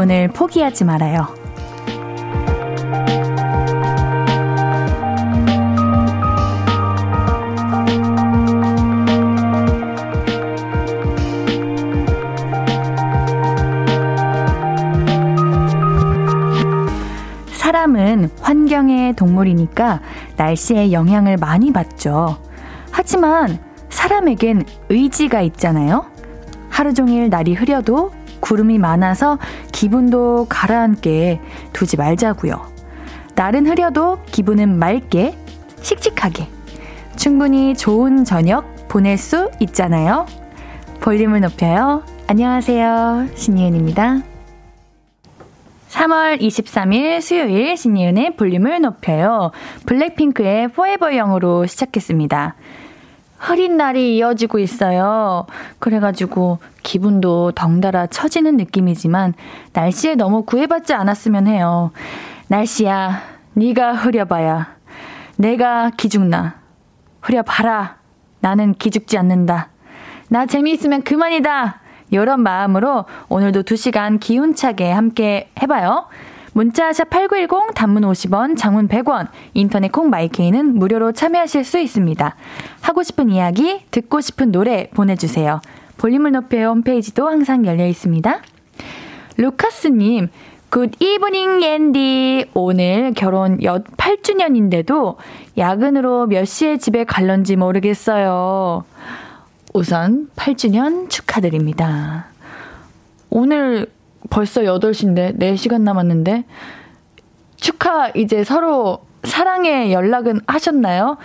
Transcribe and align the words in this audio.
기분을 0.00 0.28
포기하지 0.28 0.84
말아요. 0.84 1.26
사람은 17.52 18.30
환경의 18.40 19.14
동물이니까 19.16 20.00
날씨에 20.36 20.92
영향을 20.92 21.36
많이 21.36 21.72
받죠. 21.72 22.38
하지만 22.90 23.58
사람에겐 23.90 24.64
의지가 24.88 25.42
있잖아요. 25.42 26.06
하루 26.70 26.94
종일 26.94 27.28
날이 27.28 27.54
흐려도 27.54 28.12
구름이 28.40 28.78
많아서 28.78 29.38
기분도 29.80 30.44
가라앉게 30.50 31.40
두지 31.72 31.96
말자고요. 31.96 32.70
날은 33.34 33.66
흐려도 33.66 34.18
기분은 34.26 34.78
맑게, 34.78 35.34
씩씩하게, 35.80 36.48
충분히 37.16 37.74
좋은 37.74 38.26
저녁 38.26 38.88
보낼 38.88 39.16
수 39.16 39.50
있잖아요. 39.58 40.26
볼륨을 41.00 41.40
높여요. 41.40 42.02
안녕하세요. 42.26 43.28
신이은입니다. 43.34 44.18
3월 45.88 46.38
23일 46.38 47.22
수요일 47.22 47.74
신이은의 47.74 48.36
볼륨을 48.36 48.82
높여요. 48.82 49.50
블랙핑크의 49.86 50.64
Forever 50.64 51.16
Young으로 51.18 51.64
시작했습니다. 51.64 52.54
흐린 53.40 53.78
날이 53.78 54.18
이어지고 54.18 54.58
있어요. 54.58 55.46
그래가지고 55.78 56.58
기분도 56.82 57.52
덩달아 57.52 58.06
처지는 58.08 58.58
느낌이지만 58.58 59.32
날씨에 59.72 60.14
너무 60.14 60.44
구애받지 60.44 60.92
않았으면 60.92 61.46
해요. 61.46 61.90
날씨야, 62.48 63.22
네가 63.54 63.94
흐려봐야 63.94 64.76
내가 65.36 65.90
기죽나. 65.96 66.56
흐려봐라. 67.22 67.96
나는 68.40 68.74
기죽지 68.74 69.16
않는다. 69.16 69.68
나 70.28 70.44
재미있으면 70.44 71.02
그만이다. 71.02 71.80
이런 72.10 72.42
마음으로 72.42 73.06
오늘도 73.30 73.62
2시간 73.62 74.20
기운차게 74.20 74.90
함께 74.92 75.50
해봐요. 75.62 76.08
문자샵 76.52 77.10
8910 77.10 77.74
단문 77.74 78.02
50원, 78.02 78.56
장문 78.56 78.88
100원, 78.88 79.28
인터넷 79.54 79.92
콩 79.92 80.10
마이케이는 80.10 80.78
무료로 80.78 81.12
참여하실 81.12 81.64
수 81.64 81.78
있습니다. 81.78 82.36
하고 82.80 83.02
싶은 83.02 83.30
이야기, 83.30 83.82
듣고 83.90 84.20
싶은 84.20 84.50
노래 84.50 84.90
보내주세요. 84.90 85.60
볼륨을 85.96 86.32
높여요 86.32 86.68
홈페이지도 86.70 87.28
항상 87.28 87.66
열려 87.66 87.86
있습니다. 87.86 88.40
루카스님, 89.36 90.28
good 90.70 90.90
evening 91.00 91.62
앤디. 91.62 92.50
오늘 92.54 93.12
결혼 93.14 93.58
8주년인데도 93.58 95.16
야근으로 95.58 96.26
몇 96.26 96.44
시에 96.44 96.78
집에 96.78 97.04
갈런지 97.04 97.56
모르겠어요. 97.56 98.84
우선 99.72 100.28
8주년 100.36 101.10
축하드립니다. 101.10 102.26
오늘 103.30 103.86
벌써 104.30 104.62
8시인데 104.62 105.38
4시간 105.38 105.82
남았는데 105.82 106.44
축하 107.56 108.08
이제 108.10 108.42
서로 108.44 109.00
사랑의 109.24 109.92
연락은 109.92 110.40
하셨나요? 110.46 111.18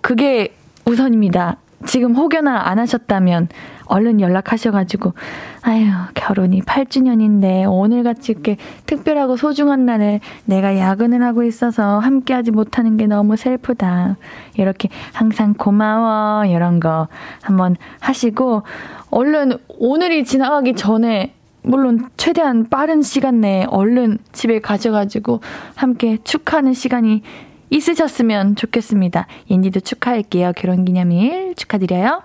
그게 0.00 0.54
우선입니다. 0.86 1.58
지금 1.86 2.14
혹여나 2.14 2.68
안 2.68 2.78
하셨다면 2.78 3.48
얼른 3.86 4.20
연락하셔가지고 4.20 5.14
아유 5.62 5.86
결혼이 6.14 6.62
8주년인데 6.62 7.70
오늘같이 7.70 8.32
이렇게 8.32 8.56
특별하고 8.86 9.36
소중한 9.36 9.84
날에 9.86 10.20
내가 10.44 10.78
야근을 10.78 11.22
하고 11.22 11.42
있어서 11.42 11.98
함께하지 11.98 12.50
못하는 12.50 12.96
게 12.96 13.06
너무 13.06 13.36
슬프다 13.36 14.16
이렇게 14.54 14.88
항상 15.12 15.54
고마워 15.54 16.44
이런 16.44 16.80
거 16.80 17.08
한번 17.42 17.76
하시고 18.00 18.62
얼른 19.10 19.58
오늘이 19.68 20.24
지나가기 20.24 20.74
전에 20.74 21.34
물론 21.62 22.08
최대한 22.16 22.68
빠른 22.68 23.02
시간 23.02 23.40
내에 23.40 23.64
얼른 23.68 24.18
집에 24.32 24.60
가셔가지고 24.60 25.40
함께 25.74 26.18
축하하는 26.24 26.72
시간이 26.72 27.22
있으셨으면 27.70 28.56
좋겠습니다. 28.56 29.26
인디도 29.46 29.80
축하할게요. 29.80 30.52
결혼기념일 30.56 31.54
축하드려요. 31.54 32.22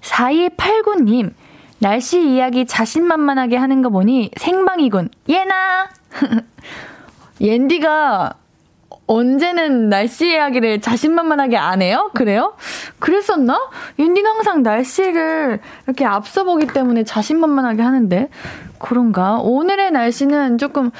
4289님, 0.00 1.32
날씨 1.78 2.20
이야기 2.22 2.66
자신만만하게 2.66 3.56
하는 3.56 3.82
거 3.82 3.90
보니 3.90 4.30
생방이군. 4.36 5.10
예나! 5.28 5.88
옌디가 7.40 8.34
언제는 9.08 9.88
날씨 9.88 10.28
이야기를 10.28 10.82
자신만만하게 10.82 11.56
안 11.56 11.80
해요? 11.80 12.10
그래요? 12.14 12.54
그랬었나? 12.98 13.70
옌디는 13.98 14.30
항상 14.30 14.62
날씨를 14.62 15.60
이렇게 15.86 16.04
앞서 16.04 16.44
보기 16.44 16.66
때문에 16.66 17.04
자신만만하게 17.04 17.82
하는데. 17.82 18.28
그런가? 18.78 19.38
오늘의 19.38 19.92
날씨는 19.92 20.58
조금 20.58 20.90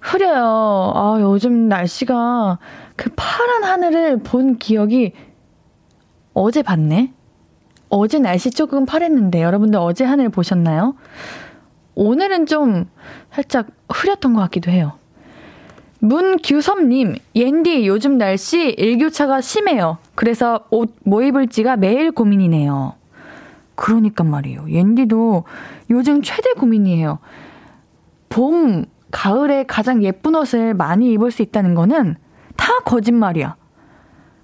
흐려요. 0.00 0.92
아, 0.94 1.18
요즘 1.20 1.68
날씨가 1.68 2.58
그 2.96 3.10
파란 3.16 3.64
하늘을 3.64 4.18
본 4.18 4.56
기억이 4.58 5.12
어제 6.34 6.62
봤네? 6.62 7.12
어제 7.88 8.20
날씨 8.20 8.52
조금 8.52 8.86
파랬는데 8.86 9.42
여러분들 9.42 9.80
어제 9.80 10.04
하늘 10.04 10.28
보셨나요? 10.28 10.94
오늘은 11.96 12.46
좀 12.46 12.88
살짝 13.32 13.66
흐렸던 13.92 14.32
것 14.32 14.40
같기도 14.42 14.70
해요. 14.70 15.01
문규섭님, 16.04 17.14
옌디 17.36 17.86
요즘 17.86 18.18
날씨 18.18 18.70
일교차가 18.70 19.40
심해요. 19.40 19.98
그래서 20.16 20.64
옷 20.70 20.96
뭐 21.04 21.22
입을지가 21.22 21.76
매일 21.76 22.10
고민이네요. 22.10 22.94
그러니까 23.76 24.24
말이에요. 24.24 24.66
옌디도 24.68 25.44
요즘 25.90 26.20
최대 26.22 26.54
고민이에요. 26.54 27.20
봄, 28.28 28.84
가을에 29.12 29.62
가장 29.64 30.02
예쁜 30.02 30.34
옷을 30.34 30.74
많이 30.74 31.12
입을 31.12 31.30
수 31.30 31.42
있다는 31.42 31.76
거는 31.76 32.16
다 32.56 32.80
거짓말이야. 32.84 33.54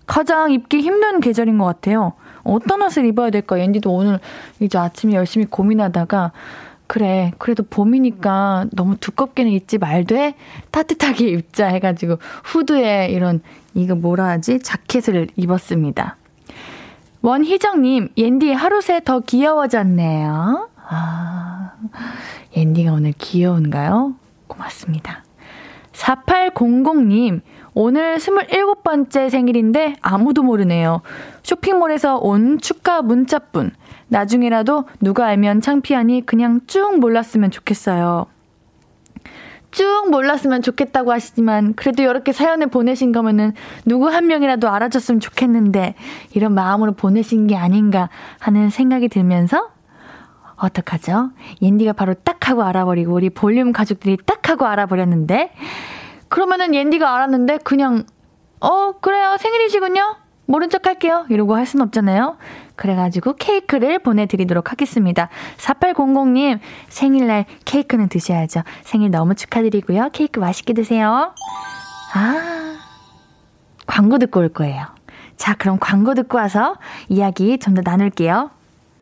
가장 0.06 0.52
입기 0.52 0.80
힘든 0.80 1.18
계절인 1.18 1.58
것 1.58 1.64
같아요. 1.64 2.12
어떤 2.44 2.82
옷을 2.82 3.04
입어야 3.04 3.30
될까? 3.30 3.58
앤디도 3.58 3.92
오늘 3.92 4.20
이제 4.60 4.78
아침에 4.78 5.14
열심히 5.14 5.44
고민하다가 5.46 6.30
그래, 6.88 7.32
그래도 7.38 7.62
봄이니까 7.62 8.66
너무 8.72 8.96
두껍게는 8.96 9.52
입지 9.52 9.76
말되 9.78 10.34
따뜻하게 10.70 11.28
입자 11.28 11.66
해가지고 11.68 12.16
후드에 12.44 13.08
이런 13.10 13.40
이거 13.74 13.94
뭐라 13.94 14.26
하지? 14.26 14.58
자켓을 14.58 15.28
입었습니다. 15.36 16.16
원희정님, 17.22 18.08
옌디 18.16 18.52
하루 18.52 18.80
새 18.80 19.00
더 19.00 19.20
귀여워졌네요. 19.20 20.68
아, 20.88 21.72
옌디가 22.56 22.92
오늘 22.92 23.12
귀여운가요? 23.18 24.14
고맙습니다. 24.46 25.24
4800님, 25.98 27.40
오늘 27.74 28.16
27번째 28.16 29.30
생일인데 29.30 29.96
아무도 30.00 30.42
모르네요. 30.42 31.02
쇼핑몰에서 31.42 32.16
온 32.16 32.58
축하 32.60 33.02
문자뿐. 33.02 33.72
나중에라도 34.08 34.84
누가 35.00 35.26
알면 35.26 35.60
창피하니 35.60 36.24
그냥 36.24 36.60
쭉 36.66 36.98
몰랐으면 36.98 37.50
좋겠어요. 37.50 38.26
쭉 39.70 40.08
몰랐으면 40.10 40.62
좋겠다고 40.62 41.12
하시지만 41.12 41.74
그래도 41.74 42.02
이렇게 42.02 42.32
사연을 42.32 42.68
보내신 42.68 43.12
거면은 43.12 43.52
누구 43.84 44.08
한 44.08 44.26
명이라도 44.26 44.68
알아줬으면 44.68 45.20
좋겠는데 45.20 45.94
이런 46.34 46.54
마음으로 46.54 46.92
보내신 46.92 47.46
게 47.46 47.56
아닌가 47.56 48.08
하는 48.38 48.70
생각이 48.70 49.08
들면서 49.08 49.68
어떡하죠? 50.60 51.30
옌디가 51.62 51.92
바로 51.94 52.14
딱 52.14 52.48
하고 52.48 52.62
알아버리고 52.62 53.12
우리 53.14 53.30
볼륨 53.30 53.72
가족들이 53.72 54.16
딱 54.26 54.48
하고 54.48 54.66
알아버렸는데 54.66 55.52
그러면은 56.28 56.74
옌디가 56.74 57.14
알았는데 57.14 57.58
그냥 57.64 58.04
어 58.60 58.92
그래요. 59.00 59.36
생일이시군요. 59.38 60.16
모른 60.46 60.70
척 60.70 60.86
할게요. 60.86 61.26
이러고 61.28 61.54
할 61.56 61.66
순 61.66 61.80
없잖아요. 61.82 62.38
그래가지고 62.74 63.34
케이크를 63.36 63.98
보내드리도록 63.98 64.70
하겠습니다. 64.72 65.28
4800님 65.58 66.58
생일날 66.88 67.44
케이크는 67.64 68.08
드셔야죠. 68.08 68.62
생일 68.82 69.10
너무 69.10 69.34
축하드리고요. 69.34 70.08
케이크 70.12 70.40
맛있게 70.40 70.72
드세요. 70.72 71.34
아 72.14 72.78
광고 73.86 74.18
듣고 74.18 74.40
올 74.40 74.48
거예요. 74.48 74.86
자 75.36 75.54
그럼 75.54 75.78
광고 75.80 76.14
듣고 76.14 76.38
와서 76.38 76.76
이야기 77.08 77.58
좀 77.58 77.74
더 77.74 77.82
나눌게요 77.84 78.50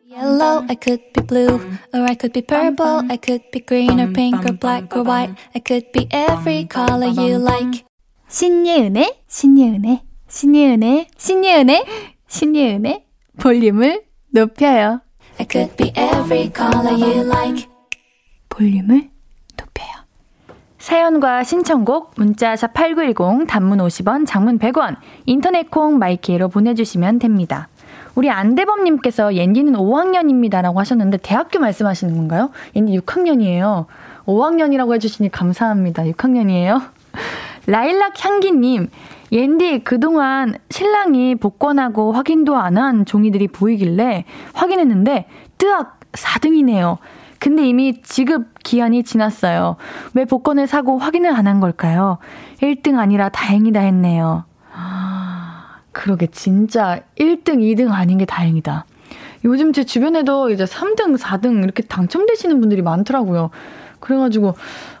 Yellow, 0.09 0.63
I 0.69 0.75
could 0.75 1.01
be 1.13 1.21
blue, 1.21 1.59
or 1.93 2.05
I 2.07 2.15
could 2.15 2.31
be 2.31 2.41
purple, 2.41 3.03
I 3.11 3.17
could 3.17 3.43
be 3.51 3.59
green 3.59 3.99
or 3.99 4.07
pink 4.07 4.45
or 4.45 4.53
black 4.53 4.95
or 4.95 5.03
white, 5.03 5.35
I 5.53 5.59
could 5.59 5.91
be 5.91 6.07
every 6.11 6.65
color 6.65 7.07
you 7.07 7.35
like. 7.35 7.83
신예은의, 8.29 9.23
신예은의, 9.27 10.01
신예은의, 10.29 11.07
신예은의, 11.17 11.85
신예은의 12.25 13.05
볼륨을 13.37 14.03
높여요. 14.29 15.01
I 15.41 15.45
could 15.51 15.75
be 15.75 15.91
every 15.97 16.53
color 16.55 16.93
you 16.93 17.27
like. 17.27 17.67
볼륨을 18.47 19.09
높여요. 19.57 19.91
사연과 20.77 21.43
신청곡 21.43 22.13
문자샵 22.15 22.73
8910 22.73 23.45
단문 23.45 23.79
50원 23.79 24.25
장문 24.25 24.57
100원 24.57 24.95
인터넷 25.25 25.69
콩 25.69 25.99
My 25.99 26.18
K로 26.18 26.47
보내주시면 26.47 27.19
됩니다. 27.19 27.67
우리 28.17 28.31
안대범님께서 28.31 29.35
옌디는 29.35 29.73
5학년입니다 29.73 30.63
라고 30.63 30.79
하셨는데 30.79 31.17
대학교 31.17 31.59
말씀하시는 31.59 32.17
건가요? 32.17 32.49
옌디 32.75 32.97
6학년이에요. 33.01 33.85
5학년이라고 34.25 34.95
해주시니 34.95 35.29
감사합니다. 35.29 36.01
6학년이에요. 36.03 36.81
라일락 37.67 38.13
향기님, 38.25 38.89
옌디 39.31 39.83
그동안 39.83 40.55
신랑이 40.71 41.35
복권하고 41.35 42.11
확인도 42.11 42.55
안 42.57 42.77
한 42.77 43.05
종이들이 43.05 43.49
보이길래 43.49 44.25
확인했는데 44.53 45.27
뜨악 45.59 45.99
4등이네요. 46.13 46.97
근데 47.37 47.67
이미 47.67 48.01
지급 48.01 48.47
기한이 48.63 49.03
지났어요. 49.03 49.75
왜 50.15 50.25
복권을 50.25 50.65
사고 50.65 50.97
확인을 50.97 51.35
안 51.35 51.45
한 51.45 51.59
걸까요? 51.59 52.17
1등 52.61 52.97
아니라 52.97 53.29
다행이다 53.29 53.79
했네요. 53.79 54.45
그러게, 55.97 56.27
진짜 56.27 57.01
1등, 57.17 57.57
2등 57.57 57.91
아닌 57.91 58.19
게 58.19 58.25
다행이다. 58.25 58.85
요즘 59.45 59.73
제 59.73 59.83
주변에도 59.83 60.51
이제 60.51 60.63
3등, 60.63 61.17
4등 61.17 61.63
이렇게 61.63 61.81
당첨되시는 61.81 62.59
분들이 62.59 62.83
많더라고요. 62.83 63.49
그래가지고, 63.99 64.53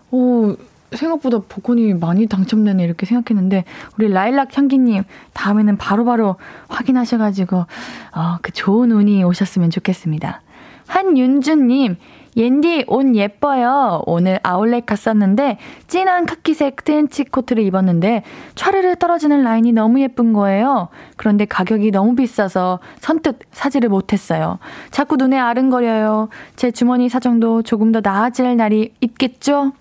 오, 0.09 0.55
생각보다 0.91 1.39
복권이 1.47 1.93
많이 1.93 2.25
당첨되네 2.25 2.83
이렇게 2.83 3.05
생각했는데 3.05 3.65
우리 3.97 4.07
라일락 4.07 4.57
향기님 4.57 5.03
다음에는 5.33 5.77
바로바로 5.77 6.05
바로 6.05 6.35
확인하셔가지고 6.69 7.57
어, 7.57 8.37
그 8.41 8.53
좋은 8.53 8.93
운이 8.93 9.21
오셨으면 9.25 9.69
좋겠습니다. 9.69 10.41
한윤주님 10.87 11.97
옌디 12.37 12.85
옷 12.87 13.15
예뻐요. 13.15 14.03
오늘 14.05 14.39
아울렛 14.43 14.85
갔었는데 14.85 15.57
진한 15.87 16.27
카키색 16.27 16.83
트렌치 16.85 17.23
코트를 17.23 17.63
입었는데 17.63 18.21
차르르 18.53 18.95
떨어지는 18.97 19.43
라인이 19.43 19.71
너무 19.71 19.99
예쁜 20.01 20.33
거예요. 20.33 20.89
그런데 21.15 21.45
가격이 21.45 21.89
너무 21.89 22.15
비싸서 22.15 22.79
선뜻 22.99 23.39
사지를 23.51 23.89
못했어요. 23.89 24.59
자꾸 24.91 25.15
눈에 25.15 25.37
아른거려요. 25.37 26.29
제 26.55 26.69
주머니 26.69 27.09
사정도 27.09 27.63
조금 27.63 27.91
더 27.91 28.01
나아질 28.03 28.55
날이 28.55 28.93
있겠죠? 29.01 29.71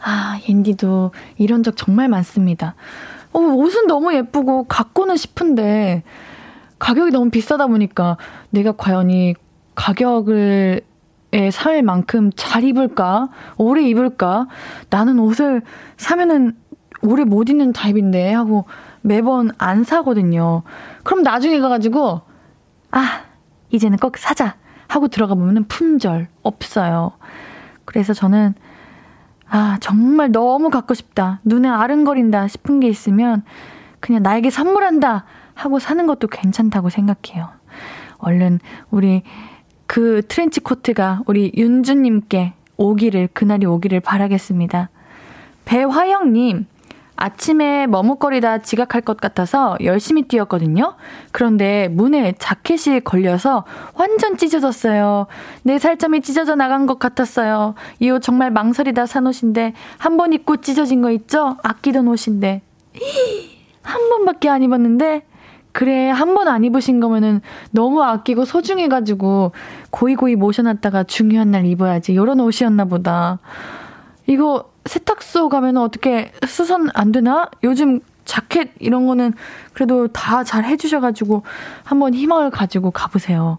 아, 0.00 0.40
옌디도 0.48 1.12
이런 1.38 1.62
적 1.62 1.76
정말 1.76 2.08
많습니다. 2.08 2.74
어, 3.32 3.38
옷은 3.38 3.86
너무 3.86 4.12
예쁘고 4.14 4.64
갖고는 4.64 5.16
싶은데 5.16 6.02
가격이 6.80 7.12
너무 7.12 7.30
비싸다 7.30 7.68
보니까 7.68 8.16
내가 8.50 8.72
과연 8.72 9.10
이 9.10 9.34
가격을 9.74 10.82
살 11.52 11.82
만큼 11.82 12.30
잘 12.36 12.64
입을까? 12.64 13.28
오래 13.56 13.82
입을까? 13.82 14.46
나는 14.90 15.18
옷을 15.18 15.62
사면은 15.96 16.56
오래 17.02 17.24
못 17.24 17.48
입는 17.48 17.72
타입인데 17.72 18.32
하고 18.32 18.66
매번 19.02 19.50
안 19.58 19.84
사거든요. 19.84 20.62
그럼 21.02 21.22
나중에 21.22 21.58
가가지고, 21.60 22.22
아, 22.92 23.22
이제는 23.70 23.98
꼭 23.98 24.16
사자! 24.16 24.56
하고 24.86 25.08
들어가 25.08 25.34
보면은 25.34 25.64
품절 25.64 26.28
없어요. 26.42 27.12
그래서 27.84 28.12
저는 28.12 28.54
아, 29.48 29.76
정말 29.80 30.30
너무 30.30 30.70
갖고 30.70 30.94
싶다. 30.94 31.40
눈에 31.44 31.68
아른거린다 31.68 32.48
싶은 32.48 32.80
게 32.80 32.88
있으면 32.88 33.42
그냥 34.00 34.22
나에게 34.22 34.50
선물한다 34.50 35.24
하고 35.54 35.78
사는 35.78 36.06
것도 36.06 36.28
괜찮다고 36.28 36.90
생각해요. 36.90 37.48
얼른 38.18 38.60
우리 38.90 39.22
그 39.86 40.22
트렌치 40.28 40.60
코트가 40.60 41.22
우리 41.26 41.52
윤주님께 41.56 42.54
오기를, 42.76 43.28
그날이 43.32 43.66
오기를 43.66 44.00
바라겠습니다. 44.00 44.90
배화영님, 45.64 46.66
아침에 47.16 47.86
머뭇거리다 47.86 48.58
지각할 48.58 49.00
것 49.02 49.18
같아서 49.18 49.76
열심히 49.84 50.22
뛰었거든요. 50.22 50.96
그런데 51.30 51.86
문에 51.88 52.34
자켓이 52.38 53.00
걸려서 53.04 53.64
완전 53.94 54.36
찢어졌어요. 54.36 55.26
내 55.62 55.78
살점이 55.78 56.22
찢어져 56.22 56.56
나간 56.56 56.86
것 56.86 56.98
같았어요. 56.98 57.74
이 58.00 58.10
옷 58.10 58.20
정말 58.22 58.50
망설이다 58.50 59.06
산 59.06 59.26
옷인데 59.28 59.74
한 59.98 60.16
번 60.16 60.32
입고 60.32 60.56
찢어진 60.56 61.02
거 61.02 61.10
있죠? 61.12 61.56
아끼던 61.62 62.08
옷인데. 62.08 62.62
한 63.82 64.08
번밖에 64.10 64.48
안 64.48 64.62
입었는데 64.62 65.22
그래 65.74 66.08
한 66.08 66.34
번 66.34 66.46
안 66.48 66.62
입으신 66.62 67.00
거면은 67.00 67.40
너무 67.72 68.02
아끼고 68.02 68.44
소중해가지고 68.44 69.50
고이고이 69.90 70.36
모셔놨다가 70.36 71.02
중요한 71.04 71.50
날 71.50 71.66
입어야지 71.66 72.12
이런 72.12 72.38
옷이었나 72.40 72.84
보다. 72.84 73.40
이거 74.26 74.70
세탁소 74.86 75.48
가면 75.48 75.76
어떻게 75.78 76.30
수선 76.46 76.90
안 76.94 77.10
되나? 77.12 77.50
요즘 77.64 78.00
자켓 78.24 78.70
이런 78.78 79.06
거는 79.06 79.34
그래도 79.72 80.06
다 80.08 80.44
잘 80.44 80.64
해주셔가지고 80.64 81.42
한번 81.82 82.14
희망을 82.14 82.50
가지고 82.50 82.90
가보세요. 82.92 83.58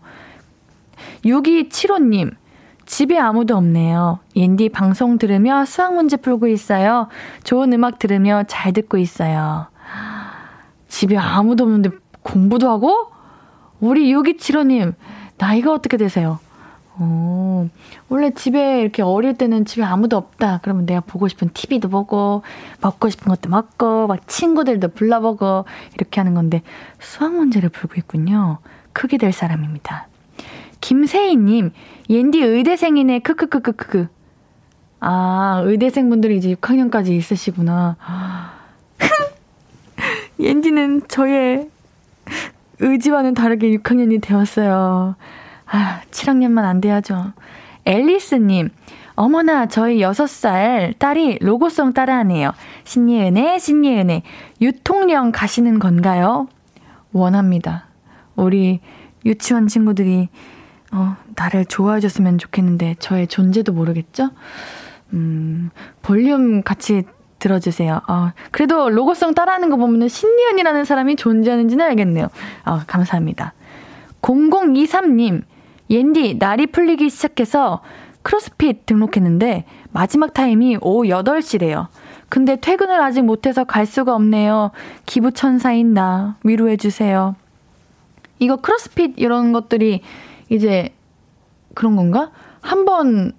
6275님, 1.26 2.32
집에 2.86 3.18
아무도 3.20 3.58
없네요. 3.58 4.20
옌디 4.36 4.70
방송 4.70 5.18
들으며 5.18 5.66
수학 5.66 5.94
문제 5.96 6.16
풀고 6.18 6.48
있어요. 6.48 7.10
좋은 7.44 7.74
음악 7.74 8.00
들으며 8.00 8.44
잘 8.48 8.72
듣고 8.74 8.98
있어요. 8.98 9.68
집에 10.88 11.18
아무도 11.18 11.66
없는데 11.66 11.90
공부도 12.26 12.70
하고? 12.70 13.12
우리 13.80 14.14
6275님, 14.14 14.96
나이가 15.38 15.72
어떻게 15.72 15.96
되세요? 15.96 16.40
어, 16.98 17.70
원래 18.10 18.32
집에 18.32 18.82
이렇게 18.82 19.04
어릴 19.04 19.38
때는 19.38 19.66
집에 19.66 19.84
아무도 19.84 20.18
없다. 20.18 20.60
그러면 20.64 20.86
내가 20.86 21.02
보고 21.02 21.28
싶은 21.28 21.50
TV도 21.54 21.90
보고, 21.90 22.42
먹고 22.82 23.10
싶은 23.10 23.28
것도 23.28 23.50
먹고, 23.50 24.08
막 24.08 24.28
친구들도 24.28 24.90
불러보고, 24.90 25.66
이렇게 25.94 26.20
하는 26.20 26.34
건데, 26.34 26.62
수학 27.00 27.34
문제를 27.34 27.70
풀고 27.70 27.96
있군요. 27.98 28.60
크게 28.94 29.18
될 29.18 29.34
사람입니다. 29.34 30.08
김세희님, 30.82 31.72
옌디 32.10 32.42
의대생이네, 32.42 33.20
크크크크크크. 33.20 34.08
아, 35.02 35.62
의대생 35.66 36.10
분들이 36.10 36.38
이제 36.38 36.56
6학년까지 36.56 37.10
있으시구나. 37.10 37.98
옌디는 40.40 41.08
저의 41.10 41.70
의지와는 42.80 43.34
다르게 43.34 43.70
6학년이 43.78 44.22
되었어요. 44.22 45.16
아, 45.66 46.02
7학년만 46.12 46.60
안 46.60 46.82
돼야죠. 46.82 47.34
앨리스님, 47.86 48.70
어머나, 49.16 49.68
저희 49.68 50.00
6살 50.00 50.98
딸이 51.00 51.40
로고송 51.40 51.94
따라하네요. 51.94 52.52
신예은혜, 52.84 53.60
신예은혜. 53.60 54.24
유통령 54.62 55.32
가시는 55.32 55.80
건가요? 55.80 56.48
원합니다. 57.14 57.86
우리 58.36 58.82
유치원 59.26 59.68
친구들이, 59.68 60.28
어, 60.92 61.16
나를 61.36 61.66
좋아해 61.66 62.02
줬으면 62.02 62.38
좋겠는데, 62.38 62.96
저의 63.00 63.28
존재도 63.28 63.72
모르겠죠? 63.72 64.32
음, 65.14 65.70
볼륨 66.02 66.62
같이 66.62 67.04
들어주세요. 67.46 68.02
어, 68.08 68.32
그래도 68.50 68.90
로고송 68.90 69.36
따라하는 69.36 69.70
거 69.70 69.78
보면 69.78 70.08
신예은이라는 70.08 70.84
사람이 70.84 71.16
존재하는지는 71.16 71.86
알겠네요. 71.86 72.28
어, 72.66 72.80
감사합니다. 72.88 73.54
0023님, 74.24 75.44
옌디, 75.92 76.38
날이 76.40 76.66
풀리기 76.66 77.12
시작해서 77.12 77.82
크로스핏 78.24 78.88
등록했는데 78.88 79.66
마지막 79.92 80.34
타임이 80.34 80.80
오후 80.82 81.04
8시래요. 81.04 81.88
근데 82.30 82.56
퇴근을 82.56 83.00
아직 83.00 83.22
못해서 83.22 83.64
갈 83.64 83.86
수가 83.86 84.16
없네요. 84.16 84.72
기부천사인 85.06 85.94
나 85.94 86.38
위로해주세요. 86.44 87.36
이거 88.40 88.56
크로스핏 88.56 89.14
이런 89.18 89.54
것들이 89.54 90.02
이제 90.50 90.96
그런 91.76 91.96
건가? 91.96 92.32
한번 92.62 93.34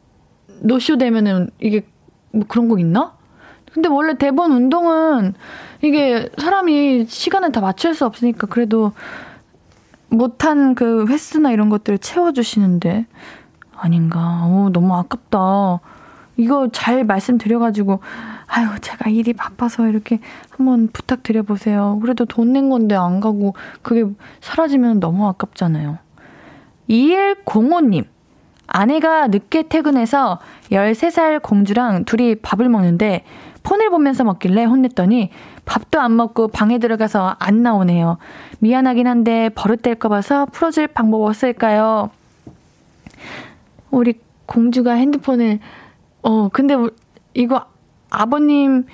노쇼 0.60 0.98
되면은 0.98 1.50
이게 1.58 1.84
뭐 2.30 2.44
그런 2.46 2.68
거 2.68 2.78
있나? 2.78 3.15
근데 3.76 3.90
원래 3.90 4.14
대본 4.16 4.52
운동은 4.52 5.34
이게 5.82 6.30
사람이 6.38 7.04
시간을 7.06 7.52
다 7.52 7.60
맞출 7.60 7.94
수 7.94 8.06
없으니까 8.06 8.46
그래도 8.46 8.92
못한 10.08 10.74
그 10.74 11.06
횟수나 11.06 11.50
이런 11.50 11.68
것들을 11.68 11.98
채워주시는데 11.98 13.04
아닌가. 13.76 14.46
오, 14.46 14.70
너무 14.72 14.96
아깝다. 14.96 15.80
이거 16.38 16.68
잘 16.72 17.04
말씀드려가지고 17.04 18.00
아유 18.46 18.68
제가 18.80 19.10
일이 19.10 19.34
바빠서 19.34 19.88
이렇게 19.88 20.20
한번 20.56 20.88
부탁드려보세요. 20.90 21.98
그래도 22.00 22.24
돈 22.24 22.54
낸 22.54 22.70
건데 22.70 22.94
안 22.94 23.20
가고 23.20 23.54
그게 23.82 24.06
사라지면 24.40 25.00
너무 25.00 25.28
아깝잖아요. 25.28 25.98
2105님 26.88 28.06
아내가 28.68 29.26
늦게 29.26 29.64
퇴근해서 29.68 30.38
13살 30.70 31.42
공주랑 31.42 32.04
둘이 32.06 32.36
밥을 32.36 32.70
먹는데 32.70 33.24
폰을 33.66 33.90
보면서 33.90 34.22
먹길래 34.22 34.64
혼냈더니 34.64 35.30
밥도 35.64 36.00
안 36.00 36.14
먹고 36.14 36.48
방에 36.48 36.78
들어가서 36.78 37.34
안 37.40 37.62
나오네요. 37.62 38.18
미안하긴 38.60 39.08
한데 39.08 39.48
버릇될까 39.56 40.08
봐서 40.08 40.46
풀어줄 40.46 40.86
방법 40.88 41.22
없을까요? 41.22 42.10
우리 43.90 44.20
공주가 44.46 44.92
핸드폰을, 44.92 45.58
어, 46.22 46.48
근데 46.48 46.76
이거 47.34 47.66
아버님 48.08 48.86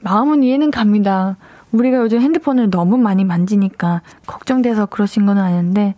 마음은 0.00 0.42
이해는 0.42 0.72
갑니다. 0.72 1.36
우리가 1.70 1.98
요즘 1.98 2.20
핸드폰을 2.20 2.68
너무 2.68 2.98
많이 2.98 3.24
만지니까 3.24 4.02
걱정돼서 4.26 4.86
그러신 4.86 5.24
건 5.24 5.38
아닌데, 5.38 5.94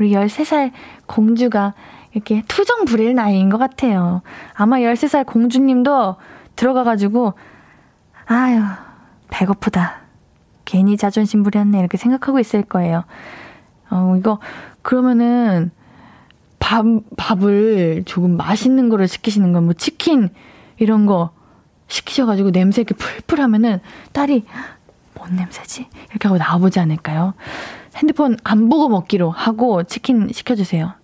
우리 0.00 0.10
13살 0.10 0.72
공주가 1.06 1.74
이렇게 2.12 2.42
투정 2.48 2.86
부릴 2.86 3.14
나이인 3.14 3.50
것 3.50 3.58
같아요. 3.58 4.22
아마 4.54 4.78
13살 4.78 5.24
공주님도 5.26 6.16
들어가가지고, 6.56 7.34
아유, 8.32 8.62
배고프다. 9.28 10.00
괜히 10.64 10.96
자존심 10.96 11.42
부렸네. 11.42 11.78
이렇게 11.78 11.98
생각하고 11.98 12.38
있을 12.40 12.62
거예요. 12.62 13.04
어, 13.90 14.16
이거, 14.18 14.38
그러면은, 14.80 15.70
밥, 16.58 16.86
밥을 17.18 18.04
조금 18.06 18.38
맛있는 18.38 18.88
거를 18.88 19.06
시키시는 19.06 19.52
건, 19.52 19.64
뭐, 19.64 19.74
치킨, 19.74 20.30
이런 20.78 21.04
거 21.04 21.30
시키셔가지고 21.88 22.52
냄새 22.52 22.80
이렇게 22.80 22.94
풀풀 22.94 23.38
하면은 23.42 23.80
딸이, 24.12 24.46
뭔 25.12 25.36
냄새지? 25.36 25.88
이렇게 26.10 26.26
하고 26.26 26.38
나와보지 26.38 26.80
않을까요? 26.80 27.34
핸드폰 27.96 28.38
안 28.44 28.70
보고 28.70 28.88
먹기로 28.88 29.30
하고 29.30 29.82
치킨 29.82 30.30
시켜주세요. 30.32 30.94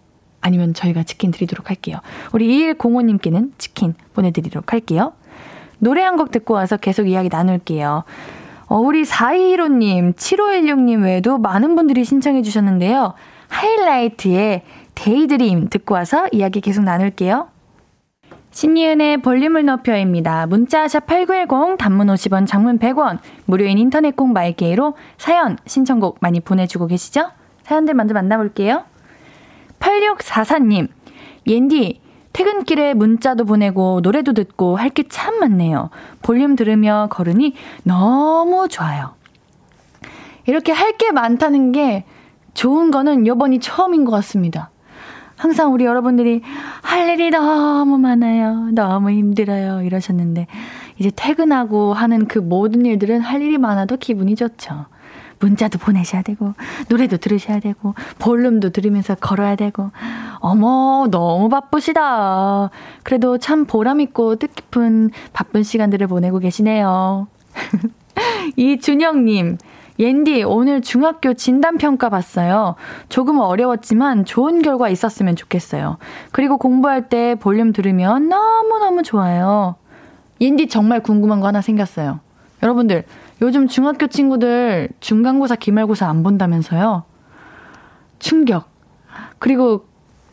아니면 0.40 0.72
저희가 0.72 1.02
치킨 1.02 1.30
드리도록 1.30 1.68
할게요. 1.68 1.98
우리 2.32 2.72
2105님께는 2.74 3.52
치킨 3.58 3.92
보내드리도록 4.14 4.72
할게요. 4.72 5.12
노래 5.78 6.02
한 6.02 6.16
곡 6.16 6.30
듣고 6.30 6.54
와서 6.54 6.76
계속 6.76 7.06
이야기 7.08 7.28
나눌게요. 7.28 8.04
어, 8.66 8.76
우리 8.76 9.02
4215님, 9.04 10.14
7516님 10.14 11.04
외에도 11.04 11.38
많은 11.38 11.74
분들이 11.76 12.04
신청해 12.04 12.42
주셨는데요. 12.42 13.14
하이라이트의 13.48 14.62
Daydream 14.94 15.68
듣고 15.68 15.94
와서 15.94 16.26
이야기 16.32 16.60
계속 16.60 16.82
나눌게요. 16.84 17.48
신예은의 18.50 19.18
볼륨을 19.22 19.64
높여요입니다. 19.64 20.46
문자 20.46 20.88
샵 20.88 21.06
8910 21.06 21.78
단문 21.78 22.08
50원 22.08 22.46
장문 22.46 22.78
100원 22.78 23.18
무료인 23.44 23.78
인터넷 23.78 24.16
콩 24.16 24.32
My 24.32 24.57
K로 24.57 24.94
사연 25.16 25.56
신청곡 25.66 26.18
많이 26.20 26.40
보내주고 26.40 26.88
계시죠? 26.88 27.30
사연들 27.62 27.94
먼저 27.94 28.14
만나볼게요. 28.14 28.84
8644님 29.78 30.88
옌디 31.46 32.00
퇴근길에 32.38 32.94
문자도 32.94 33.44
보내고 33.46 33.98
노래도 34.00 34.32
듣고 34.32 34.76
할 34.76 34.90
게 34.90 35.02
참 35.08 35.40
많네요. 35.40 35.90
볼륨 36.22 36.54
들으며 36.54 37.08
걸으니 37.10 37.54
너무 37.82 38.68
좋아요. 38.68 39.14
이렇게 40.46 40.70
할 40.70 40.96
게 40.96 41.10
많다는 41.10 41.72
게 41.72 42.04
좋은 42.54 42.92
거는 42.92 43.26
요번이 43.26 43.58
처음인 43.58 44.04
것 44.04 44.12
같습니다. 44.12 44.70
항상 45.36 45.72
우리 45.72 45.84
여러분들이 45.84 46.42
할 46.80 47.08
일이 47.08 47.30
너무 47.30 47.98
많아요. 47.98 48.68
너무 48.72 49.10
힘들어요. 49.10 49.82
이러셨는데, 49.82 50.46
이제 50.98 51.10
퇴근하고 51.14 51.92
하는 51.92 52.28
그 52.28 52.38
모든 52.38 52.86
일들은 52.86 53.20
할 53.20 53.42
일이 53.42 53.58
많아도 53.58 53.96
기분이 53.96 54.36
좋죠. 54.36 54.86
문자도 55.40 55.78
보내셔야 55.78 56.22
되고, 56.22 56.54
노래도 56.88 57.16
들으셔야 57.16 57.60
되고, 57.60 57.94
볼륨도 58.18 58.70
들으면서 58.70 59.14
걸어야 59.14 59.56
되고, 59.56 59.90
어머, 60.40 61.08
너무 61.10 61.48
바쁘시다. 61.48 62.70
그래도 63.02 63.38
참 63.38 63.64
보람 63.64 64.00
있고 64.00 64.36
뜻깊은 64.36 65.10
바쁜 65.32 65.62
시간들을 65.62 66.06
보내고 66.06 66.38
계시네요. 66.38 67.28
이준영님, 68.56 69.58
옌디, 69.98 70.44
오늘 70.44 70.80
중학교 70.80 71.34
진단평가 71.34 72.08
봤어요. 72.08 72.76
조금 73.08 73.40
어려웠지만 73.40 74.24
좋은 74.24 74.62
결과 74.62 74.88
있었으면 74.88 75.34
좋겠어요. 75.34 75.98
그리고 76.30 76.56
공부할 76.56 77.08
때 77.08 77.34
볼륨 77.34 77.72
들으면 77.72 78.28
너무너무 78.28 79.02
좋아요. 79.02 79.74
옌디 80.40 80.68
정말 80.68 81.02
궁금한 81.02 81.40
거 81.40 81.48
하나 81.48 81.60
생겼어요. 81.60 82.20
여러분들, 82.62 83.04
요즘 83.40 83.68
중학교 83.68 84.06
친구들 84.08 84.88
중간고사, 85.00 85.56
기말고사 85.56 86.08
안 86.08 86.22
본다면서요? 86.22 87.04
충격. 88.18 88.68
그리고 89.38 89.86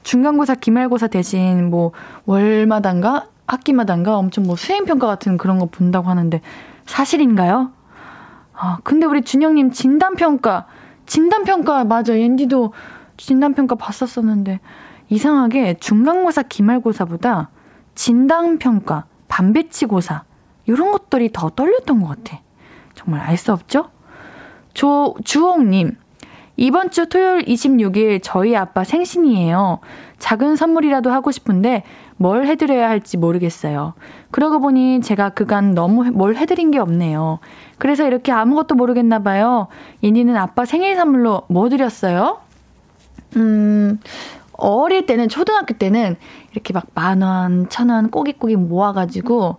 중간고사, 0.04 0.56
기말고사 0.56 1.08
대신 1.08 1.70
뭐 1.70 1.92
월마단가 2.26 3.28
학기마단가 3.48 4.18
엄청 4.18 4.46
뭐 4.46 4.56
수행평가 4.56 5.06
같은 5.08 5.38
그런 5.38 5.60
거 5.60 5.68
본다고 5.68 6.10
하는데 6.10 6.42
사실인가요? 6.86 7.72
아, 8.54 8.80
근데 8.84 9.06
우리 9.06 9.22
준영님 9.22 9.72
진단평가, 9.72 10.66
진단평가, 11.06 11.84
맞아. 11.84 12.18
옌디도 12.18 12.74
진단평가 13.18 13.76
봤었었는데, 13.76 14.60
이상하게 15.10 15.76
중간고사, 15.80 16.44
기말고사보다 16.44 17.50
진단평가, 17.96 19.06
반배치고사, 19.28 20.24
이런 20.68 20.92
것들이 20.92 21.32
더 21.32 21.50
떨렸던 21.50 22.02
것 22.02 22.08
같아. 22.08 22.40
정말 22.96 23.22
알 23.22 23.38
수 23.38 23.52
없죠? 23.54 23.90
조, 24.74 25.16
주홍님, 25.24 25.98
이번 26.58 26.90
주 26.92 27.08
토요일 27.10 27.44
26일 27.46 28.20
저희 28.24 28.56
아빠 28.56 28.84
생신이에요. 28.84 29.80
작은 30.20 30.56
선물이라도 30.56 31.12
하고 31.12 31.32
싶은데 31.32 31.84
뭘 32.18 32.46
해드려야 32.48 32.90
할지 32.90 33.18
모르겠어요. 33.18 33.94
그러고 34.32 34.60
보니 34.60 35.02
제가 35.02 35.30
그간 35.30 35.74
너무 35.74 36.06
뭘 36.12 36.36
해드린 36.38 36.72
게 36.72 36.80
없네요. 36.80 37.40
그래서 37.78 38.08
이렇게 38.08 38.32
아무것도 38.32 38.76
모르겠나 38.76 39.20
봐요. 39.20 39.68
이니는 40.02 40.38
아빠 40.38 40.64
생일 40.66 40.96
선물로 40.96 41.44
뭐 41.50 41.68
드렸어요? 41.68 42.40
음, 43.36 44.00
어릴 44.54 45.06
때는, 45.06 45.28
초등학교 45.28 45.74
때는 45.78 46.16
이렇게 46.54 46.72
막 46.72 46.86
만 46.94 47.22
원, 47.22 47.68
천 47.68 47.90
원 47.90 48.10
꼬깃꼬깃 48.10 48.58
모아가지고 48.58 49.58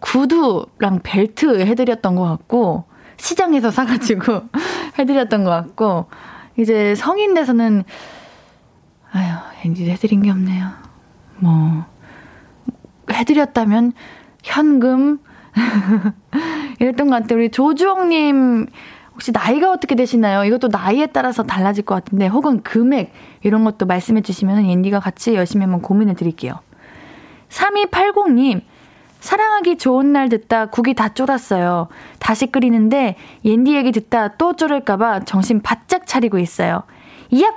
구두랑 0.00 1.00
벨트 1.02 1.60
해드렸던 1.60 2.14
것 2.14 2.22
같고, 2.22 2.84
시장에서 3.16 3.70
사가지고 3.70 4.42
해드렸던 4.98 5.44
것 5.44 5.50
같고, 5.50 6.06
이제 6.56 6.94
성인 6.94 7.34
돼서는, 7.34 7.84
아휴, 9.12 9.38
엔지 9.64 9.90
해드린 9.90 10.22
게 10.22 10.30
없네요. 10.30 10.68
뭐, 11.38 11.84
해드렸다면 13.10 13.92
현금, 14.42 15.18
이랬던 16.80 17.08
것 17.08 17.22
같아요. 17.22 17.38
우리 17.38 17.50
조주홍님, 17.50 18.66
혹시 19.12 19.32
나이가 19.32 19.72
어떻게 19.72 19.96
되시나요? 19.96 20.44
이것도 20.44 20.68
나이에 20.68 21.06
따라서 21.06 21.42
달라질 21.42 21.84
것 21.84 21.96
같은데, 21.96 22.28
혹은 22.28 22.62
금액, 22.62 23.12
이런 23.42 23.64
것도 23.64 23.86
말씀해 23.86 24.20
주시면 24.20 24.64
앤디가 24.64 25.00
같이 25.00 25.34
열심히 25.34 25.64
한번 25.64 25.82
고민해 25.82 26.14
드릴게요. 26.14 26.60
3280님, 27.48 28.62
사랑하기 29.20 29.78
좋은 29.78 30.12
날 30.12 30.28
듣다 30.28 30.66
국이 30.66 30.94
다 30.94 31.08
쫄았어요. 31.08 31.88
다시 32.18 32.46
끓이는데 32.46 33.16
옌디 33.44 33.74
얘기 33.74 33.92
듣다 33.92 34.36
또 34.36 34.54
쫄을까봐 34.54 35.20
정신 35.20 35.60
바짝 35.60 36.06
차리고 36.06 36.38
있어요. 36.38 36.82
얍! 37.32 37.52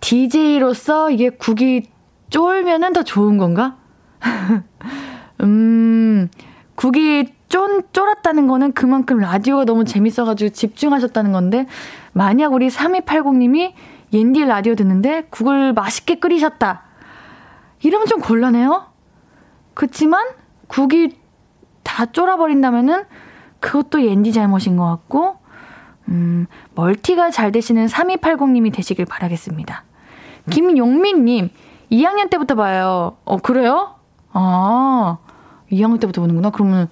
DJ로서 0.00 1.10
이게 1.10 1.30
국이 1.30 1.88
쫄면은 2.30 2.92
더 2.92 3.02
좋은 3.02 3.38
건가? 3.38 3.76
음, 5.42 6.28
국이 6.74 7.32
쫀, 7.48 7.82
쫄았다는 7.92 8.48
거는 8.48 8.72
그만큼 8.72 9.18
라디오가 9.18 9.64
너무 9.64 9.84
재밌어가지고 9.84 10.50
집중하셨다는 10.50 11.32
건데, 11.32 11.66
만약 12.12 12.52
우리 12.52 12.68
3280님이 12.68 13.74
옌디 14.12 14.44
라디오 14.44 14.74
듣는데 14.74 15.26
국을 15.30 15.72
맛있게 15.72 16.16
끓이셨다. 16.16 16.82
이러면 17.82 18.06
좀 18.06 18.20
곤란해요? 18.20 18.91
그치만 19.74 20.26
국이 20.68 21.16
다 21.82 22.06
쫄아버린다면은 22.06 23.04
그것도 23.60 24.04
옌디 24.04 24.32
잘못인 24.32 24.76
것 24.76 24.84
같고, 24.84 25.36
음, 26.08 26.46
멀티가 26.74 27.30
잘 27.30 27.52
되시는 27.52 27.86
3280님이 27.86 28.72
되시길 28.72 29.04
바라겠습니다. 29.04 29.84
김용민님, 30.50 31.50
2학년 31.90 32.30
때부터 32.30 32.54
봐요. 32.54 33.16
어, 33.24 33.36
그래요? 33.36 33.94
아, 34.32 35.18
2학년 35.70 36.00
때부터 36.00 36.20
보는구나. 36.22 36.50
그러면, 36.50 36.88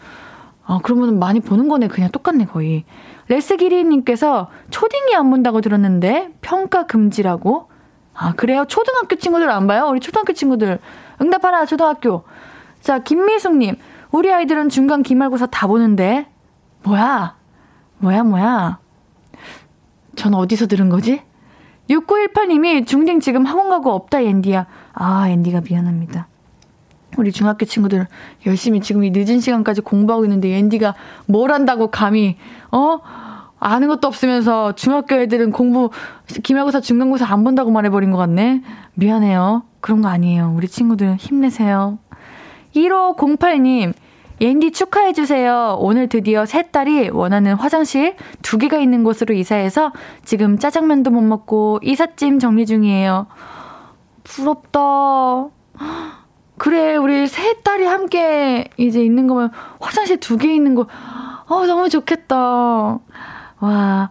아, 0.64 0.78
그러면 0.82 1.18
많이 1.18 1.40
보는 1.40 1.68
거네. 1.68 1.88
그냥 1.88 2.10
똑같네, 2.10 2.44
거의. 2.44 2.84
레스기리님께서 3.28 4.48
초딩이 4.70 5.14
안 5.16 5.30
본다고 5.30 5.60
들었는데, 5.60 6.30
평가 6.40 6.86
금지라고? 6.86 7.68
아, 8.14 8.34
그래요? 8.34 8.64
초등학교 8.68 9.16
친구들 9.16 9.50
안 9.50 9.66
봐요? 9.66 9.86
우리 9.88 10.00
초등학교 10.00 10.32
친구들. 10.32 10.78
응답하라, 11.20 11.66
초등학교. 11.66 12.24
자, 12.80 12.98
김미숙님. 13.00 13.76
우리 14.10 14.32
아이들은 14.32 14.68
중간 14.68 15.02
기말고사 15.02 15.46
다 15.46 15.66
보는데. 15.66 16.26
뭐야? 16.82 17.36
뭐야, 17.98 18.24
뭐야? 18.24 18.78
전 20.16 20.34
어디서 20.34 20.66
들은 20.66 20.88
거지? 20.88 21.22
6918님이 21.88 22.86
중딩 22.86 23.20
지금 23.20 23.44
학원 23.44 23.68
가고 23.68 23.92
없다, 23.92 24.22
앤디야. 24.22 24.66
아, 24.92 25.28
앤디가 25.28 25.62
미안합니다. 25.68 26.28
우리 27.16 27.32
중학교 27.32 27.66
친구들 27.66 28.06
열심히 28.46 28.80
지금 28.80 29.02
이 29.02 29.10
늦은 29.10 29.40
시간까지 29.40 29.80
공부하고 29.80 30.24
있는데 30.24 30.56
앤디가 30.56 30.94
뭘 31.26 31.50
한다고 31.50 31.88
감히 31.88 32.36
어 32.70 33.00
아는 33.58 33.88
것도 33.88 34.06
없으면서 34.08 34.72
중학교 34.74 35.16
애들은 35.16 35.50
공부, 35.50 35.90
기말고사, 36.42 36.80
중간고사 36.80 37.26
안 37.30 37.44
본다고 37.44 37.70
말해버린 37.70 38.10
것 38.10 38.16
같네. 38.16 38.62
미안해요. 38.94 39.64
그런 39.80 40.00
거 40.00 40.08
아니에요. 40.08 40.54
우리 40.56 40.66
친구들 40.66 41.16
힘내세요. 41.16 41.98
1508님, 42.74 43.92
옌디 44.40 44.72
축하해주세요. 44.72 45.76
오늘 45.80 46.08
드디어 46.08 46.46
새 46.46 46.62
딸이 46.70 47.10
원하는 47.10 47.54
화장실 47.54 48.16
두 48.42 48.56
개가 48.58 48.78
있는 48.78 49.04
곳으로 49.04 49.34
이사해서 49.34 49.92
지금 50.24 50.58
짜장면도 50.58 51.10
못 51.10 51.20
먹고 51.20 51.78
이삿짐 51.82 52.38
정리 52.38 52.64
중이에요. 52.64 53.26
부럽다. 54.24 54.80
그래, 56.56 56.96
우리 56.96 57.26
세 57.26 57.54
딸이 57.62 57.84
함께 57.86 58.68
이제 58.76 59.02
있는 59.02 59.26
거면 59.26 59.50
화장실 59.80 60.18
두 60.20 60.36
개 60.36 60.54
있는 60.54 60.74
거, 60.74 60.86
어, 61.46 61.66
너무 61.66 61.88
좋겠다. 61.88 62.36
와, 63.60 64.10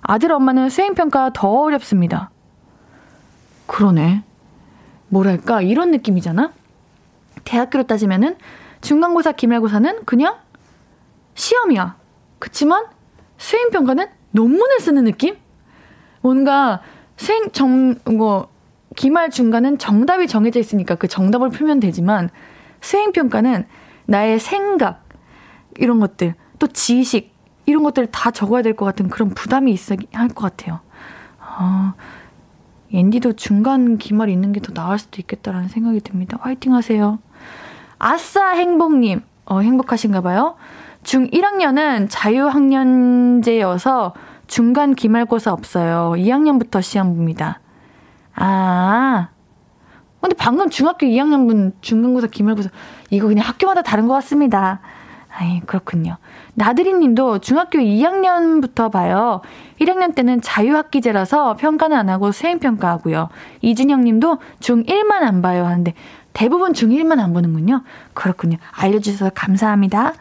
아들 0.00 0.32
엄마는 0.32 0.70
수행평가 0.70 1.30
더 1.32 1.48
어렵습니다. 1.48 2.30
그러네. 3.66 4.22
뭐랄까, 5.08 5.60
이런 5.62 5.90
느낌이잖아? 5.90 6.52
대학교로 7.44 7.84
따지면은 7.84 8.36
중간고사, 8.80 9.32
기말고사는 9.32 10.04
그냥 10.04 10.36
시험이야. 11.34 11.96
그치만 12.38 12.84
수행평가는 13.36 14.06
논문을 14.30 14.80
쓰는 14.80 15.04
느낌? 15.04 15.36
뭔가 16.20 16.80
수행, 17.16 17.50
정, 17.50 17.96
뭐, 18.04 18.48
기말 18.96 19.30
중간은 19.30 19.78
정답이 19.78 20.26
정해져 20.26 20.58
있으니까 20.58 20.94
그 20.96 21.06
정답을 21.08 21.50
풀면 21.50 21.80
되지만 21.80 22.30
수행평가는 22.80 23.64
나의 24.06 24.38
생각, 24.38 25.04
이런 25.76 26.00
것들, 26.00 26.34
또 26.58 26.66
지식, 26.66 27.34
이런 27.66 27.82
것들 27.82 28.06
다 28.06 28.30
적어야 28.30 28.62
될 28.62 28.74
것 28.74 28.84
같은 28.86 29.08
그런 29.08 29.30
부담이 29.30 29.70
있어 29.72 29.96
할것 30.12 30.36
같아요. 30.36 30.80
아, 31.40 31.94
앤디도 32.92 33.34
중간 33.34 33.98
기말 33.98 34.28
있는 34.30 34.52
게 34.52 34.60
더 34.60 34.72
나을 34.72 34.98
수도 34.98 35.20
있겠다라는 35.20 35.68
생각이 35.68 36.00
듭니다. 36.00 36.38
화이팅 36.40 36.74
하세요. 36.74 37.18
아싸 37.98 38.50
행복님, 38.50 39.22
어, 39.46 39.60
행복하신가 39.60 40.20
봐요. 40.20 40.56
중 41.02 41.26
1학년은 41.28 42.06
자유학년제여서 42.10 44.14
중간 44.46 44.94
기말고사 44.94 45.52
없어요. 45.52 46.12
2학년부터 46.16 46.82
시험 46.82 47.16
봅니다. 47.16 47.60
아. 48.36 49.28
근데 50.20 50.34
방금 50.36 50.68
중학교 50.70 51.06
2학년분 51.06 51.72
중간고사 51.80 52.26
기말고사 52.28 52.70
이거 53.10 53.28
그냥 53.28 53.46
학교마다 53.46 53.82
다른 53.82 54.08
것 54.08 54.14
같습니다. 54.14 54.80
아이, 55.38 55.60
그렇군요. 55.66 56.16
나들이 56.54 56.94
님도 56.94 57.40
중학교 57.40 57.78
2학년부터 57.78 58.90
봐요. 58.90 59.42
1학년 59.80 60.14
때는 60.14 60.40
자유학기제라서 60.40 61.54
평가는 61.54 61.96
안 61.96 62.08
하고 62.08 62.32
수행평가 62.32 62.88
하고요. 62.88 63.28
이준영 63.60 64.02
님도 64.02 64.38
중1만 64.60 65.22
안 65.22 65.42
봐요 65.42 65.66
하는데 65.66 65.92
대부분 66.32 66.72
중1만 66.72 67.20
안 67.20 67.32
보는군요. 67.32 67.82
그렇군요. 68.14 68.56
알려주셔서 68.72 69.30
감사합니다. 69.34 70.14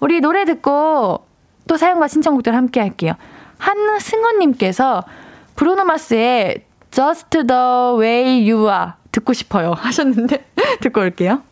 우리 0.00 0.20
노래 0.20 0.44
듣고 0.44 1.26
또 1.66 1.76
사연과 1.76 2.06
신청곡들 2.06 2.54
함께 2.54 2.80
할게요. 2.80 3.14
한승원님께서 3.58 5.02
브루노마스의 5.56 6.67
Just 6.98 7.30
the 7.30 7.94
way 7.96 8.42
you 8.44 8.68
are. 8.68 8.94
듣고 9.12 9.32
싶어요. 9.32 9.72
하셨는데 9.78 10.44
듣고 10.82 11.00
올게요. 11.00 11.42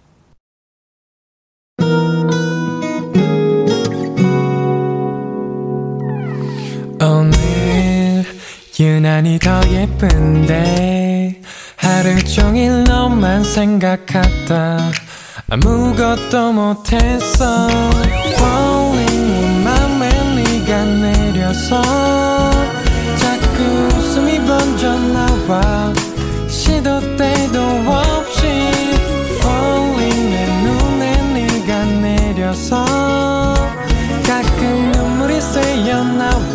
오늘 7.01 8.25
유난히 8.81 9.39
더 9.39 9.61
예쁜데 9.71 11.41
하루 11.77 12.25
종일 12.25 12.83
너만 12.83 13.45
생각하다. 13.45 14.79
아무것도 15.49 16.53
못했어 16.55 17.69
Falling 18.35 19.31
내 19.31 19.63
맘에 19.63 20.09
네가 20.35 20.85
내려서 20.85 22.16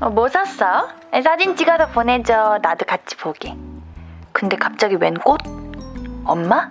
어? 0.00 0.06
어, 0.06 0.10
뭐 0.10 0.28
샀어? 0.28 0.88
사진 1.22 1.56
찍어서 1.56 1.88
보내줘. 1.88 2.58
나도 2.62 2.84
같이 2.86 3.16
보게. 3.16 3.56
근데 4.32 4.56
갑자기 4.56 4.96
웬 4.96 5.14
꽃? 5.14 5.40
엄마? 6.24 6.70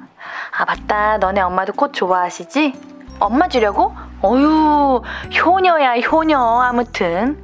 아, 0.58 0.66
맞다. 0.66 1.18
너네 1.18 1.42
엄마도 1.42 1.74
꽃 1.74 1.94
좋아하시지? 1.94 2.74
엄마 3.20 3.48
주려고? 3.48 3.96
어휴, 4.22 5.02
효녀야, 5.40 6.00
효녀. 6.02 6.40
아무튼. 6.62 7.38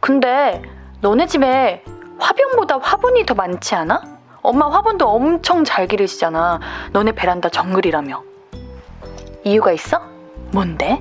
근데 0.00 0.62
너네 1.00 1.26
집에 1.26 1.84
화병보다 2.18 2.78
화분이 2.78 3.26
더 3.26 3.34
많지 3.34 3.74
않아? 3.74 4.02
엄마 4.42 4.68
화분도 4.68 5.08
엄청 5.08 5.64
잘 5.64 5.86
기르시잖아. 5.86 6.60
너네 6.92 7.12
베란다 7.12 7.48
정글이라며. 7.48 8.22
이유가 9.44 9.72
있어? 9.72 10.00
뭔데? 10.52 11.00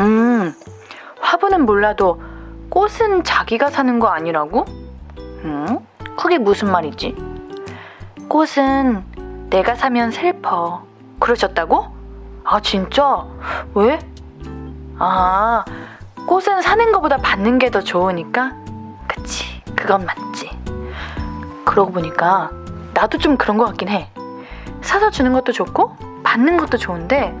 음, 0.00 0.52
화분은 1.20 1.64
몰라도 1.64 2.20
꽃은 2.80 3.24
자기가 3.24 3.70
사는 3.70 3.98
거 3.98 4.08
아니라고? 4.08 4.66
응? 5.18 5.78
그게 6.14 6.36
무슨 6.36 6.70
말이지? 6.70 7.16
꽃은 8.28 9.48
내가 9.48 9.74
사면 9.74 10.10
슬퍼. 10.10 10.82
그러셨다고? 11.18 11.86
아, 12.44 12.60
진짜? 12.60 13.24
왜? 13.74 13.98
아, 14.98 15.64
꽃은 16.26 16.60
사는 16.60 16.92
것보다 16.92 17.16
받는 17.16 17.58
게 17.58 17.70
더 17.70 17.80
좋으니까? 17.80 18.52
그치, 19.08 19.62
그건 19.74 20.04
맞지. 20.04 20.50
그러고 21.64 21.92
보니까 21.92 22.50
나도 22.92 23.16
좀 23.16 23.38
그런 23.38 23.56
것 23.56 23.64
같긴 23.64 23.88
해. 23.88 24.10
사서 24.82 25.08
주는 25.08 25.32
것도 25.32 25.52
좋고, 25.52 25.96
받는 26.24 26.58
것도 26.58 26.76
좋은데, 26.76 27.34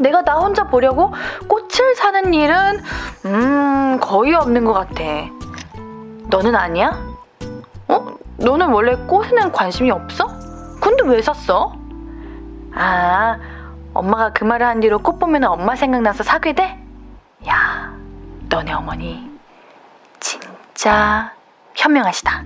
내가 0.00 0.22
나 0.22 0.36
혼자 0.36 0.64
보려고 0.64 1.12
꽃을 1.46 1.94
사는 1.94 2.32
일은 2.32 2.80
음 3.26 3.98
거의 4.00 4.34
없는 4.34 4.64
것 4.64 4.72
같아. 4.72 5.04
너는 6.28 6.56
아니야? 6.56 6.98
어? 7.88 8.14
너는 8.38 8.68
원래 8.70 8.94
꽃에는 8.94 9.52
관심이 9.52 9.90
없어? 9.90 10.26
근데 10.80 11.04
왜 11.04 11.20
샀어? 11.20 11.74
아 12.74 13.38
엄마가 13.92 14.32
그 14.32 14.44
말을 14.44 14.66
한 14.66 14.80
뒤로 14.80 14.98
꽃 15.00 15.18
보면 15.18 15.44
엄마 15.44 15.76
생각나서 15.76 16.22
사게 16.22 16.54
돼? 16.54 16.82
야, 17.48 17.92
너네 18.48 18.72
어머니 18.72 19.28
진짜 20.20 21.32
현명하시다. 21.74 22.44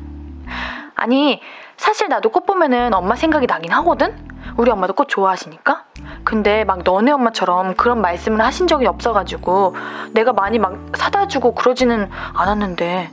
아니, 0.97 1.41
사실 1.77 2.09
나도 2.09 2.31
꽃 2.31 2.47
보면은 2.47 2.95
엄마 2.95 3.15
생각이 3.15 3.47
나긴 3.47 3.73
하거든? 3.73 4.34
우리 4.57 4.71
엄마도 4.71 4.93
꽃 4.93 5.09
좋아하시니까? 5.09 5.85
근데 6.23 6.65
막 6.65 6.83
너네 6.85 7.11
엄마처럼 7.13 7.75
그런 7.75 8.01
말씀을 8.01 8.41
하신 8.41 8.67
적이 8.67 8.87
없어가지고 8.87 9.75
내가 10.13 10.33
많이 10.33 10.59
막 10.59 10.79
사다 10.97 11.29
주고 11.29 11.55
그러지는 11.55 12.09
않았는데, 12.35 13.11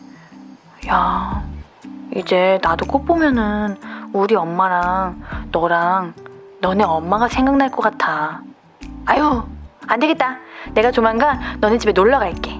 야, 0.89 1.43
이제 2.15 2.59
나도 2.61 2.85
꽃 2.85 3.05
보면은 3.05 3.77
우리 4.13 4.35
엄마랑 4.35 5.21
너랑 5.51 6.13
너네 6.59 6.83
엄마가 6.83 7.27
생각날 7.27 7.71
것 7.71 7.81
같아. 7.81 8.41
아유, 9.05 9.43
안 9.87 9.99
되겠다. 9.99 10.37
내가 10.73 10.91
조만간 10.91 11.39
너네 11.59 11.77
집에 11.79 11.91
놀러 11.91 12.19
갈게. 12.19 12.59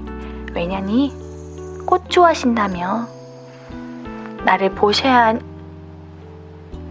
왜냐니? 0.54 1.13
꽃 1.86 2.10
좋아하신다며. 2.10 3.06
나를 4.44 4.74
보셔야 4.74 5.28
한... 5.28 5.41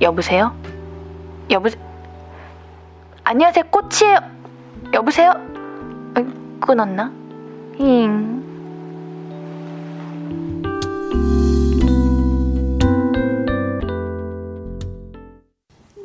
여보세요? 0.00 0.59
여보, 1.50 1.68
안녕하세요, 3.24 3.64
꽃이에요. 3.70 4.18
여보세요? 4.94 5.32
끊었나? 6.60 7.12
잉. 7.76 8.40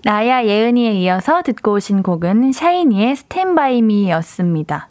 나야 0.04 0.46
예은이에 0.46 0.94
이어서 0.94 1.44
듣고 1.44 1.74
오신 1.74 2.02
곡은 2.02 2.52
샤이니의 2.52 3.16
스탠바이 3.16 3.84
미였습니다. 3.84 4.88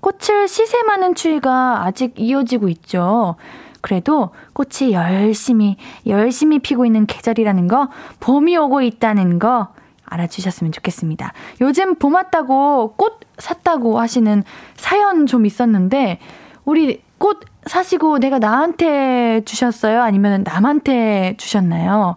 꽃을 0.00 0.48
시샘하는 0.48 1.14
추위가 1.14 1.84
아직 1.84 2.14
이어지고 2.16 2.70
있죠. 2.70 3.36
그래도 3.82 4.30
꽃이 4.54 4.94
열심히, 4.94 5.76
열심히 6.06 6.58
피고 6.58 6.86
있는 6.86 7.04
계절이라는 7.04 7.68
거, 7.68 7.90
봄이 8.20 8.56
오고 8.56 8.80
있다는 8.80 9.38
거 9.38 9.73
알아주셨으면 10.06 10.72
좋겠습니다. 10.72 11.32
요즘 11.60 11.94
봄 11.96 12.14
왔다고 12.14 12.94
꽃 12.96 13.20
샀다고 13.38 13.98
하시는 13.98 14.42
사연 14.76 15.26
좀 15.26 15.46
있었는데, 15.46 16.18
우리 16.64 17.02
꽃 17.18 17.40
사시고 17.66 18.18
내가 18.18 18.38
나한테 18.38 19.42
주셨어요? 19.44 20.02
아니면 20.02 20.44
남한테 20.44 21.34
주셨나요? 21.38 22.16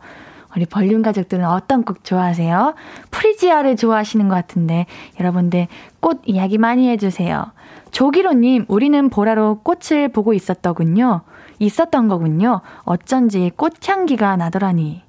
우리 0.55 0.65
벌륨 0.65 1.01
가족들은 1.01 1.45
어떤 1.45 1.83
꽃 1.83 2.03
좋아하세요? 2.03 2.73
프리지아를 3.11 3.75
좋아하시는 3.75 4.27
것 4.27 4.35
같은데 4.35 4.87
여러분들 5.19 5.67
꽃 5.99 6.21
이야기 6.25 6.57
많이 6.57 6.89
해주세요. 6.89 7.51
조기로님, 7.91 8.65
우리는 8.67 9.09
보라로 9.09 9.61
꽃을 9.63 10.09
보고 10.09 10.33
있었더군요. 10.33 11.21
있었던 11.59 12.07
거군요. 12.07 12.61
어쩐지 12.83 13.51
꽃향기가 13.55 14.35
나더라니. 14.35 15.03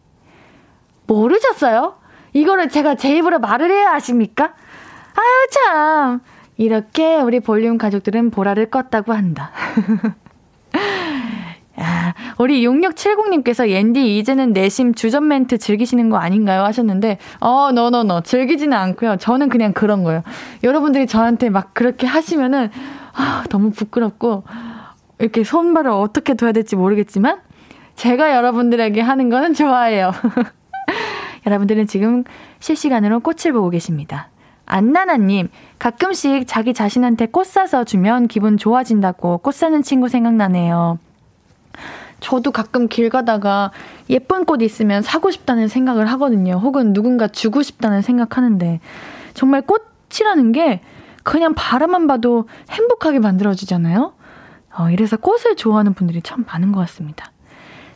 모르셨어요? 1.07 1.95
이거를 2.33 2.69
제가 2.69 2.95
제 2.97 3.17
입으로 3.17 3.39
말을 3.39 3.71
해야 3.71 3.93
아십니까? 3.93 4.55
아유, 5.15 5.49
참. 5.51 6.21
이렇게 6.57 7.21
우리 7.21 7.41
볼륨 7.41 7.79
가족들은 7.79 8.31
보라를 8.31 8.67
껐다고 8.71 9.09
한다. 9.13 9.53
야, 11.81 12.15
우리 12.39 12.67
6670님께서 12.67 13.69
옌디 13.69 14.19
이제는 14.19 14.53
내심 14.53 14.95
주접 14.95 15.29
멘트 15.29 15.59
즐기시는 15.59 16.11
거 16.11 16.17
아닌가요? 16.17 16.63
하셨는데, 16.65 17.19
어, 17.39 17.71
no 17.73 17.90
no 17.90 18.06
no 18.06 18.23
즐기지는 18.23 18.77
않고요. 18.77 19.17
저는 19.19 19.49
그냥 19.49 19.73
그런 19.73 20.03
거예요. 20.03 20.25
여러분들이 20.65 21.07
저한테 21.07 21.51
막 21.51 21.75
그렇게 21.75 22.09
하시면은, 22.09 22.71
아, 23.15 23.45
너무 23.49 23.71
부끄럽고, 23.71 24.43
이렇게 25.21 25.45
손발을 25.45 25.91
어떻게 25.93 26.35
둬야 26.35 26.51
될지 26.51 26.75
모르겠지만, 26.75 27.41
제가 27.95 28.35
여러분들에게 28.35 29.01
하는 29.01 29.31
거는 29.31 29.55
좋아해요. 29.55 30.13
여러분들은 31.49 31.87
지금 31.87 32.25
실시간으로 32.61 33.21
꽃을 33.21 33.53
보고 33.53 33.71
계십니다. 33.71 34.29
안나나님, 34.67 35.49
가끔씩 35.79 36.47
자기 36.47 36.75
자신한테 36.75 37.27
꽃 37.27 37.47
사서 37.47 37.85
주면 37.85 38.29
기분 38.29 38.59
좋아진다고 38.59 39.39
꽃 39.39 39.55
사는 39.55 39.83
친구 39.83 40.09
생각나네요. 40.09 40.99
저도 42.21 42.51
가끔 42.51 42.89
길 42.89 43.09
가다가 43.09 43.71
예쁜 44.11 44.45
꽃 44.45 44.61
있으면 44.61 45.01
사고 45.01 45.31
싶다는 45.31 45.69
생각을 45.69 46.07
하거든요. 46.13 46.55
혹은 46.55 46.93
누군가 46.93 47.29
주고 47.29 47.63
싶다는 47.63 48.03
생각하는데 48.03 48.81
정말 49.33 49.63
꽃이라는 49.63 50.53
게 50.53 50.83
그냥 51.23 51.55
바라만 51.55 52.07
봐도 52.07 52.47
행복하게 52.71 53.21
만들어주잖아요. 53.21 54.13
어, 54.77 54.91
이래서 54.91 55.17
꽃을 55.17 55.57
좋아하는 55.57 55.95
분들이 55.95 56.21
참 56.21 56.45
많은 56.47 56.73
것 56.73 56.81
같습니다. 56.81 57.31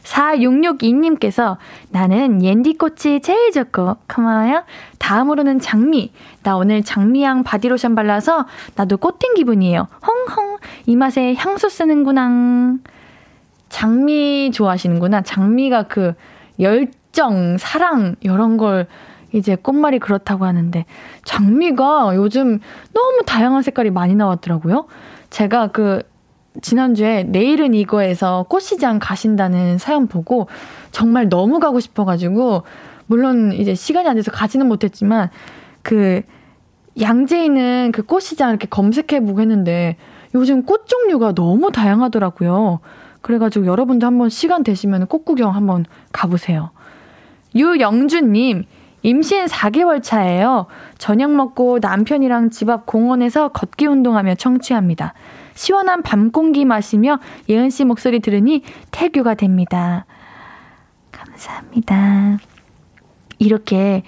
4662님께서 0.02 1.56
나는 1.90 2.42
옌디꽃이 2.42 3.20
제일 3.22 3.52
좋고 3.52 3.96
고마워요. 4.08 4.64
다음으로는 4.98 5.60
장미. 5.60 6.12
나 6.42 6.56
오늘 6.56 6.82
장미향 6.82 7.44
바디로션 7.44 7.94
발라서 7.94 8.46
나도 8.74 8.96
꽃인 8.96 9.34
기분이에요. 9.36 9.86
헝헝 10.06 10.58
이 10.86 10.96
맛에 10.96 11.34
향수 11.34 11.68
쓰는구나. 11.68 12.76
장미 13.68 14.50
좋아하시는구나. 14.52 15.22
장미가 15.22 15.84
그 15.84 16.14
열정, 16.60 17.56
사랑, 17.58 18.16
이런 18.20 18.56
걸 18.58 18.86
이제 19.32 19.56
꽃말이 19.56 19.98
그렇다고 19.98 20.44
하는데, 20.44 20.84
장미가 21.24 22.12
요즘 22.16 22.60
너무 22.92 23.22
다양한 23.24 23.62
색깔이 23.62 23.90
많이 23.90 24.14
나왔더라고요. 24.14 24.86
제가 25.30 25.68
그, 25.68 26.02
지난주에 26.60 27.24
내일은 27.24 27.74
이거에서 27.74 28.44
꽃시장 28.48 28.98
가신다는 29.00 29.78
사연 29.78 30.06
보고 30.06 30.48
정말 30.90 31.28
너무 31.28 31.58
가고 31.60 31.80
싶어가지고, 31.80 32.64
물론 33.06 33.52
이제 33.52 33.74
시간이 33.74 34.08
안 34.08 34.16
돼서 34.16 34.30
가지는 34.30 34.68
못했지만, 34.68 35.30
그, 35.82 36.22
양재에 37.00 37.46
있는 37.46 37.90
그 37.92 38.02
꽃시장 38.02 38.50
이렇게 38.50 38.66
검색해보고 38.68 39.40
했는데, 39.40 39.96
요즘 40.34 40.64
꽃 40.64 40.86
종류가 40.86 41.32
너무 41.32 41.72
다양하더라고요. 41.72 42.80
그래가지고 43.22 43.66
여러분도 43.66 44.06
한번 44.06 44.28
시간 44.28 44.62
되시면 44.62 45.06
꽃 45.06 45.24
구경 45.24 45.54
한번 45.54 45.86
가보세요. 46.12 46.70
유영준님, 47.54 48.64
임신 49.02 49.46
4개월 49.46 50.02
차예요. 50.02 50.66
저녁 50.98 51.32
먹고 51.32 51.78
남편이랑 51.80 52.50
집 52.50 52.68
앞 52.70 52.86
공원에서 52.86 53.48
걷기 53.48 53.86
운동하며 53.86 54.36
청취합니다. 54.36 55.14
시원한 55.54 56.02
밤 56.02 56.30
공기 56.30 56.64
마시며 56.64 57.18
예은 57.48 57.70
씨 57.70 57.84
목소리 57.84 58.20
들으니 58.20 58.62
태교가 58.90 59.34
됩니다. 59.34 60.06
감사합니다. 61.10 62.38
이렇게 63.38 64.02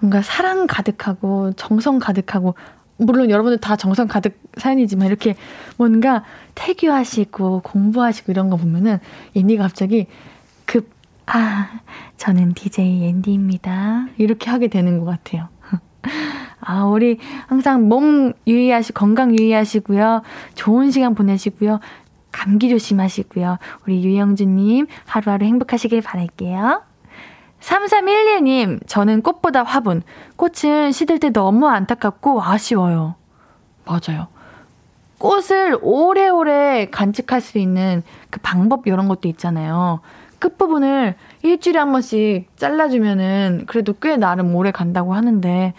뭔가 0.00 0.22
사랑 0.22 0.66
가득하고 0.66 1.52
정성 1.54 1.98
가득하고 1.98 2.54
물론 2.96 3.30
여러분들 3.30 3.58
다 3.58 3.76
정성 3.76 4.06
가득 4.06 4.38
사연이지만 4.56 5.08
이렇게 5.08 5.34
뭔가 5.76 6.24
태교하시고 6.54 7.62
공부하시고 7.62 8.30
이런 8.30 8.50
거 8.50 8.56
보면은 8.56 8.98
옌디가 9.34 9.64
갑자기 9.64 10.06
급, 10.64 10.90
아, 11.26 11.80
저는 12.16 12.54
DJ 12.54 13.02
옌디입니다. 13.02 14.08
이렇게 14.18 14.50
하게 14.50 14.68
되는 14.68 14.98
것 14.98 15.06
같아요. 15.06 15.48
아, 16.66 16.84
우리 16.84 17.18
항상 17.46 17.88
몸 17.88 18.32
유의하시고, 18.46 18.98
건강 18.98 19.38
유의하시고요. 19.38 20.22
좋은 20.54 20.90
시간 20.90 21.14
보내시고요. 21.14 21.80
감기 22.32 22.68
조심하시고요. 22.68 23.58
우리 23.86 24.04
유영주님 24.04 24.86
하루하루 25.06 25.46
행복하시길 25.46 26.02
바랄게요. 26.02 26.82
3311님, 27.60 28.86
저는 28.86 29.22
꽃보다 29.22 29.62
화분. 29.62 30.02
꽃은 30.36 30.92
시들 30.92 31.18
때 31.18 31.30
너무 31.30 31.68
안타깝고 31.68 32.42
아쉬워요. 32.42 33.14
맞아요. 33.86 34.28
꽃을 35.18 35.78
오래오래 35.80 36.88
간직할 36.90 37.40
수 37.40 37.58
있는 37.58 38.02
그 38.28 38.40
방법 38.42 38.86
이런 38.86 39.08
것도 39.08 39.28
있잖아요. 39.28 40.00
끝부분을 40.38 41.14
일주일에 41.42 41.78
한 41.78 41.92
번씩 41.92 42.48
잘라주면은 42.56 43.64
그래도 43.66 43.94
꽤 43.94 44.18
나름 44.18 44.54
오래 44.54 44.70
간다고 44.70 45.14
하는데 45.14 45.72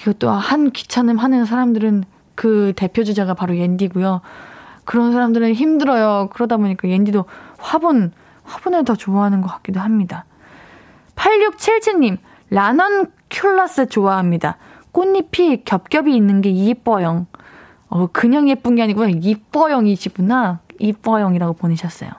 이것도 0.00 0.30
한 0.30 0.70
귀찮음 0.70 1.18
하는 1.18 1.44
사람들은 1.44 2.04
그 2.34 2.72
대표 2.76 3.04
주자가 3.04 3.34
바로 3.34 3.56
옌디고요. 3.56 4.20
그런 4.84 5.12
사람들은 5.12 5.54
힘들어요. 5.54 6.28
그러다 6.32 6.56
보니까 6.56 6.88
옌디도 6.88 7.24
화분, 7.58 8.12
화분을 8.44 8.84
더 8.84 8.94
좋아하는 8.94 9.40
것 9.40 9.48
같기도 9.48 9.80
합니다. 9.80 10.24
8677님, 11.16 12.18
라넌 12.50 13.10
큘러스 13.28 13.88
좋아합니다. 13.88 14.58
꽃잎이 14.92 15.64
겹겹이 15.64 16.14
있는 16.14 16.40
게 16.40 16.50
이뻐요. 16.50 17.26
어, 17.88 18.06
그냥 18.12 18.48
예쁜 18.48 18.74
게 18.74 18.82
아니고요. 18.82 19.08
이뻐영이시구나. 19.08 20.60
이뻐영이라고 20.78 21.54
보내셨어요. 21.54 22.10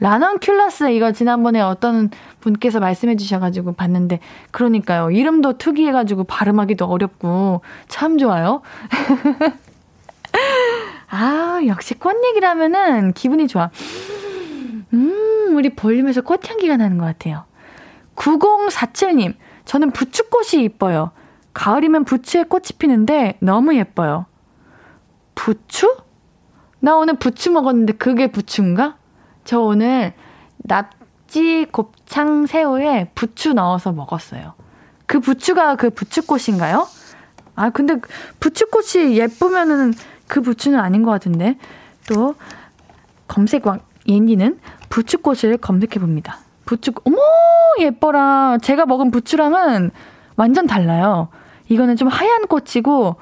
라넌큘러스 0.00 0.92
이거 0.92 1.12
지난번에 1.12 1.60
어떤 1.60 2.10
분께서 2.40 2.80
말씀해 2.80 3.16
주셔가지고 3.16 3.72
봤는데 3.72 4.20
그러니까요 4.50 5.10
이름도 5.10 5.58
특이해가지고 5.58 6.24
발음하기도 6.24 6.84
어렵고 6.84 7.62
참 7.88 8.18
좋아요. 8.18 8.62
아 11.08 11.60
역시 11.66 11.94
꽃 11.94 12.16
얘기라면은 12.28 13.12
기분이 13.12 13.48
좋아. 13.48 13.70
음 14.92 15.56
우리 15.56 15.74
볼륨에서 15.74 16.20
꽃 16.20 16.48
향기가 16.48 16.76
나는 16.76 16.98
것 16.98 17.06
같아요. 17.06 17.44
9047님 18.16 19.34
저는 19.64 19.92
부추꽃이 19.92 20.62
이뻐요. 20.64 21.12
가을이면 21.54 22.04
부추에 22.04 22.44
꽃이 22.44 22.64
피는데 22.78 23.38
너무 23.40 23.74
예뻐요. 23.76 24.26
부추? 25.34 25.96
나 26.80 26.96
오늘 26.96 27.14
부추 27.14 27.50
먹었는데 27.50 27.94
그게 27.94 28.26
부추인가? 28.26 28.96
저 29.46 29.60
오늘 29.60 30.12
납치 30.58 31.66
곱창 31.70 32.46
새우에 32.46 33.10
부추 33.14 33.54
넣어서 33.54 33.92
먹었어요. 33.92 34.54
그 35.06 35.20
부추가 35.20 35.76
그 35.76 35.88
부추꽃인가요? 35.88 36.86
아, 37.54 37.70
근데 37.70 37.94
부추꽃이 38.40 39.16
예쁘면은 39.16 39.94
그 40.26 40.42
부추는 40.42 40.78
아닌 40.78 41.02
것 41.02 41.10
같은데. 41.12 41.56
또, 42.08 42.34
검색왕, 43.28 43.80
옌디는 44.06 44.60
부추꽃을 44.88 45.56
검색해 45.58 46.00
봅니다. 46.00 46.38
부추, 46.64 46.92
어머, 47.04 47.16
예뻐라. 47.80 48.58
제가 48.58 48.84
먹은 48.86 49.10
부추랑은 49.10 49.90
완전 50.36 50.66
달라요. 50.66 51.28
이거는 51.68 51.96
좀 51.96 52.08
하얀 52.08 52.46
꽃이고, 52.46 53.16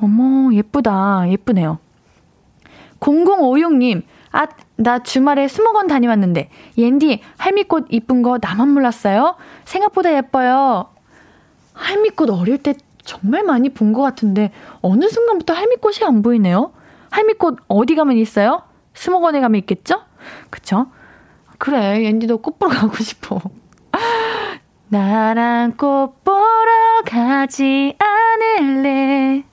어머, 0.00 0.52
예쁘다. 0.54 1.28
예쁘네요. 1.28 1.78
0056님, 3.00 4.02
아, 4.32 4.46
나 4.76 4.98
주말에 5.02 5.48
수목원 5.48 5.86
다녀왔는데, 5.86 6.50
옌디, 6.76 7.20
할미꽃 7.38 7.86
이쁜 7.90 8.22
거 8.22 8.38
나만 8.40 8.68
몰랐어요? 8.68 9.36
생각보다 9.64 10.14
예뻐요. 10.14 10.86
할미꽃 11.74 12.30
어릴 12.30 12.58
때 12.58 12.74
정말 13.04 13.42
많이 13.42 13.70
본 13.70 13.92
것 13.92 14.02
같은데, 14.02 14.52
어느 14.82 15.08
순간부터 15.08 15.54
할미꽃이 15.54 15.98
안 16.06 16.22
보이네요? 16.22 16.72
할미꽃 17.10 17.58
어디 17.68 17.94
가면 17.94 18.16
있어요? 18.18 18.62
수목원에 18.94 19.40
가면 19.40 19.58
있겠죠? 19.60 20.02
그쵸? 20.50 20.88
그래, 21.56 22.04
옌디도 22.04 22.38
꽃 22.38 22.58
보러 22.58 22.70
가고 22.76 22.96
싶어. 23.02 23.40
나랑 24.88 25.72
꽃 25.76 26.22
보러 26.24 27.02
가지 27.06 27.96
않을래. 27.98 29.44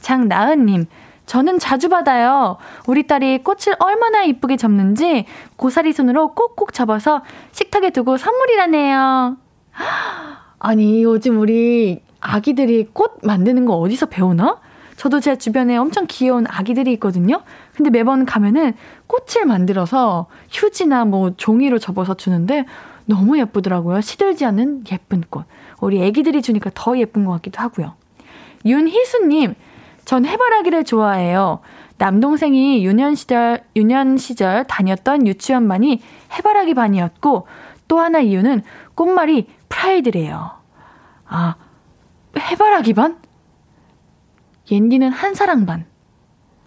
장나은님, 0.00 0.86
저는 1.26 1.58
자주 1.58 1.88
받아요. 1.88 2.56
우리 2.86 3.06
딸이 3.06 3.42
꽃을 3.42 3.76
얼마나 3.78 4.22
이쁘게 4.22 4.56
접는지 4.56 5.26
고사리 5.56 5.92
손으로 5.92 6.34
꼭꼭 6.34 6.72
접어서 6.72 7.22
식탁에 7.52 7.90
두고 7.90 8.16
선물이라네요. 8.16 9.36
아니, 10.58 11.02
요즘 11.02 11.40
우리 11.40 12.02
아기들이 12.20 12.88
꽃 12.92 13.18
만드는 13.22 13.66
거 13.66 13.74
어디서 13.74 14.06
배우나? 14.06 14.60
저도 14.96 15.20
제 15.20 15.36
주변에 15.36 15.76
엄청 15.76 16.06
귀여운 16.08 16.46
아기들이 16.48 16.92
있거든요. 16.94 17.42
근데 17.74 17.90
매번 17.90 18.24
가면은 18.24 18.72
꽃을 19.06 19.44
만들어서 19.46 20.26
휴지나 20.50 21.04
뭐 21.04 21.32
종이로 21.36 21.78
접어서 21.78 22.14
주는데 22.14 22.64
너무 23.04 23.38
예쁘더라고요. 23.38 24.00
시들지 24.00 24.46
않는 24.46 24.84
예쁜 24.90 25.22
꽃. 25.28 25.44
우리 25.80 26.02
애기들이 26.02 26.40
주니까 26.40 26.70
더 26.74 26.98
예쁜 26.98 27.24
것 27.24 27.32
같기도 27.32 27.60
하고요. 27.60 27.94
윤희수님, 28.64 29.54
전 30.06 30.24
해바라기를 30.24 30.84
좋아해요. 30.84 31.60
남동생이 31.98 32.84
유년 32.86 33.14
시절, 33.14 33.64
유년 33.74 34.16
시절 34.16 34.64
다녔던 34.64 35.26
유치원반이 35.26 36.00
해바라기 36.32 36.74
반이었고, 36.74 37.46
또 37.88 37.98
하나 37.98 38.20
이유는 38.20 38.62
꽃말이 38.94 39.48
프라이드래요. 39.68 40.52
아, 41.26 41.56
해바라기 42.38 42.94
반? 42.94 43.18
옌디는 44.70 45.10
한사랑 45.10 45.66
반, 45.66 45.84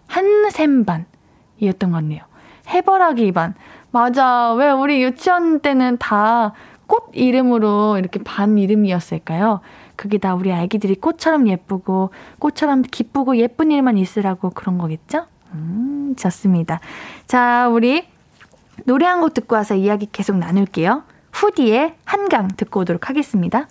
한샘 0.07 0.85
반이었던 0.85 1.91
것 1.91 1.97
같네요. 1.97 2.21
해바라기 2.67 3.31
반. 3.31 3.55
맞아. 3.91 4.53
왜 4.53 4.69
우리 4.69 5.01
유치원 5.01 5.61
때는 5.61 5.97
다 5.97 6.53
꽃 6.89 7.11
이름으로 7.13 7.99
이렇게 7.99 8.19
반 8.23 8.57
이름이었을까요? 8.57 9.61
그게 9.99 10.17
다 10.17 10.33
우리 10.33 10.53
아기들이 10.53 10.95
꽃처럼 10.95 11.49
예쁘고 11.49 12.11
꽃처럼 12.39 12.83
기쁘고 12.83 13.35
예쁜 13.35 13.69
일만 13.69 13.97
있으라고 13.97 14.51
그런 14.51 14.77
거겠죠? 14.77 15.25
음, 15.53 16.15
좋습니다. 16.15 16.79
자, 17.27 17.67
우리 17.67 18.07
노래 18.85 19.05
한 19.05 19.19
곡 19.19 19.33
듣고 19.33 19.57
와서 19.57 19.75
이야기 19.75 20.07
계속 20.09 20.37
나눌게요. 20.37 21.03
후디의 21.33 21.95
한강 22.05 22.47
듣고 22.47 22.79
오도록 22.79 23.09
하겠습니다. 23.09 23.67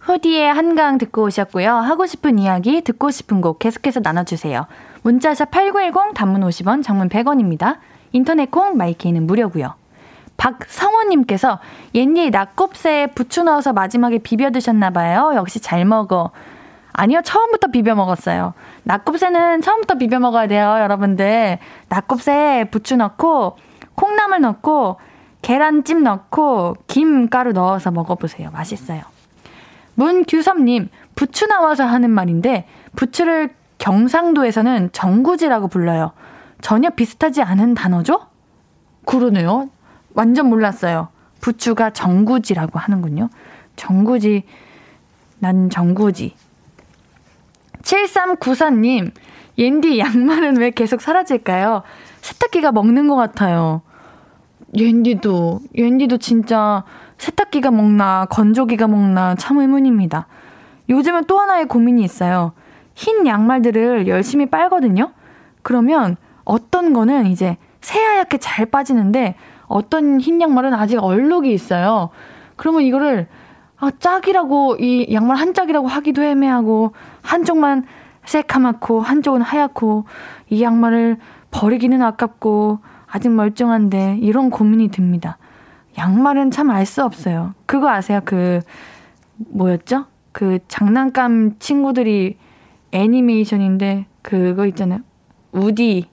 후디의 0.00 0.52
한강 0.52 0.98
듣고 0.98 1.22
오셨고요. 1.22 1.70
하고 1.76 2.04
싶은 2.04 2.38
이야기, 2.38 2.82
듣고 2.82 3.10
싶은 3.10 3.40
곡 3.40 3.58
계속해서 3.58 4.00
나눠주세요. 4.00 4.66
문자샵 5.02 5.50
8910 5.50 6.12
단문 6.12 6.42
50원, 6.42 6.82
장문 6.82 7.08
100원입니다. 7.08 7.78
인터넷 8.12 8.50
콩 8.50 8.76
마이케이는 8.76 9.26
무료고요. 9.26 9.76
박성원님께서 10.42 11.60
옌니 11.94 12.30
낙곱새에 12.30 13.08
부추 13.08 13.44
넣어서 13.44 13.72
마지막에 13.72 14.18
비벼 14.18 14.50
드셨나봐요. 14.50 15.34
역시 15.36 15.60
잘 15.60 15.84
먹어. 15.84 16.32
아니요, 16.92 17.20
처음부터 17.24 17.68
비벼 17.68 17.94
먹었어요. 17.94 18.52
낙곱새는 18.82 19.62
처음부터 19.62 19.94
비벼 19.94 20.18
먹어야 20.18 20.48
돼요, 20.48 20.78
여러분들. 20.80 21.58
낙곱새에 21.88 22.64
부추 22.64 22.96
넣고, 22.96 23.56
콩나물 23.94 24.40
넣고, 24.40 24.98
계란찜 25.42 26.02
넣고, 26.02 26.76
김가루 26.88 27.52
넣어서 27.52 27.92
먹어보세요. 27.92 28.50
맛있어요. 28.50 29.02
문규섭님, 29.94 30.88
부추 31.14 31.46
나와서 31.46 31.84
하는 31.84 32.10
말인데, 32.10 32.66
부추를 32.96 33.54
경상도에서는 33.78 34.90
정구지라고 34.92 35.68
불러요. 35.68 36.12
전혀 36.60 36.90
비슷하지 36.90 37.42
않은 37.42 37.74
단어죠? 37.74 38.26
그러네요. 39.06 39.68
완전 40.14 40.48
몰랐어요. 40.48 41.08
부추가 41.40 41.90
정구지라고 41.90 42.78
하는군요. 42.78 43.28
정구지, 43.76 44.44
난 45.38 45.70
정구지. 45.70 46.34
7394님, 47.82 49.12
옌디 49.58 49.98
양말은 49.98 50.58
왜 50.58 50.70
계속 50.70 51.00
사라질까요? 51.00 51.82
세탁기가 52.20 52.72
먹는 52.72 53.08
것 53.08 53.16
같아요. 53.16 53.82
옌디도, 54.74 55.60
옌디도 55.74 56.18
진짜 56.18 56.84
세탁기가 57.18 57.70
먹나, 57.70 58.26
건조기가 58.30 58.88
먹나, 58.88 59.34
참 59.34 59.58
의문입니다. 59.58 60.26
요즘은 60.88 61.24
또 61.24 61.38
하나의 61.38 61.66
고민이 61.66 62.02
있어요. 62.02 62.52
흰 62.94 63.26
양말들을 63.26 64.06
열심히 64.08 64.46
빨거든요? 64.46 65.12
그러면 65.62 66.16
어떤 66.44 66.92
거는 66.92 67.26
이제 67.26 67.56
새하얗게 67.80 68.38
잘 68.38 68.66
빠지는데 68.66 69.36
어떤 69.72 70.20
흰 70.20 70.40
양말은 70.40 70.74
아직 70.74 70.98
얼룩이 71.02 71.52
있어요. 71.52 72.10
그러면 72.56 72.82
이거를 72.82 73.26
아, 73.78 73.90
짝이라고 73.98 74.76
이 74.76 75.12
양말 75.12 75.36
한 75.36 75.54
짝이라고 75.54 75.88
하기도 75.88 76.22
애매하고 76.22 76.92
한쪽만 77.22 77.84
새카맣고 78.24 79.00
한쪽은 79.00 79.42
하얗고 79.42 80.04
이 80.50 80.62
양말을 80.62 81.16
버리기는 81.50 82.00
아깝고 82.00 82.78
아직 83.06 83.30
멀쩡한데 83.30 84.18
이런 84.20 84.50
고민이 84.50 84.88
듭니다. 84.90 85.38
양말은 85.98 86.50
참 86.50 86.70
알 86.70 86.86
수 86.86 87.02
없어요. 87.04 87.54
그거 87.66 87.88
아세요? 87.90 88.20
그 88.24 88.60
뭐였죠? 89.36 90.06
그 90.30 90.60
장난감 90.68 91.56
친구들이 91.58 92.38
애니메이션인데 92.92 94.06
그거 94.22 94.66
있잖아요. 94.66 95.00
우디 95.50 96.06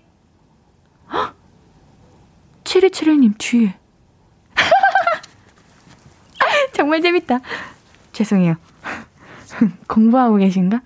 7271님 2.63 3.34
뒤에. 3.38 3.76
정말 6.76 7.02
재밌다. 7.02 7.40
죄송해요. 8.12 8.56
공부하고 9.88 10.38
계신가? 10.38 10.82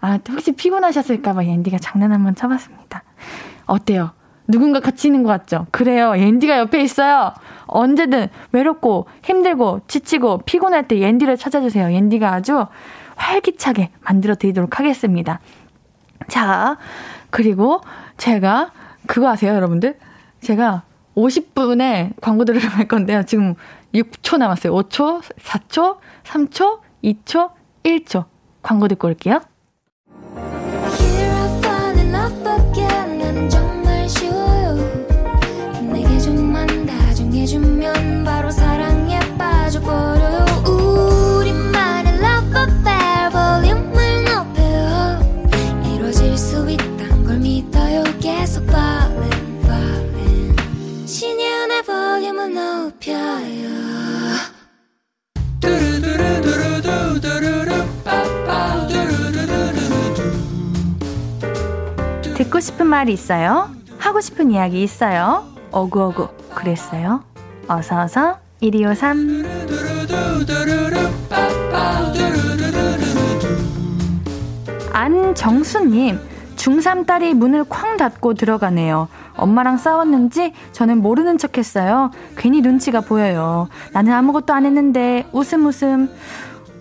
아, 0.00 0.18
혹시 0.30 0.52
피곤하셨을까봐 0.52 1.44
옌디가 1.44 1.78
장난 1.78 2.12
한번 2.12 2.34
쳐봤습니다. 2.34 3.02
어때요? 3.66 4.12
누군가 4.46 4.80
같이 4.80 5.08
있는 5.08 5.22
것 5.22 5.28
같죠? 5.28 5.66
그래요. 5.70 6.16
옌디가 6.16 6.58
옆에 6.58 6.82
있어요. 6.82 7.34
언제든 7.66 8.28
외롭고 8.52 9.06
힘들고 9.22 9.82
지치고 9.88 10.38
피곤할 10.38 10.88
때 10.88 10.98
옌디를 10.98 11.36
찾아주세요. 11.36 11.92
옌디가 11.92 12.32
아주 12.32 12.66
활기차게 13.16 13.90
만들어 14.00 14.34
드리도록 14.36 14.78
하겠습니다. 14.78 15.40
자, 16.28 16.78
그리고 17.30 17.82
제가 18.16 18.70
그거 19.06 19.28
아세요, 19.28 19.54
여러분들? 19.54 19.98
제가 20.40 20.84
50분에 21.14 22.12
광고 22.20 22.44
들으러 22.44 22.68
갈 22.70 22.86
건데요. 22.86 23.24
지금 23.24 23.54
6초 23.94 24.38
남았어요. 24.38 24.72
5초, 24.74 25.22
4초, 25.22 25.98
3초, 26.24 26.80
2초, 27.04 27.52
1초. 27.82 28.24
광고 28.62 28.88
듣고 28.88 29.08
올게요. 29.08 29.40
듣고 62.48 62.60
싶은 62.60 62.86
말이 62.86 63.12
있어요? 63.12 63.68
하고 63.98 64.22
싶은 64.22 64.50
이야기 64.50 64.82
있어요? 64.82 65.44
어구어구 65.70 66.28
그랬어요? 66.54 67.22
어서어서 67.68 68.38
1253 68.62 69.44
안정수님 74.92 76.18
중3 76.56 77.06
딸이 77.06 77.34
문을 77.34 77.64
쾅 77.64 77.98
닫고 77.98 78.32
들어가네요. 78.34 79.08
엄마랑 79.36 79.76
싸웠는지 79.76 80.54
저는 80.72 81.02
모르는 81.02 81.36
척 81.36 81.58
했어요. 81.58 82.10
괜히 82.38 82.62
눈치가 82.62 83.02
보여요. 83.02 83.68
나는 83.92 84.12
아무것도 84.14 84.54
안 84.54 84.64
했는데 84.64 85.26
웃음 85.32 85.66
웃음. 85.66 86.08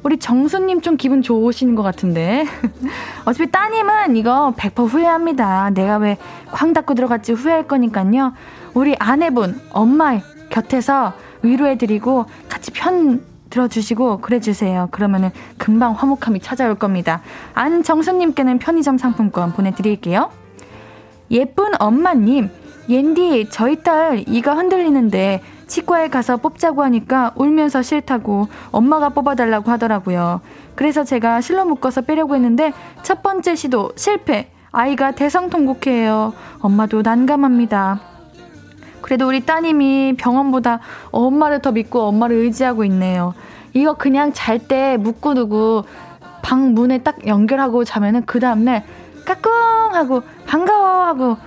우리 0.04 0.18
정수님 0.18 0.82
좀 0.82 0.96
기분 0.98 1.22
좋으시는 1.22 1.76
것 1.76 1.84
같은데. 1.84 2.46
어차피 3.26 3.52
따님은 3.52 4.16
이거 4.16 4.54
100% 4.58 4.88
후회합니다. 4.88 5.70
내가 5.72 5.98
왜 5.98 6.18
쾅 6.52 6.74
닫고 6.74 6.94
들어갔지 6.94 7.34
후회할 7.34 7.68
거니까요. 7.68 8.34
우리 8.74 8.96
아내분, 9.00 9.60
엄마 9.72 10.18
곁에서 10.50 11.14
위로해드리고 11.42 12.26
같이 12.48 12.72
편 12.72 13.22
들어주시고 13.50 14.20
그래주세요. 14.20 14.88
그러면은 14.92 15.30
금방 15.58 15.94
화목함이 15.94 16.40
찾아올 16.42 16.76
겁니다. 16.76 17.22
안정수님께는 17.54 18.60
편의점 18.60 18.98
상품권 18.98 19.54
보내드릴게요. 19.54 20.30
예쁜 21.32 21.72
엄마님, 21.80 22.50
옌디, 22.90 23.50
저희 23.52 23.84
딸 23.84 24.24
이가 24.28 24.56
흔들리는데 24.56 25.42
치과에 25.68 26.08
가서 26.08 26.38
뽑자고 26.38 26.84
하니까 26.84 27.34
울면서 27.36 27.82
싫다고 27.82 28.48
엄마가 28.72 29.10
뽑아달라고 29.10 29.70
하더라고요. 29.72 30.42
그래서 30.76 31.04
제가 31.04 31.42
실로 31.42 31.66
묶어서 31.66 32.02
빼려고 32.02 32.36
했는데 32.36 32.74
첫 33.04 33.22
번째 33.22 33.56
시도 33.56 33.92
실패. 33.96 34.50
아이가 34.72 35.12
대성통곡해요. 35.12 36.34
엄마도 36.60 37.02
난감합니다. 37.02 38.00
그래도 39.02 39.28
우리 39.28 39.46
따님이 39.46 40.16
병원보다 40.18 40.80
엄마를 41.12 41.62
더 41.62 41.72
믿고 41.72 42.02
엄마를 42.02 42.36
의지하고 42.38 42.84
있네요. 42.86 43.34
이거 43.74 43.94
그냥 43.94 44.34
잘 44.34 44.60
때 44.60 44.98
묶고 44.98 45.36
두고 45.36 45.86
방 46.42 46.74
문에 46.74 47.00
딱 47.00 47.28
연결하고 47.28 47.84
자면은 47.84 48.24
그 48.26 48.40
다음날 48.40 48.84
까꿍 49.26 49.52
하고 49.94 50.24
반가워 50.46 51.06
하고 51.06 51.38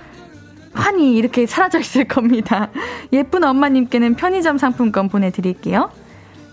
환히 0.73 1.15
이렇게 1.15 1.45
사라져 1.45 1.79
있을 1.79 2.05
겁니다. 2.05 2.69
예쁜 3.13 3.43
엄마님께는 3.43 4.15
편의점 4.15 4.57
상품권 4.57 5.09
보내드릴게요. 5.09 5.89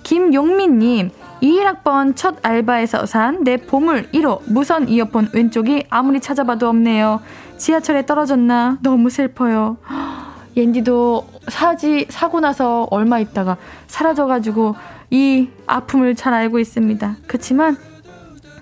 김용민님, 0.03 1.11
21학번 1.43 2.17
첫 2.17 2.37
알바에서 2.43 3.07
산 3.07 3.45
내 3.45 3.57
보물 3.59 4.11
1호 4.11 4.41
무선 4.51 4.89
이어폰 4.89 5.31
왼쪽이 5.35 5.85
아무리 5.91 6.21
찾아봐도 6.21 6.69
없네요. 6.69 7.21
지하철에 7.59 8.07
떨어졌나? 8.07 8.79
너무 8.83 9.11
슬퍼요. 9.11 9.77
옌디도 10.57 11.27
사지, 11.49 12.07
사고 12.09 12.41
나서 12.41 12.89
얼마 12.91 13.21
있다가 13.21 13.57
사라져가지고 13.87 14.75
이 15.11 15.49
아픔을 15.67 16.15
잘 16.17 16.35
알고 16.35 16.59
있습니다. 16.59 17.17
그렇지만 17.27 17.77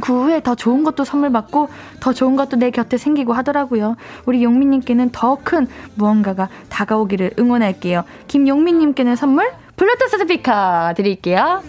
그 0.01 0.25
후에 0.25 0.43
더 0.43 0.55
좋은 0.55 0.85
것도 0.85 1.05
선물 1.05 1.31
받고 1.33 1.69
더 2.01 2.13
좋은 2.13 2.37
것도 2.37 2.57
내 2.57 2.71
곁에 2.71 2.97
생기고 2.97 3.33
하더라고요. 3.33 3.97
우리 4.27 4.43
용민님께는 4.45 5.11
더 5.13 5.37
큰 5.45 5.67
무언가가 5.95 6.49
다가오기를 6.69 7.33
응원할게요. 7.39 8.05
김용민님께는 8.27 9.17
선물 9.17 9.51
블루투스 9.77 10.19
스피커 10.19 10.95
드릴게요. 10.97 11.63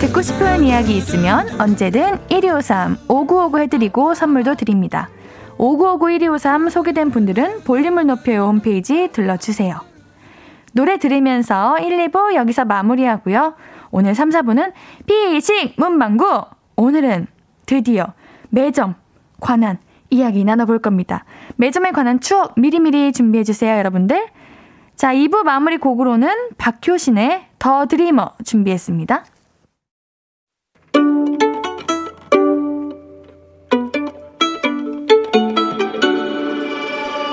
듣고 0.00 0.22
싶은 0.22 0.64
이야기 0.64 0.96
있으면 0.96 1.48
언제든 1.60 2.18
1253 2.28 2.98
5959 3.08 3.58
해드리고 3.62 4.14
선물도 4.14 4.56
드립니다. 4.56 5.08
5959 5.56 6.10
1253 6.18 6.68
소개된 6.68 7.10
분들은 7.10 7.62
볼륨을 7.64 8.06
높여 8.06 8.44
홈페이지 8.46 9.08
들러주세요. 9.12 9.93
노래 10.74 10.98
들으면서 10.98 11.78
1, 11.78 12.08
2부 12.08 12.34
여기서 12.34 12.64
마무리하고요. 12.64 13.54
오늘 13.90 14.14
3, 14.14 14.30
4부는 14.30 14.72
피식 15.06 15.74
문방구! 15.78 16.44
오늘은 16.76 17.28
드디어 17.64 18.12
매점 18.50 18.96
관한 19.40 19.78
이야기 20.10 20.44
나눠볼 20.44 20.80
겁니다. 20.80 21.24
매점에 21.56 21.92
관한 21.92 22.20
추억 22.20 22.54
미리미리 22.58 23.12
준비해주세요, 23.12 23.78
여러분들. 23.78 24.26
자, 24.96 25.14
2부 25.14 25.44
마무리 25.44 25.78
곡으로는 25.78 26.28
박효신의 26.58 27.46
더 27.58 27.86
드리머 27.86 28.32
준비했습니다. 28.44 29.24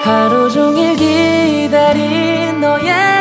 하루 0.04 0.50
종일 0.50 0.96
기다린 0.96 2.60
너에 2.60 3.21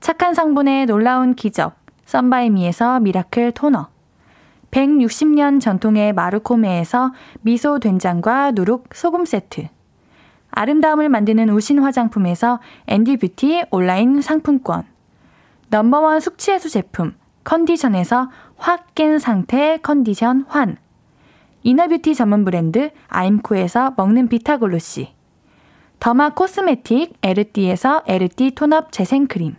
착한 0.00 0.34
성분의 0.34 0.86
놀라운 0.86 1.34
기적. 1.34 1.76
썬바이미에서 2.04 3.00
miracle 3.00 3.52
토너. 3.52 3.88
160년 4.70 5.60
전통의 5.60 6.12
마르코메에서 6.12 7.12
미소 7.40 7.78
된장과 7.78 8.52
누룩 8.52 8.88
소금 8.94 9.24
세트. 9.24 9.68
아름다움을 10.50 11.08
만드는 11.08 11.50
우신 11.50 11.78
화장품에서 11.80 12.60
앤디 12.86 13.16
뷰티 13.18 13.64
온라인 13.70 14.20
상품권. 14.20 14.84
number 15.68 16.03
one 16.03 16.20
숙취해소 16.20 16.68
제품 16.68 17.14
컨디션에서 17.44 18.30
확 18.56 18.94
깬 18.94 19.18
상태 19.18 19.78
컨디션 19.82 20.44
환 20.48 20.76
inner 21.62 21.86
beauty 21.86 22.14
전문 22.14 22.44
브랜드 22.44 22.90
아임코에서 23.08 23.94
먹는 23.96 24.28
비타글로시 24.28 25.12
derma 25.98 26.30
cosmetic 26.30 27.18
에르띠에서 27.22 28.02
에르띠 28.06 28.52
tone-up 28.54 28.92
재생크림 28.92 29.56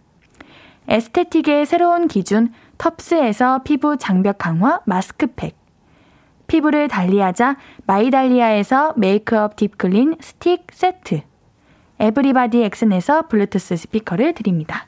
aesthetic의 0.88 1.66
새로운 1.66 2.08
기준 2.08 2.52
텁스에서 2.78 3.64
피부 3.64 3.98
장벽 3.98 4.38
강화 4.38 4.80
마스크팩 4.86 5.56
피부를 6.48 6.88
달리하자 6.88 7.58
마이달리아에서 7.86 8.94
메이크업 8.96 9.56
deep 9.56 9.83
clean 9.83 10.16
스틱 10.22 10.68
세트 10.72 11.22
에브리바디 12.00 12.64
엑슨에서 12.64 13.28
블루투스 13.28 13.76
스피커를 13.76 14.34
드립니다. 14.34 14.88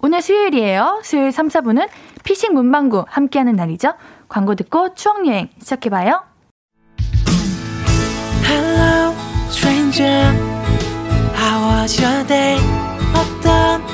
오늘 0.00 0.22
수요일이에요. 0.22 1.00
수요일 1.02 1.32
3, 1.32 1.48
4부는 1.48 1.88
피식 2.24 2.52
문방구 2.52 3.04
함께하는 3.08 3.56
날이죠. 3.56 3.94
광고 4.28 4.54
듣고 4.54 4.94
추억여행 4.94 5.48
시작해봐요. 5.58 6.22
Hello, 8.44 9.14
stranger. 9.48 10.30
How 11.34 11.80
was 11.80 12.00
your 12.00 12.26
day? 12.26 12.58
어떤 13.14 13.93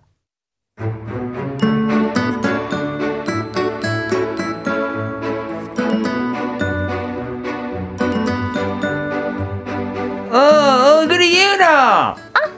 어, 10.29 10.37
어, 10.37 11.07
그래, 11.07 11.29
예은아. 11.29 12.11
어? 12.11 12.49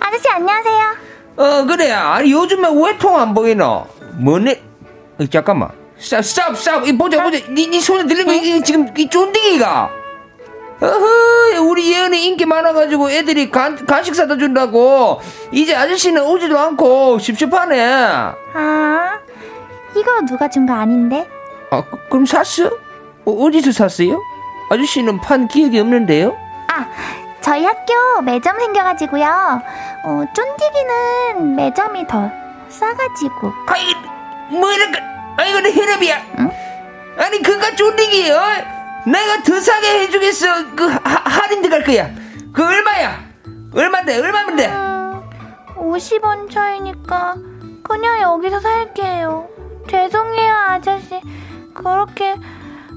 아저씨, 0.00 0.28
안녕하세요. 0.28 0.96
어, 1.36 1.64
그래. 1.64 1.90
아니, 1.92 2.32
요즘에 2.32 2.68
왜 2.74 2.98
통 2.98 3.16
안 3.16 3.34
보이나? 3.34 3.84
뭐네? 4.18 4.62
어, 5.20 5.26
잠깐만. 5.26 5.70
stop, 5.98 6.24
stop, 6.24 6.56
stop. 6.58 6.86
이 6.86 6.96
보자, 6.96 7.22
보자. 7.22 7.38
니, 7.50 7.66
니 7.68 7.80
손에 7.80 8.06
들린 8.06 8.26
거, 8.26 8.32
이, 8.34 8.62
지금, 8.62 8.86
이 8.96 9.08
쫀디기가. 9.08 9.90
어허, 10.80 11.62
우리 11.62 11.92
예은이 11.92 12.26
인기 12.26 12.44
많아가지고 12.44 13.10
애들이 13.10 13.50
간, 13.50 13.86
간식 13.86 14.14
사다 14.14 14.36
준다고. 14.36 15.20
이제 15.52 15.74
아저씨는 15.74 16.22
오지도 16.22 16.58
않고 16.58 17.18
섭섭하네. 17.18 17.80
아, 18.54 19.18
이거 19.96 20.20
누가 20.26 20.48
준 20.48 20.66
거 20.66 20.74
아닌데? 20.74 21.26
아, 21.70 21.82
그, 21.82 21.98
그럼 22.10 22.26
샀어? 22.26 22.66
어, 23.24 23.30
어 23.30 23.50
디서 23.50 23.72
샀어요? 23.72 24.20
아저씨는 24.70 25.20
판 25.20 25.48
기억이 25.48 25.78
없는데요? 25.80 26.36
아, 26.68 26.86
저희 27.40 27.64
학교 27.64 28.20
매점 28.22 28.58
생겨가지고요. 28.60 29.62
어, 30.04 30.24
쫀디기는 30.34 31.56
매점이 31.56 32.06
더 32.06 32.30
싸가지고. 32.68 33.52
아이, 33.66 33.94
뭐 34.50 34.70
이렇게, 34.72 35.00
아이고, 35.38 35.60
내 35.60 35.72
혈압이야. 35.72 36.22
응? 36.40 36.50
아니, 37.16 37.42
그가 37.42 37.74
쫀디기, 37.74 38.30
어? 38.30 38.40
내가 39.06 39.42
더 39.42 39.60
싸게 39.60 40.00
해주겠어. 40.00 40.74
그, 40.74 40.86
하, 40.88 40.98
할인 41.00 41.62
들어갈 41.62 41.84
거야. 41.84 42.10
그 42.52 42.64
얼마야? 42.64 43.24
얼마인데, 43.74 44.18
얼마면 44.20 44.56
돼? 44.56 44.66
음, 44.66 45.22
50원 45.76 46.50
차이니까 46.50 47.34
그냥 47.84 48.20
여기서 48.20 48.58
살게요. 48.60 49.48
죄송해요, 49.88 50.52
아저씨. 50.68 51.20
그렇게, 51.74 52.34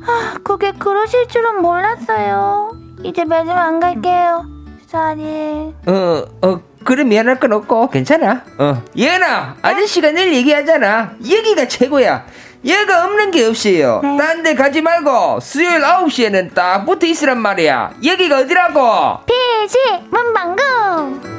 아, 0.08 0.36
그게 0.44 0.72
그러실 0.72 1.28
줄은 1.28 1.62
몰랐어요. 1.62 2.72
이제 3.04 3.24
매점 3.26 3.56
안 3.58 3.80
갈게요. 3.80 4.46
쌀이. 4.88 5.74
어, 5.86 6.24
어, 6.42 6.62
그래 6.84 7.04
미안할 7.04 7.40
건 7.40 7.54
없고 7.54 7.90
괜찮아. 7.90 8.44
어, 8.58 8.82
예은아, 8.98 9.58
아저씨가 9.62 10.12
늘 10.12 10.34
얘기하잖아. 10.34 11.12
여기가 11.24 11.68
최고야. 11.68 12.26
얘가 12.64 13.06
없는 13.06 13.32
게 13.32 13.46
없어요. 13.46 14.02
네. 14.04 14.18
딴데 14.18 14.56
가지 14.56 14.82
말고 14.82 15.40
수요일 15.42 15.80
9시에는 15.82 16.54
딱 16.54 16.86
붙어 16.86 17.08
있으란 17.08 17.40
말이야. 17.40 17.94
여기가 18.04 18.40
어디라고? 18.40 19.20
피지 19.26 19.78
문방구. 20.10 21.39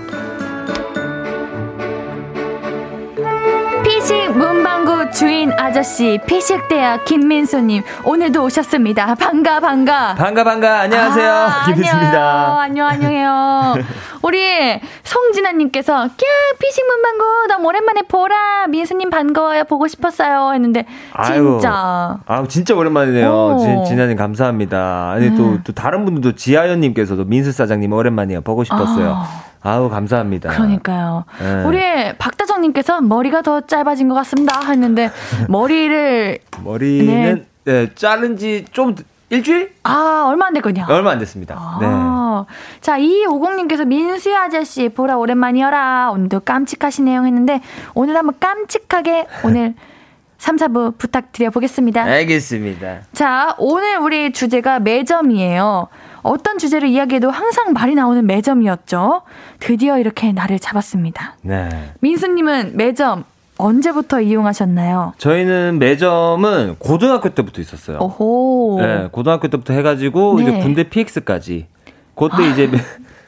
피식 4.11 4.37
문방구 4.37 5.13
주인 5.13 5.53
아저씨 5.53 6.19
피식대학 6.27 7.05
김민수님 7.05 7.85
오늘도 8.05 8.43
오셨습니다. 8.43 9.15
반가 9.15 9.61
반가. 9.61 10.17
반가 10.17 10.43
반가 10.43 10.81
안녕하세요 10.81 11.33
아, 11.33 11.65
김민수입니다. 11.71 12.61
안녕 12.61 12.89
안녕해요. 12.89 13.75
우리 14.23 14.81
송진아님께서 15.05 15.95
꺄 15.95 16.27
피식 16.59 16.85
문방구 16.89 17.47
너무 17.51 17.69
오랜만에 17.69 18.03
보라 18.03 18.67
민수님 18.67 19.11
반가워요 19.11 19.63
보고 19.63 19.87
싶었어요 19.87 20.55
했는데 20.55 20.87
진짜. 21.25 22.19
아유 22.27 22.49
진짜 22.49 22.75
오랜만이네요. 22.75 23.85
진, 23.87 24.01
아님 24.01 24.17
감사합니다. 24.17 25.13
아니 25.15 25.31
또또 25.31 25.43
음. 25.45 25.61
또 25.63 25.73
다른 25.73 26.05
분들도 26.05 26.35
지아연님께서도 26.35 27.27
민수 27.27 27.53
사장님 27.53 27.93
오랜만이에요 27.93 28.41
보고 28.41 28.65
싶었어요. 28.65 29.11
아. 29.23 29.50
아우 29.63 29.89
감사합니다. 29.91 30.51
그러니까요. 30.51 31.25
네. 31.39 31.65
우리 31.65 31.79
박다정님께서 32.19 33.01
머리가 33.03 33.43
더 33.43 33.61
짧아진 33.61 34.09
것 34.09 34.15
같습니다 34.17 34.61
했는데 34.67 35.11
머리를 35.49 36.39
머리는 36.65 37.35
네. 37.35 37.45
네, 37.65 37.95
자른 37.95 38.37
지 38.37 38.65
좀 38.73 38.95
일주일? 39.33 39.73
아, 39.85 40.25
얼마 40.29 40.47
안 40.47 40.55
됐군요. 40.55 40.87
얼마 40.89 41.13
안 41.13 41.21
됐습니다. 41.21 41.55
아. 41.57 41.79
네. 41.81 42.81
자, 42.81 42.97
이오공님께서 42.99 43.85
민수 43.85 44.35
아저씨 44.37 44.89
보라 44.89 45.19
오랜만이어라. 45.19 46.11
오늘도 46.11 46.41
깜찍하신 46.41 47.05
내용 47.05 47.27
했는데 47.27 47.61
오늘 47.95 48.17
한번 48.17 48.35
깜찍하게 48.41 49.27
오늘 49.45 49.75
3, 50.39 50.57
4부 50.57 50.99
부탁드려 50.99 51.51
보겠습니다. 51.51 52.03
알겠습니다. 52.03 53.01
자, 53.13 53.55
오늘 53.59 53.99
우리 53.99 54.33
주제가 54.33 54.81
매점이에요. 54.81 55.87
어떤 56.23 56.59
주제를 56.59 56.89
이야기해도 56.89 57.31
항상 57.31 57.73
말이 57.73 57.95
나오는 57.95 58.27
매점이었죠. 58.27 59.23
드디어 59.59 59.99
이렇게 59.99 60.33
날을 60.33 60.59
잡았습니다. 60.59 61.37
네. 61.43 61.69
민수님은 62.01 62.77
매점 62.77 63.25
언제부터 63.59 64.21
이용하셨나요? 64.21 65.15
저희는 65.19 65.79
매점은 65.79 66.77
고등학교 66.79 67.29
때부터 67.29 67.61
있었어요. 67.61 67.99
오호. 67.99 68.79
네, 68.81 69.09
고등학교 69.13 69.49
때부터 69.49 69.75
해가지고 69.75 70.37
네. 70.37 70.43
이제 70.43 70.63
군대 70.63 70.89
PX까지 70.89 71.67
그때 72.15 72.37
아. 72.37 72.47
이제 72.47 72.71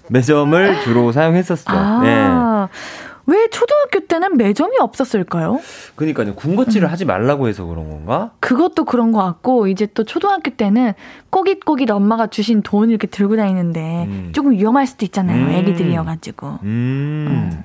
매점을 0.08 0.80
주로 0.82 1.12
사용했었죠. 1.12 1.64
아. 1.66 2.00
네. 2.02 2.68
왜 3.26 3.48
초등학교 3.48 4.00
때는 4.06 4.36
매점이 4.36 4.78
없었을까요? 4.80 5.60
그러니까요. 5.94 6.34
군것질을 6.34 6.88
음. 6.88 6.92
하지 6.92 7.04
말라고 7.04 7.48
해서 7.48 7.64
그런 7.64 7.88
건가? 7.88 8.32
그것도 8.40 8.84
그런 8.84 9.12
것 9.12 9.22
같고 9.22 9.68
이제 9.68 9.86
또 9.94 10.04
초등학교 10.04 10.50
때는 10.50 10.92
꼬깃꼬깃 11.30 11.90
엄마가 11.90 12.26
주신 12.26 12.62
돈 12.62 12.90
이렇게 12.90 13.06
들고 13.06 13.36
다니는데 13.36 14.04
음. 14.08 14.30
조금 14.32 14.52
위험할 14.52 14.86
수도 14.86 15.04
있잖아요. 15.04 15.46
음. 15.46 15.50
애기들이어가지고. 15.52 16.46
음. 16.62 17.26
음. 17.28 17.64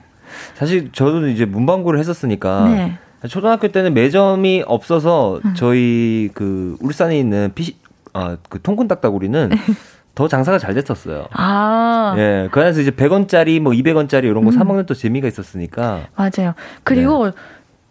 사실 0.55 0.91
저도 0.91 1.28
이제 1.28 1.45
문방구를 1.45 1.99
했었으니까 1.99 2.68
네. 2.68 2.97
초등학교 3.28 3.70
때는 3.70 3.93
매점이 3.93 4.64
없어서 4.68 5.39
음. 5.43 5.53
저희 5.55 6.30
그 6.34 6.78
울산에 6.82 7.18
있는 7.18 7.51
피시 7.55 7.78
아 8.14 8.38
그 8.49 8.62
통군 8.62 8.88
딱따구리는 8.88 9.51
더 10.18 10.28
장사가 10.28 10.57
잘 10.57 10.74
됐었어요. 10.74 11.28
아. 11.32 12.15
예. 12.18 12.49
그 12.51 12.59
안에서 12.59 12.82
이제 12.82 12.89
100원짜리 12.89 13.61
뭐 13.61 13.72
200원짜리 13.72 14.24
이런 14.24 14.43
거 14.43 14.49
음. 14.49 14.51
사먹는 14.51 14.88
또 14.88 14.95
재미가 14.95 15.28
있었으니까. 15.28 16.07
맞아요. 16.15 16.55
그리고 16.84 17.28
네. 17.28 17.32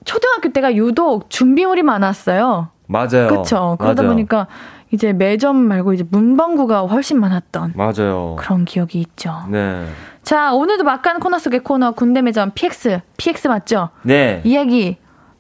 초등학교 0.05 0.49
때가 0.49 0.75
유독 0.75 1.31
준비물이 1.31 1.85
많았어요. 1.85 2.71
맞아요. 2.89 3.29
그렇죠. 3.29 3.77
그러다 3.79 4.03
맞아요. 4.03 4.13
보니까 4.13 4.49
이제 4.91 5.13
매점 5.13 5.57
말고 5.57 5.93
이제 5.93 6.05
문방구가 6.11 6.81
훨씬 6.87 7.21
많았던 7.21 7.75
맞아요. 7.77 8.35
그런 8.41 8.65
기억이 8.65 8.99
있죠. 9.03 9.33
네. 9.49 9.87
자, 10.25 10.53
오늘도 10.53 10.83
막간 10.83 11.21
코너 11.21 11.39
속의 11.39 11.61
코너 11.61 11.93
군대 11.93 12.23
매점 12.23 12.51
PX. 12.57 13.03
PX 13.19 13.47
맞죠? 13.47 13.91
네. 14.03 14.41
이야기 14.43 14.97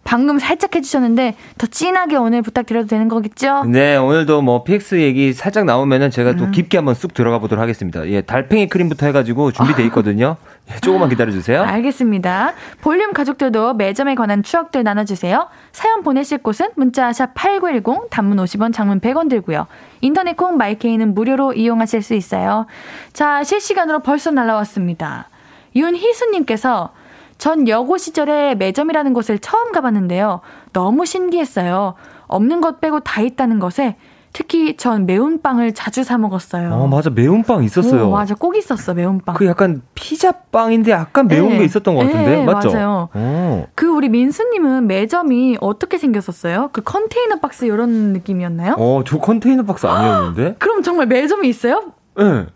방금 0.07 0.39
살짝 0.39 0.75
해주셨는데 0.75 1.35
더 1.59 1.67
진하게 1.67 2.17
오늘 2.17 2.41
부탁드려도 2.41 2.87
되는 2.87 3.09
거겠죠? 3.09 3.65
네, 3.65 3.97
오늘도 3.97 4.41
뭐 4.41 4.63
PX 4.63 5.01
얘기 5.01 5.33
살짝 5.33 5.65
나오면은 5.65 6.11
제가 6.11 6.31
음. 6.31 6.37
또 6.37 6.51
깊게 6.51 6.79
한번 6.79 6.95
쑥 6.95 7.13
들어가 7.13 7.39
보도록 7.41 7.61
하겠습니다. 7.61 8.07
예, 8.09 8.21
달팽이 8.21 8.69
크림부터 8.69 9.07
해가지고 9.07 9.51
준비돼 9.51 9.85
있거든요. 9.87 10.37
예, 10.71 10.77
조금만 10.77 11.09
기다려주세요. 11.09 11.63
알겠습니다. 11.63 12.53
볼륨 12.81 13.13
가족들도 13.13 13.75
매점에 13.75 14.15
관한 14.15 14.45
추억들 14.45 14.85
나눠주세요. 14.85 15.49
사연 15.73 16.03
보내실 16.05 16.39
곳은 16.39 16.71
문자샵 16.77 17.35
8910, 17.35 18.09
단문 18.11 18.39
50원, 18.39 18.73
장문 18.73 19.01
100원 19.01 19.29
들고요. 19.29 19.67
인터넷 20.03 20.37
콩 20.37 20.57
마이케이는 20.57 21.15
무료로 21.15 21.55
이용하실 21.55 22.03
수 22.03 22.15
있어요. 22.15 22.67
자, 23.13 23.43
실시간으로 23.43 23.99
벌써 24.01 24.31
날라왔습니다. 24.31 25.29
윤희수님께서 25.75 26.93
전 27.39 27.69
여고 27.69 27.99
시절에 27.99 28.55
매점이라는 28.55 29.13
곳을 29.13 29.39
처음 29.39 29.73
가봤는데요. 29.73 30.41
너무 30.73 31.05
신기했어요. 31.07 31.95
없는 32.29 32.61
것 32.61 32.81
빼고 32.81 33.01
다 33.01 33.21
있다는 33.21 33.59
것에 33.59 33.97
특히 34.33 34.77
전 34.77 35.07
매운빵을 35.07 35.73
자주 35.73 36.05
사 36.05 36.19
먹었어요. 36.19 36.71
어, 36.71 36.87
맞아. 36.89 37.09
매운빵 37.09 37.65
있었어요. 37.65 38.09
오, 38.09 38.11
맞아. 38.11 38.35
꼭 38.35 38.55
있었어, 38.55 38.93
매운빵. 38.93 39.35
그 39.35 39.47
약간 39.47 39.81
피자빵인데 39.95 40.91
약간 40.91 41.27
매운 41.27 41.49
네. 41.51 41.59
게 41.59 41.65
있었던 41.65 41.95
것 41.95 42.05
같은데. 42.05 42.37
네, 42.37 42.45
맞죠? 42.45 42.71
맞아요. 42.71 43.09
오. 43.15 43.67
그 43.75 43.87
우리 43.87 44.11
민수 44.11 44.47
님은 44.53 44.89
매점이 44.89 45.57
어떻게 45.63 45.97
생겼었어요? 45.97 46.69
그 46.75 46.83
컨테이너 46.83 47.37
박스 47.37 47.65
이런 47.65 48.13
느낌이었나요? 48.13 48.75
어, 48.77 49.03
저 49.07 49.19
컨테이너 49.19 49.63
박스 49.63 49.87
아니었는데? 49.87 50.57
그럼 50.59 50.83
정말 50.83 51.07
매점이 51.07 51.49
있어요? 51.49 51.93
예. 52.19 52.23
네. 52.25 52.47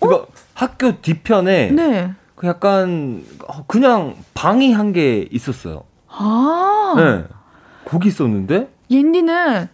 그러니까 0.00 0.26
학교 0.54 1.00
뒤편에 1.00 1.70
네. 1.70 2.10
그 2.38 2.46
약간 2.46 3.24
그냥 3.66 4.14
방이 4.34 4.72
한 4.72 4.92
개 4.92 5.26
있었어요. 5.30 5.82
아. 6.08 6.94
네. 6.96 7.24
거기 7.84 8.08
있었는데? 8.08 8.68
옌디는 8.90 9.68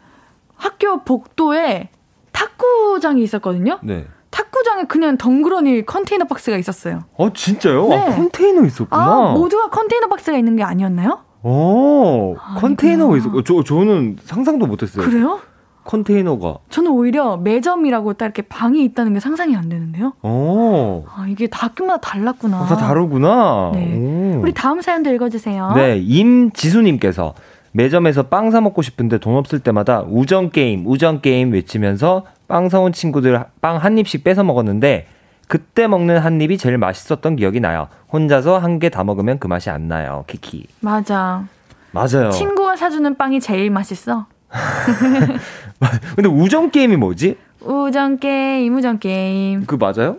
학교 0.56 1.04
복도에 1.04 1.90
탁구장이 2.32 3.22
있었거든요. 3.22 3.78
네. 3.82 4.06
탁구장에 4.30 4.84
그냥 4.84 5.16
덩그러니 5.18 5.84
컨테이너 5.86 6.24
박스가 6.24 6.56
있었어요. 6.56 7.04
어, 7.16 7.32
진짜요? 7.32 7.88
네. 7.88 7.96
아, 7.98 8.16
컨테이너 8.16 8.64
있었구나. 8.64 9.02
아, 9.02 9.32
모두가 9.34 9.68
컨테이너 9.68 10.08
박스가 10.08 10.36
있는 10.38 10.56
게 10.56 10.62
아니었나요? 10.64 11.20
오, 11.42 12.34
아, 12.40 12.56
컨테이너가. 12.58 13.16
있었고, 13.18 13.44
저, 13.44 13.62
저는 13.62 14.16
상상도 14.24 14.66
못했어요. 14.66 15.04
그래요? 15.04 15.38
컨테이너가. 15.84 16.58
저는 16.70 16.90
오히려 16.90 17.36
매점이라고 17.36 18.14
딱 18.14 18.26
이렇게 18.26 18.42
방이 18.42 18.82
있다는 18.84 19.14
게 19.14 19.20
상상이 19.20 19.54
안 19.56 19.68
되는데요. 19.68 20.12
오, 20.22 21.04
아, 21.14 21.26
이게 21.28 21.46
다 21.46 21.66
학교마다 21.66 22.00
달랐구나. 22.00 22.62
어, 22.62 22.66
다 22.66 22.76
다르구나. 22.76 23.70
네. 23.74 23.96
오. 23.96 24.40
우리 24.40 24.52
다음 24.52 24.80
사연도 24.80 25.12
읽어주세요. 25.12 25.72
네, 25.74 25.98
임지수님께서 25.98 27.34
매점에서 27.72 28.24
빵 28.24 28.50
사 28.50 28.60
먹고 28.60 28.82
싶은데 28.82 29.18
돈 29.18 29.36
없을 29.36 29.58
때마다 29.58 30.02
우정 30.08 30.50
게임, 30.50 30.86
우정 30.86 31.20
게임 31.20 31.52
외치면서 31.52 32.24
빵 32.46 32.68
사온 32.68 32.92
친구들 32.92 33.42
빵 33.60 33.76
한 33.78 33.98
입씩 33.98 34.22
뺏어 34.22 34.44
먹었는데 34.44 35.06
그때 35.48 35.86
먹는 35.86 36.18
한 36.18 36.40
입이 36.40 36.56
제일 36.56 36.78
맛있었던 36.78 37.36
기억이 37.36 37.60
나요. 37.60 37.88
혼자서 38.12 38.58
한 38.58 38.78
개 38.78 38.88
다 38.90 39.02
먹으면 39.04 39.38
그 39.38 39.46
맛이 39.46 39.70
안 39.70 39.88
나요. 39.88 40.24
키키. 40.26 40.66
맞아. 40.80 41.44
맞아요. 41.90 42.30
친구가 42.30 42.76
사주는 42.76 43.16
빵이 43.16 43.40
제일 43.40 43.70
맛있어. 43.70 44.26
근데 46.16 46.28
우정 46.28 46.70
게임이 46.70 46.96
뭐지? 46.96 47.36
우정 47.60 48.18
게임, 48.18 48.76
우정 48.76 48.98
게임. 48.98 49.64
그 49.66 49.76
맞아요? 49.76 50.18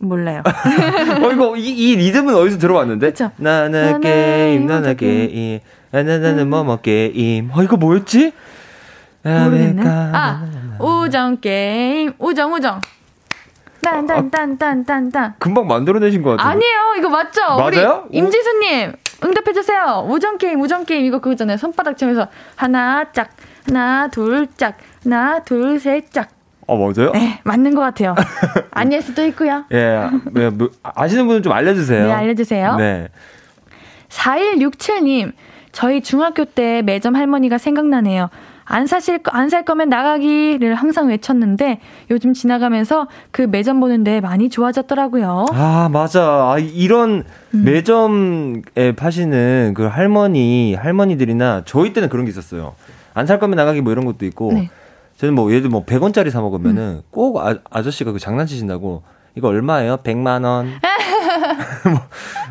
몰라요. 0.00 0.42
어 1.22 1.32
이거 1.32 1.56
이, 1.56 1.68
이 1.68 1.96
리듬은 1.96 2.34
어디서 2.34 2.58
들어봤는데? 2.58 3.10
그쵸. 3.10 3.30
나나 3.36 3.98
게임, 3.98 4.66
나나 4.66 4.94
게임. 4.94 5.28
게임, 5.28 5.60
나나나는 5.90 6.50
뭐뭐 6.50 6.78
게임. 6.78 7.50
어 7.52 7.62
이거 7.62 7.76
뭐였지? 7.76 8.32
모르겠네. 9.22 9.82
아, 9.86 10.44
우정 10.80 11.40
게임, 11.40 12.12
우정, 12.18 12.52
우정. 12.54 12.80
딴딴딴딴딴딴. 13.82 15.34
금방 15.38 15.66
만들어내신 15.66 16.22
것 16.22 16.36
같은데. 16.36 16.50
아니에요. 16.50 16.94
이거 16.98 17.08
맞죠? 17.08 17.40
맞아요? 17.58 18.06
임지수님, 18.10 18.92
응답해주세요. 19.24 20.06
우정 20.08 20.38
게임, 20.38 20.60
우정 20.60 20.84
게임. 20.84 21.04
이거 21.04 21.18
그거잖아요. 21.20 21.56
손바닥 21.56 21.96
치면서 21.96 22.28
하나, 22.56 23.10
짝. 23.12 23.30
하나, 23.66 24.08
둘, 24.08 24.48
짝. 24.56 24.76
하나, 25.04 25.40
둘, 25.40 25.78
셋, 25.78 26.10
짝. 26.12 26.30
어 26.66 26.76
맞아요? 26.76 27.10
네, 27.12 27.40
맞는 27.44 27.74
것 27.74 27.80
같아요. 27.80 28.14
아닐 28.70 29.02
수도 29.02 29.24
있고요. 29.26 29.64
예, 29.72 30.08
네, 30.32 30.48
뭐, 30.48 30.70
아시는 30.82 31.26
분은 31.26 31.42
좀 31.42 31.52
알려주세요. 31.52 32.06
네, 32.06 32.12
알려주세요. 32.12 32.76
네. 32.76 33.08
4167님, 34.08 35.32
저희 35.72 36.02
중학교 36.02 36.44
때 36.44 36.82
매점 36.82 37.16
할머니가 37.16 37.58
생각나네요. 37.58 38.30
안 38.72 38.86
사실, 38.86 39.20
안 39.30 39.50
살 39.50 39.66
거면 39.66 39.90
나가기를 39.90 40.74
항상 40.74 41.08
외쳤는데 41.08 41.78
요즘 42.10 42.32
지나가면서 42.32 43.06
그 43.30 43.42
매점 43.42 43.80
보는데 43.80 44.22
많이 44.22 44.48
좋아졌더라고요. 44.48 45.44
아, 45.52 45.90
맞아. 45.92 46.22
아, 46.52 46.56
이런 46.58 47.22
음. 47.54 47.64
매점에 47.64 48.92
파시는 48.96 49.74
그 49.76 49.84
할머니, 49.84 50.74
할머니들이나 50.74 51.62
저희 51.66 51.92
때는 51.92 52.08
그런 52.08 52.24
게 52.24 52.30
있었어요. 52.30 52.74
안 53.14 53.26
살 53.26 53.38
거면 53.38 53.56
나가기 53.56 53.82
뭐 53.82 53.92
이런 53.92 54.06
것도 54.06 54.24
있고. 54.24 54.54
네. 54.54 54.70
저는 55.18 55.34
뭐 55.34 55.50
예를 55.50 55.60
들어 55.62 55.70
뭐 55.70 55.84
100원짜리 55.84 56.30
사 56.30 56.40
먹으면은 56.40 56.82
음. 56.82 57.02
꼭 57.10 57.38
아, 57.46 57.54
아저씨가 57.70 58.12
그 58.12 58.18
장난치신다고 58.18 59.02
이거 59.36 59.48
얼마예요? 59.48 59.98
100만 59.98 60.44
원. 60.44 60.66
뭐, 61.84 62.00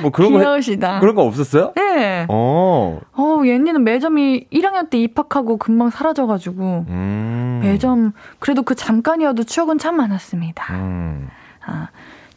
뭐 0.00 0.10
그런 0.10 0.32
거 0.32 0.38
귀여우시다. 0.38 1.00
그런 1.00 1.14
거 1.14 1.22
없었어요? 1.22 1.72
네. 1.76 2.26
어. 2.28 3.00
어, 3.12 3.42
얘네는 3.44 3.84
매점이 3.84 4.46
1학년 4.52 4.90
때 4.90 4.98
입학하고 4.98 5.56
금방 5.56 5.90
사라져 5.90 6.26
가지고 6.26 6.84
음. 6.88 7.60
매점 7.62 8.12
그래도 8.38 8.62
그 8.62 8.74
잠깐이어도 8.74 9.44
추억은 9.44 9.78
참 9.78 9.96
많았습니다. 9.96 10.74
음. 10.74 11.28
아, 11.66 11.88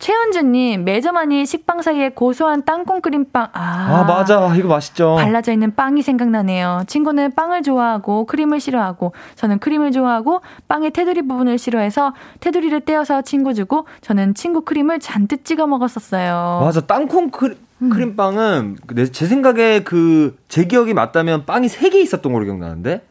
최은주님 0.02 0.84
매점 0.84 1.16
안이 1.16 1.46
식빵 1.46 1.84
사이에 1.84 2.10
고소한 2.10 2.66
땅콩 2.66 3.02
크림빵 3.02 3.50
아, 3.54 3.60
아, 4.00 4.04
맞아. 4.04 4.52
이거 4.56 4.68
맛있죠. 4.68 5.16
발라져 5.16 5.52
있는 5.54 5.76
빵이 5.76 6.02
생각나네요. 6.02 6.82
친구는 6.88 7.36
빵을 7.36 7.62
좋아하고 7.62 8.26
크림을 8.26 8.60
싫어하고 8.60 9.14
저는 9.36 9.60
크림을 9.60 9.92
좋아하고 9.92 10.42
빵의 10.68 10.90
테두리 10.92 11.22
부분을 11.28 11.60
싫어해서 11.60 12.14
테두리를 12.40 12.82
떼어서 12.82 13.22
친구 13.22 13.54
주고 13.54 13.86
저는 14.02 14.34
친구 14.34 14.62
크림을 14.62 15.00
잔뜩 15.00 15.46
찍어 15.46 15.68
먹었었어요. 15.68 16.62
맞아. 16.66 16.82
땅콩 16.82 17.30
크림, 17.30 17.58
음. 17.84 17.90
크림빵은 17.92 18.78
그 18.88 18.96
내- 18.96 19.06
제 19.06 19.28
생각에 19.28 19.84
그 19.84 20.36
제 20.48 20.66
기억이 20.66 20.96
맞다면 20.96 21.46
빵이 21.46 21.68
3개 21.68 21.94
있었던 21.96 22.34
걸로 22.34 22.46
기억나는데. 22.46 23.06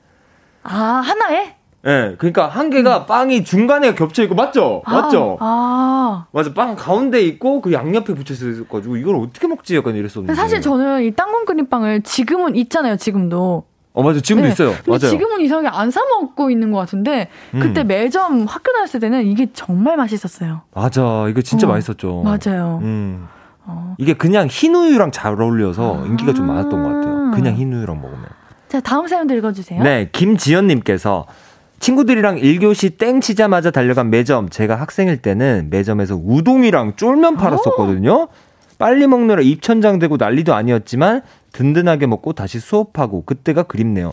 아 0.65 0.75
하나에? 1.05 1.55
예. 1.87 2.15
그러니까 2.19 2.47
한 2.49 2.69
개가 2.69 3.07
빵이 3.07 3.43
중간에 3.45 3.95
겹쳐 3.95 4.23
있고 4.25 4.35
맞죠? 4.35 4.83
맞죠? 4.87 5.33
음. 5.35 5.37
아. 5.41 6.27
맞아. 6.33 6.53
빵 6.53 6.77
가운데 6.77 7.23
있고 7.23 7.61
그 7.63 7.73
양옆에 7.73 8.15
붙여 8.15 8.35
있어 8.35 8.65
가지고 8.65 8.97
이걸 8.97 9.17
어떻게 9.17 9.47
먹지 9.47 9.77
약간 9.77 9.95
이랬었는데. 9.95 10.35
사실 10.35 10.61
저는 10.61 11.05
이 11.05 11.13
땅콩 11.13 11.45
크림빵을 11.47 12.03
지금은 12.03 12.55
있잖아요. 12.57 12.97
지금도. 12.97 13.65
어 13.93 14.03
맞아. 14.05 14.21
지금도 14.21 14.47
네. 14.47 14.53
있어요. 14.53 14.71
근데 14.85 14.91
맞아요. 14.91 15.11
지금은 15.11 15.41
이상하게 15.41 15.69
안 15.69 15.91
사 15.91 16.01
먹고 16.05 16.51
있는 16.51 16.71
것 16.71 16.79
같은데 16.79 17.29
그때 17.59 17.81
음. 17.83 17.87
매점 17.89 18.45
학교 18.47 18.73
다녔을 18.73 19.01
때는 19.01 19.27
이게 19.27 19.49
정말 19.53 19.97
맛있었어요. 19.97 20.61
맞아. 20.75 21.27
이거 21.29 21.41
진짜 21.43 21.67
어, 21.67 21.71
맛있었죠. 21.71 22.23
맞아요. 22.23 22.79
음. 22.83 23.27
어. 23.65 23.95
이게 23.99 24.13
그냥 24.15 24.47
흰 24.49 24.75
우유랑 24.75 25.11
잘 25.13 25.41
어울려서 25.41 26.03
아. 26.03 26.07
인기가 26.07 26.33
좀 26.35 26.47
많았던 26.47 26.71
것 26.83 26.89
같아요. 26.89 27.31
그냥 27.35 27.55
흰 27.57 27.73
우유랑 27.73 28.01
먹으면. 28.01 28.27
자 28.69 28.81
다음 28.81 29.09
사연도 29.09 29.35
읽어주세요. 29.35 29.83
네, 29.83 30.09
김지연님께서 30.13 31.27
친구들이랑 31.81 32.37
1교시 32.37 32.99
땡 32.99 33.21
치자마자 33.21 33.71
달려간 33.71 34.11
매점. 34.11 34.51
제가 34.51 34.77
학생일 34.77 35.17
때는 35.23 35.69
매점에서 35.71 36.15
우동이랑 36.23 36.95
쫄면 36.97 37.37
팔았었거든요. 37.37 38.29
빨리 38.79 39.07
먹느라 39.07 39.43
입천장 39.43 39.99
되고 39.99 40.17
난리도 40.17 40.55
아니었지만 40.55 41.23
든든하게 41.53 42.07
먹고 42.07 42.33
다시 42.35 42.61
수업하고 42.61 43.25
그때가 43.25 43.65
그립네요. 43.65 44.13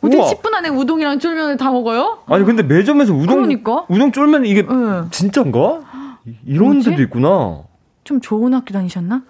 어떻게 0.00 0.16
우와. 0.16 0.30
10분 0.30 0.54
안에 0.54 0.68
우동이랑 0.68 1.18
쫄면을 1.18 1.56
다 1.56 1.70
먹어요? 1.72 2.18
아니 2.26 2.44
근데 2.44 2.62
매점에서 2.62 3.12
우동 3.12 3.36
그러니까. 3.36 3.84
우동 3.88 4.12
쫄면 4.12 4.46
이게 4.46 4.62
네. 4.62 4.68
진짠가? 5.10 5.80
이- 6.26 6.36
이런 6.46 6.74
뭐지? 6.74 6.90
데도 6.90 7.02
있구나. 7.02 7.62
좀 8.04 8.20
좋은 8.20 8.54
학교 8.54 8.72
다니셨나? 8.72 9.22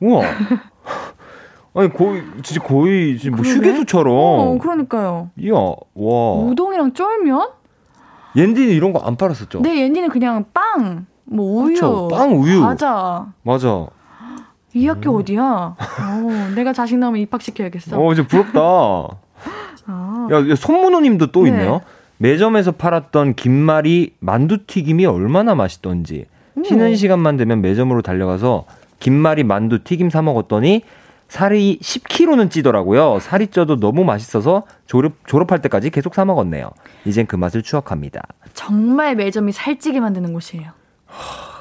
우와. 0.00 0.22
아니 1.74 1.90
거의 1.92 2.22
진짜 2.42 2.60
거의 2.62 3.18
지금 3.18 3.36
뭐? 3.36 3.44
휴게소처럼. 3.46 4.14
어, 4.14 4.58
그러니까요. 4.60 5.30
이야 5.38 5.54
와. 5.54 6.34
우동이랑 6.44 6.92
쫄면? 6.92 7.48
옌디는 8.36 8.72
이런 8.74 8.92
거 8.92 9.00
안 9.04 9.16
팔았었죠? 9.16 9.60
네, 9.60 9.80
옌디는 9.82 10.08
그냥 10.08 10.44
빵, 10.54 11.06
뭐 11.24 11.64
우유. 11.64 11.74
그쵸, 11.74 12.08
빵, 12.10 12.32
우유. 12.38 12.60
맞아. 12.60 13.26
맞아. 13.42 13.86
이 14.74 14.86
학교 14.86 15.16
어디야? 15.18 15.42
어, 15.78 16.52
내가 16.54 16.72
자식 16.72 16.96
나오면 16.98 17.20
입학시켜야겠어. 17.22 18.00
어, 18.02 18.12
이제 18.12 18.26
부럽다. 18.26 18.60
아. 19.86 20.28
야, 20.32 20.48
야, 20.50 20.54
손문호님도 20.54 21.30
또 21.32 21.42
네. 21.42 21.50
있네요. 21.50 21.82
매점에서 22.16 22.72
팔았던 22.72 23.34
김말이 23.34 24.14
만두튀김이 24.20 25.04
얼마나 25.06 25.54
맛있던지. 25.54 26.26
쉬는 26.64 26.94
시간만 26.96 27.36
되면 27.36 27.60
매점으로 27.60 28.00
달려가서 28.02 28.64
김말이 29.00 29.42
만두 29.42 29.82
튀김 29.82 30.08
사 30.10 30.22
먹었더니 30.22 30.82
살이 31.36 31.78
10kg는 31.80 32.50
찌더라고요. 32.50 33.18
살이 33.18 33.46
쪄도 33.46 33.80
너무 33.80 34.04
맛있어서 34.04 34.64
졸업, 34.84 35.14
졸업할 35.26 35.62
때까지 35.62 35.88
계속 35.88 36.14
사 36.14 36.26
먹었네요. 36.26 36.70
이젠 37.06 37.26
그 37.26 37.36
맛을 37.36 37.62
추억합니다. 37.62 38.20
정말 38.52 39.16
매점이 39.16 39.50
살찌게 39.52 39.98
만드는 40.00 40.34
곳이에요. 40.34 40.72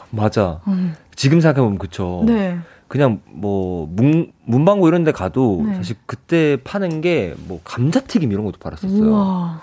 맞아. 0.09 0.59
음. 0.67 0.93
지금 1.15 1.39
생각해보면 1.39 1.77
그쵸. 1.77 2.21
네. 2.27 2.59
그냥 2.89 3.21
뭐 3.29 3.87
문, 3.89 4.33
문방구 4.43 4.89
이런 4.89 5.05
데 5.05 5.13
가도 5.13 5.63
네. 5.65 5.75
사실 5.75 5.95
그때 6.05 6.57
파는 6.65 6.99
게 6.99 7.33
뭐 7.47 7.61
감자튀김 7.63 8.29
이런 8.33 8.43
것도 8.43 8.57
팔았었어요. 8.59 9.03
우와. 9.09 9.61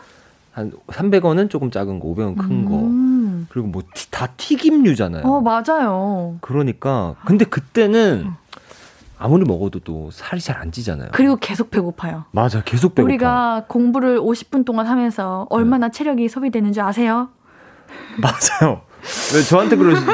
한 0.52 0.72
300원은 0.86 1.50
조금 1.50 1.70
작은 1.70 2.00
거, 2.00 2.08
500원 2.08 2.38
큰 2.38 2.64
거. 2.64 2.76
음. 2.76 3.46
그리고 3.50 3.68
뭐 3.68 3.82
다 4.10 4.26
튀김류잖아요. 4.38 5.22
어, 5.24 5.40
맞아요. 5.42 6.38
그러니까 6.40 7.14
근데 7.26 7.44
그때는 7.44 8.32
아무리 9.18 9.44
먹어도 9.44 9.80
또 9.80 10.10
살이 10.12 10.40
잘 10.40 10.58
안 10.58 10.72
찌잖아요. 10.72 11.08
그리고 11.12 11.36
계속 11.36 11.70
배고파요. 11.70 12.24
맞아, 12.32 12.62
계속 12.62 12.94
배고파. 12.94 13.04
우리가 13.04 13.64
공부를 13.68 14.18
50분 14.20 14.64
동안 14.64 14.86
하면서 14.86 15.46
얼마나 15.50 15.88
네. 15.88 15.92
체력이 15.92 16.28
소비되는 16.28 16.72
줄 16.72 16.82
아세요? 16.82 17.28
맞아요. 18.20 18.82
왜 19.34 19.42
저한테 19.42 19.76
그러시죠? 19.76 20.12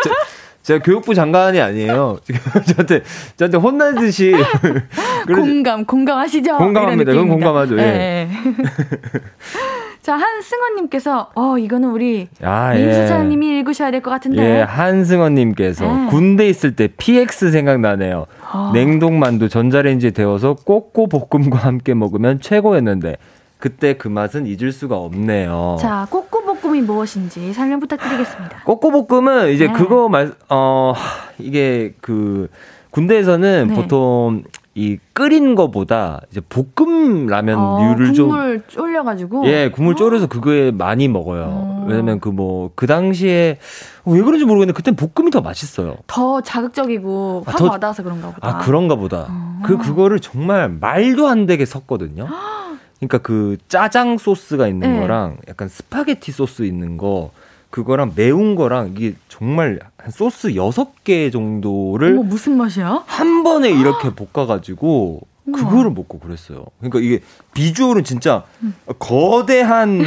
제가 0.63 0.83
교육부 0.83 1.15
장관이 1.15 1.61
아니에요. 1.61 2.19
저한테 2.75 3.03
저한테 3.37 3.59
혼나듯이 3.59 4.33
공감 5.27 5.85
공감하시죠? 5.85 6.57
공감합니다. 6.59 7.13
그건 7.13 7.29
공감하죠. 7.29 7.79
예. 7.79 8.29
네. 10.05 10.13
자, 10.13 10.17
한승원님께서, 10.17 11.31
어, 11.35 11.57
이거는 11.57 11.91
우리 11.91 12.29
아, 12.43 12.75
민수자님이 12.75 13.55
예. 13.55 13.59
읽으셔야 13.61 13.91
될 13.91 14.03
것 14.03 14.11
같은데. 14.11 14.59
예, 14.59 14.61
한승원님께서 14.63 15.85
예. 15.87 16.11
군대 16.11 16.47
있을 16.47 16.77
때 16.77 16.89
PX 16.95 17.51
생각나네요. 17.51 18.27
어. 18.53 18.71
냉동만두 18.75 19.49
전자레인지에 19.49 20.11
데워서 20.11 20.55
꼬꼬 20.63 21.09
볶음과 21.09 21.57
함께 21.59 21.95
먹으면 21.95 22.41
최고였는데 22.41 23.17
그때 23.59 23.95
그 23.95 24.09
맛은 24.09 24.47
잊을 24.47 24.73
수가 24.73 24.97
없네요. 24.99 25.79
자, 25.81 26.07
꼬꼬볶음이 26.11 26.83
무엇인지 26.83 27.55
설명 27.55 27.81
부탁드리겠습니다. 27.81 28.65
꼬꼬볶음은 28.65 29.53
이제 29.53 29.69
네. 29.69 29.73
그거 29.73 30.11
말, 30.11 30.35
어, 30.51 30.93
이게 31.39 31.95
그 32.03 32.49
군대에서는 32.91 33.69
네. 33.69 33.75
보통 33.75 34.45
이 34.77 34.99
끓인 35.13 35.55
거보다 35.55 36.21
이제 36.31 36.41
볶음 36.41 37.27
라면류를 37.27 38.11
어, 38.11 38.13
좀 38.13 38.29
국물 38.29 38.63
쫄려가지고 38.67 39.47
예 39.47 39.71
국물 39.71 39.95
졸여서 39.95 40.27
그거에 40.27 40.73
많이 40.73 41.07
먹어요. 41.07 41.45
어. 41.49 41.87
왜냐면 41.89 42.19
그 42.19 42.29
뭐그 42.29 42.75
그 42.75 42.87
당시에 42.89 43.59
왜 44.05 44.23
그런지 44.23 44.45
모르겠는데 44.45 44.77
그땐 44.77 44.97
볶음이 44.97 45.31
더 45.31 45.41
맛있어요. 45.41 45.97
더 46.09 46.41
자극적이고 46.41 47.45
확 47.47 47.55
아, 47.55 47.59
더, 47.59 47.65
와닿아서 47.67 48.03
그런가 48.03 48.33
보다. 48.33 48.49
아 48.49 48.59
그런가 48.59 48.97
보다. 48.97 49.27
어. 49.31 49.63
그 49.65 49.79
그거를 49.79 50.19
정말 50.19 50.69
말도 50.69 51.29
안 51.29 51.47
되게 51.47 51.65
섞거든요. 51.65 52.27
그러니까 52.99 53.19
그 53.19 53.57
짜장 53.69 54.19
소스가 54.19 54.67
있는 54.67 54.95
네. 54.95 55.01
거랑 55.01 55.37
약간 55.49 55.69
스파게티 55.69 56.33
소스 56.33 56.63
있는 56.63 56.97
거 56.97 57.31
그거랑 57.75 58.13
매운 58.15 58.55
거랑 58.55 58.95
이게 58.97 59.17
정말 59.29 59.81
한 59.99 60.13
소스 60.13 60.55
여섯 60.55 61.03
개 61.03 61.33
정도를 61.33 62.13
어머, 62.13 62.23
무슨 62.23 62.57
맛이야? 62.57 63.03
한 63.05 63.43
번에 63.43 63.69
이렇게 63.69 64.11
볶아 64.15 64.47
가지고 64.47 65.23
그거를 65.53 65.91
먹고 65.91 66.21
그랬어요. 66.21 66.67
그러니까 66.79 67.01
이게 67.01 67.19
비주얼은 67.53 68.05
진짜 68.05 68.45
음. 68.63 68.77
거대한 69.01 70.05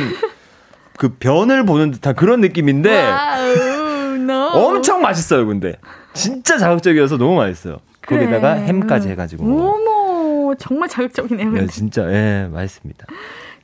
그 0.98 1.16
변을 1.16 1.66
보는 1.66 1.92
듯한 1.92 2.16
그런 2.16 2.40
느낌인데 2.40 3.06
wow, 3.06 4.16
no. 4.16 4.48
엄청 4.54 5.02
맛있어요. 5.02 5.46
근데 5.46 5.76
진짜 6.14 6.58
자극적이어서 6.58 7.18
너무 7.18 7.36
맛있어요. 7.36 7.80
그래. 8.00 8.22
거기다가 8.22 8.54
햄까지 8.54 9.10
해 9.10 9.16
가지고. 9.16 9.44
어머 9.44 10.56
정말 10.56 10.88
자극적이네요. 10.88 11.52
네, 11.52 11.68
진짜 11.68 12.10
예 12.14 12.48
맛있습니다. 12.50 13.08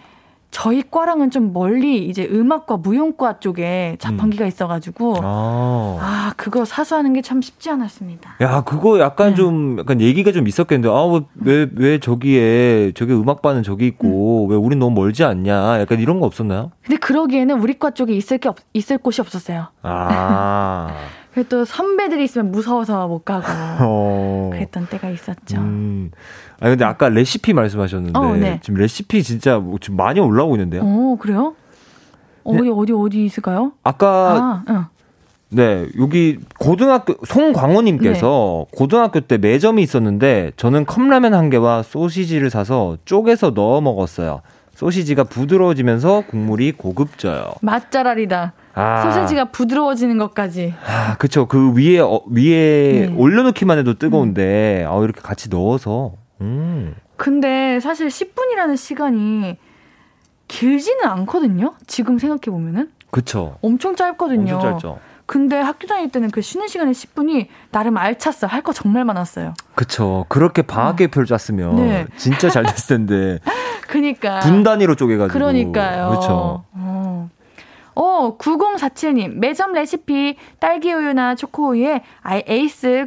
저희 0.50 0.82
과랑은 0.90 1.30
좀 1.30 1.52
멀리 1.54 2.06
이제 2.06 2.26
음악과 2.30 2.76
무용과 2.78 3.40
쪽에 3.40 3.96
자판기가 3.98 4.44
음. 4.44 4.48
있어가지고 4.48 5.16
아. 5.22 5.98
아. 6.00 6.32
그거 6.36 6.64
사수하는 6.66 7.14
게 7.14 7.22
참 7.22 7.40
쉽지 7.40 7.70
않았습니다. 7.70 8.36
야 8.42 8.62
그거 8.62 9.00
약간 9.00 9.30
네. 9.30 9.34
좀 9.36 9.78
약간 9.78 10.00
얘기가 10.02 10.32
좀 10.32 10.46
있었겠는데 10.46 10.94
아왜왜 10.94 11.70
왜 11.74 11.98
저기에 11.98 12.92
저기 12.94 13.14
음악반은 13.14 13.62
저기 13.62 13.86
있고 13.86 14.44
음. 14.46 14.50
왜 14.50 14.56
우린 14.56 14.78
너무 14.78 14.94
멀지 15.00 15.24
않냐 15.24 15.80
약간 15.80 16.00
이런 16.00 16.20
거 16.20 16.26
없었나요? 16.26 16.72
근데 16.82 16.98
그러기에는 16.98 17.58
우리 17.58 17.78
과 17.78 17.90
쪽에 17.90 18.12
있을 18.14 18.36
게 18.38 18.48
없, 18.50 18.56
있을 18.74 18.98
곳이 18.98 19.20
없었어요. 19.22 19.68
아. 19.82 20.88
또 21.44 21.64
선배들이 21.64 22.24
있으면 22.24 22.50
무서워서 22.50 23.06
못 23.08 23.24
가고 23.24 23.46
어. 23.80 24.50
그랬던 24.52 24.88
때가 24.88 25.10
있었죠. 25.10 25.58
음. 25.58 26.10
아 26.60 26.68
근데 26.68 26.84
아까 26.84 27.08
레시피 27.08 27.52
말씀하셨는데 27.52 28.18
어, 28.18 28.36
네. 28.36 28.60
지금 28.62 28.80
레시피 28.80 29.22
진짜 29.22 29.58
뭐 29.58 29.78
지금 29.80 29.96
많이 29.96 30.20
올라오고 30.20 30.56
있는데요. 30.56 30.82
어 30.84 31.16
그래요? 31.20 31.54
어디 32.44 32.62
네. 32.62 32.70
어디 32.70 32.92
어디 32.92 33.24
있을까요? 33.24 33.72
아까 33.82 34.08
아, 34.08 34.64
응. 34.70 34.84
네 35.50 35.86
여기 35.98 36.38
고등학교 36.58 37.14
송광호님께서 37.24 38.66
네. 38.70 38.76
고등학교 38.76 39.20
때 39.20 39.38
매점이 39.38 39.82
있었는데 39.82 40.52
저는 40.56 40.84
컵라면 40.84 41.34
한 41.34 41.50
개와 41.50 41.82
소시지를 41.82 42.50
사서 42.50 42.98
쪼개서 43.04 43.50
넣어 43.50 43.80
먹었어요. 43.80 44.42
소시지가 44.78 45.24
부드러워지면서 45.24 46.22
국물이 46.28 46.70
고급져요. 46.70 47.54
맛잘알이다. 47.62 48.52
아. 48.74 49.02
소세지가 49.02 49.46
부드러워지는 49.46 50.18
것까지. 50.18 50.72
아, 50.86 51.16
그쵸. 51.16 51.46
그 51.46 51.72
위에, 51.74 51.98
어, 51.98 52.22
위에 52.30 53.08
네. 53.08 53.14
올려놓기만 53.16 53.76
해도 53.78 53.94
뜨거운데, 53.94 54.84
음. 54.86 54.88
아, 54.88 55.02
이렇게 55.02 55.20
같이 55.20 55.48
넣어서. 55.48 56.12
음. 56.42 56.94
근데 57.16 57.80
사실 57.80 58.06
10분이라는 58.06 58.76
시간이 58.76 59.58
길지는 60.46 61.06
않거든요? 61.06 61.74
지금 61.88 62.18
생각해보면은. 62.18 62.92
그쵸. 63.10 63.56
엄청 63.62 63.96
짧거든요. 63.96 64.54
엄청 64.54 64.78
짧죠. 64.78 65.00
근데 65.28 65.60
학교 65.60 65.86
다닐 65.86 66.10
때는 66.10 66.30
그 66.30 66.40
쉬는 66.40 66.68
시간에 66.68 66.90
10분이 66.92 67.48
나름 67.70 67.98
알찼어. 67.98 68.46
할 68.46 68.62
거 68.62 68.72
정말 68.72 69.04
많았어요. 69.04 69.52
그쵸. 69.74 70.24
그렇게 70.30 70.62
방학 70.62 70.96
계표를 70.96 71.30
어. 71.30 71.36
짰으면 71.36 71.76
네. 71.76 72.06
진짜 72.16 72.48
잘 72.48 72.64
됐을 72.64 72.96
텐데. 72.96 73.38
그니까. 73.86 74.40
분 74.40 74.62
단위로 74.62 74.94
쪼개가지고. 74.94 75.32
그러니까요. 75.38 76.08
그렇죠. 76.08 76.64
어. 76.72 77.28
어, 77.94 78.38
9047님. 78.38 79.34
매점 79.34 79.74
레시피 79.74 80.36
딸기 80.60 80.94
우유나 80.94 81.34
초코 81.34 81.68
우유에 81.72 82.02
아이 82.22 82.42
에이스 82.46 83.06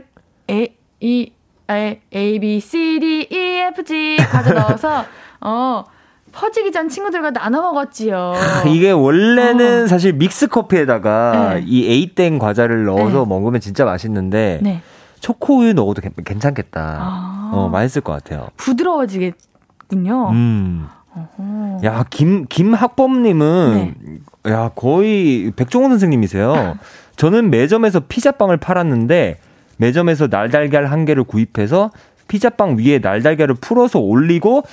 A 0.52 0.76
E 1.00 1.34
A, 1.72 2.00
A 2.14 2.40
B 2.40 2.60
C 2.60 3.00
D 3.00 3.28
E 3.32 3.58
F 3.72 3.84
G 3.84 4.18
가져 4.30 4.54
넣어서 4.54 5.06
어 5.42 5.86
퍼지기 6.32 6.72
전 6.72 6.90
친구들과 6.90 7.32
나눠 7.32 7.62
먹었지요. 7.62 8.34
이게 8.68 8.92
원래는 8.92 9.84
어. 9.84 9.88
사실 9.88 10.14
믹스 10.14 10.48
커피에다가 10.48 11.56
네. 11.56 11.64
이 11.66 11.88
에이땡 11.88 12.40
과자를 12.40 12.86
넣어서 12.86 13.20
네. 13.20 13.26
먹으면 13.28 13.60
진짜 13.60 13.86
맛있는데 13.86 14.60
네. 14.62 14.82
초코 15.20 15.60
우유 15.60 15.74
넣어도 15.74 16.02
괜찮겠다. 16.24 16.98
아. 17.00 17.52
어, 17.54 17.70
맛있을 17.70 18.02
것 18.02 18.14
같아요. 18.14 18.48
부드러워지겠군요. 18.58 20.30
음. 20.32 20.88
어허. 21.14 21.80
야, 21.84 22.06
김, 22.10 22.46
김학범님은, 22.48 23.96
네. 24.02 24.52
야, 24.52 24.72
거의 24.76 25.52
백종원 25.56 25.92
선생님이세요. 25.92 26.78
저는 27.18 27.52
매점에서 27.52 28.02
피자빵을 28.08 28.58
팔았는데, 28.58 29.38
매점에서 29.78 30.28
날달걀 30.28 30.86
한 30.86 31.04
개를 31.04 31.26
구입해서 31.26 31.92
피자빵 32.30 32.78
위에 32.78 33.00
날달걀을 33.00 33.56
풀어서 33.56 34.00
올리고, 34.00 34.64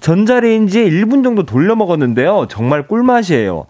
전자레인지에 0.00 0.88
1분 0.90 1.22
정도 1.24 1.44
돌려 1.44 1.74
먹었는데요. 1.76 2.46
정말 2.48 2.86
꿀맛이에요. 2.86 3.66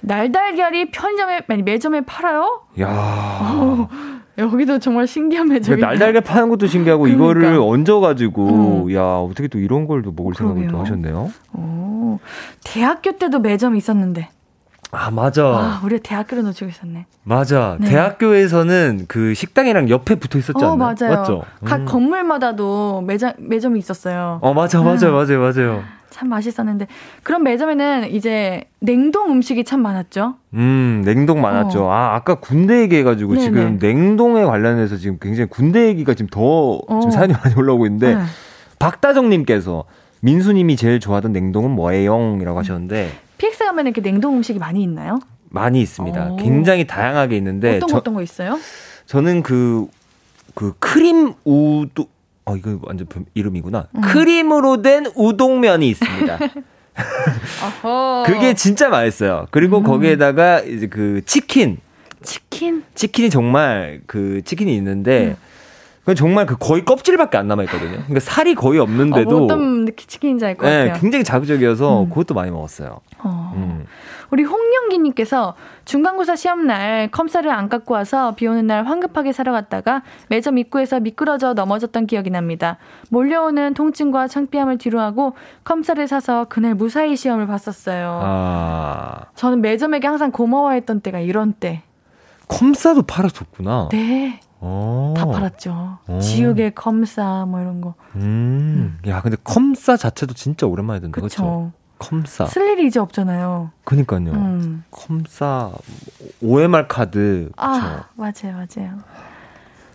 날달걀이 0.00 0.90
편의점에 0.90 1.40
아니 1.48 1.62
매점에 1.62 2.02
팔아요? 2.02 2.60
야. 2.80 2.88
어, 2.88 3.88
여기도 4.38 4.78
정말 4.78 5.06
신기한 5.06 5.48
매점이 5.48 5.80
날달걀 5.80 6.22
파는 6.22 6.48
것도 6.50 6.66
신기하고 6.66 7.04
그러니까. 7.04 7.24
이거를 7.24 7.58
얹어 7.60 8.00
가지고 8.00 8.84
음. 8.86 8.94
야, 8.94 9.02
어떻게 9.02 9.48
또 9.48 9.58
이런 9.58 9.86
걸도 9.86 10.12
먹을 10.12 10.34
생각을 10.34 10.68
또 10.68 10.78
하셨네요. 10.80 11.30
오. 11.54 12.18
대학교 12.62 13.12
때도 13.12 13.40
매점이 13.40 13.78
있었는데. 13.78 14.28
아, 14.92 15.10
맞아. 15.10 15.44
아, 15.44 15.80
우리 15.84 15.98
대학교를 15.98 16.44
놓치고 16.44 16.70
있었네. 16.70 17.06
맞아. 17.24 17.76
네. 17.80 17.88
대학교에서는 17.88 19.06
그 19.08 19.34
식당이랑 19.34 19.90
옆에 19.90 20.14
붙어 20.14 20.38
있었지 20.38 20.64
어, 20.64 20.72
않나요? 20.72 20.94
맞아요. 20.98 21.16
맞죠? 21.16 21.42
각 21.64 21.80
음. 21.80 21.84
건물마다도 21.84 23.02
매장, 23.06 23.34
매점이 23.38 23.78
있었어요. 23.78 24.38
어, 24.42 24.54
맞아, 24.54 24.82
맞아, 24.82 25.08
음. 25.08 25.12
맞아요, 25.14 25.40
맞아요. 25.40 25.82
참 26.10 26.30
맛있었는데 26.30 26.86
그런 27.22 27.42
매점에는 27.42 28.10
이제 28.10 28.64
냉동 28.80 29.30
음식이 29.32 29.64
참 29.64 29.82
많았죠. 29.82 30.36
음, 30.54 31.02
냉동 31.04 31.42
많았죠. 31.42 31.84
어. 31.84 31.90
아, 31.90 32.14
아까 32.14 32.36
군대 32.36 32.80
얘기해가지고 32.80 33.34
네네. 33.34 33.44
지금 33.44 33.78
냉동에 33.78 34.44
관련해서 34.44 34.96
지금 34.96 35.18
굉장히 35.20 35.50
군대 35.50 35.88
얘기가 35.88 36.14
지금 36.14 36.28
더 36.30 36.40
어. 36.40 37.00
지금 37.00 37.10
사연이 37.10 37.34
많이 37.34 37.54
올라오고 37.54 37.84
있는데 37.86 38.14
네. 38.14 38.22
박다정님께서 38.78 39.84
민수님이 40.20 40.76
제일 40.76 41.00
좋아하던 41.00 41.32
냉동은 41.32 41.70
뭐예요? 41.72 42.38
이라고 42.40 42.58
하셨는데 42.60 43.10
PX 43.38 43.64
가면 43.64 43.86
이렇게 43.86 44.00
냉동 44.00 44.36
음식이 44.36 44.58
많이 44.58 44.82
있나요? 44.82 45.20
많이 45.48 45.80
있습니다. 45.80 46.32
오. 46.32 46.36
굉장히 46.36 46.86
다양하게 46.86 47.36
있는데 47.36 47.76
어떤 47.76 47.88
저, 47.88 47.96
어떤 47.96 48.14
거 48.14 48.22
있어요? 48.22 48.58
저는 49.06 49.42
그, 49.42 49.86
그 50.54 50.74
크림 50.78 51.34
우도 51.44 52.08
어 52.44 52.56
이거 52.56 52.78
완전 52.82 53.06
이름이구나. 53.34 53.88
음. 53.90 54.00
크림으로 54.00 54.82
된 54.82 55.06
우동면이 55.14 55.88
있습니다. 55.88 56.38
그게 58.26 58.54
진짜 58.54 58.88
맛있어요. 58.88 59.46
그리고 59.50 59.78
음. 59.78 59.82
거기에다가 59.84 60.60
이제 60.60 60.86
그 60.86 61.22
치킨. 61.26 61.78
치킨? 62.22 62.84
치킨이 62.94 63.30
정말 63.30 64.00
그 64.06 64.42
치킨이 64.44 64.74
있는데 64.76 65.26
음. 65.26 65.36
그 66.06 66.14
정말 66.14 66.46
그 66.46 66.56
거의 66.56 66.84
껍질밖에 66.84 67.36
안 67.36 67.48
남아 67.48 67.64
있거든요. 67.64 67.90
그러니까 67.96 68.20
살이 68.20 68.54
거의 68.54 68.78
없는데도 68.78 69.28
어, 69.28 69.32
뭐 69.40 69.44
어떤 69.44 69.88
치킨인지 69.96 70.44
알 70.46 70.56
것 70.56 70.62
같아요. 70.66 70.92
네, 70.92 71.00
굉장히 71.00 71.24
자극적이어서 71.24 72.04
음. 72.04 72.08
그것도 72.10 72.32
많이 72.32 72.52
먹었어요. 72.52 73.00
어. 73.18 73.52
음. 73.56 73.86
우리 74.30 74.44
홍영기님께서 74.44 75.54
중간고사 75.84 76.36
시험 76.36 76.66
날 76.66 77.08
컴사를 77.10 77.50
안 77.50 77.68
갖고 77.68 77.94
와서 77.94 78.34
비 78.36 78.46
오는 78.46 78.66
날 78.68 78.84
황급하게 78.86 79.32
사러 79.32 79.50
갔다가 79.50 80.02
매점 80.28 80.58
입구에서 80.58 81.00
미끄러져 81.00 81.54
넘어졌던 81.54 82.06
기억이 82.06 82.30
납니다. 82.30 82.78
몰려오는 83.10 83.74
통증과 83.74 84.28
창피함을 84.28 84.78
뒤로하고 84.78 85.34
컴사를 85.64 86.06
사서 86.06 86.46
그날 86.48 86.74
무사히 86.76 87.16
시험을 87.16 87.48
봤었어요. 87.48 88.20
아. 88.22 89.24
저는 89.34 89.60
매점에게 89.60 90.06
항상 90.06 90.30
고마워했던 90.30 91.00
때가 91.00 91.18
이런 91.18 91.52
때. 91.52 91.82
컴사도 92.48 93.02
팔아줬구나. 93.02 93.88
네. 93.90 94.40
오. 94.60 95.14
다 95.16 95.26
팔았죠. 95.26 95.98
오. 96.08 96.18
지우개, 96.20 96.70
컴사 96.70 97.44
뭐 97.46 97.60
이런 97.60 97.80
거. 97.80 97.94
음. 98.16 98.98
음. 99.04 99.08
야, 99.10 99.20
근데 99.22 99.36
컴사 99.44 99.96
자체도 99.96 100.34
진짜 100.34 100.66
오랜만에 100.66 101.00
듣는다. 101.00 101.16
그렇죠. 101.16 101.72
컴사. 101.98 102.46
쓸 102.46 102.72
일이 102.72 102.86
이제 102.86 103.00
없잖아요. 103.00 103.70
그니까요. 103.84 104.32
음. 104.32 104.84
컴사, 104.90 105.72
OMR 106.42 106.86
카드. 106.88 107.46
그쵸? 107.50 107.52
아, 107.56 108.04
맞아요, 108.14 108.52
맞아요. 108.76 108.98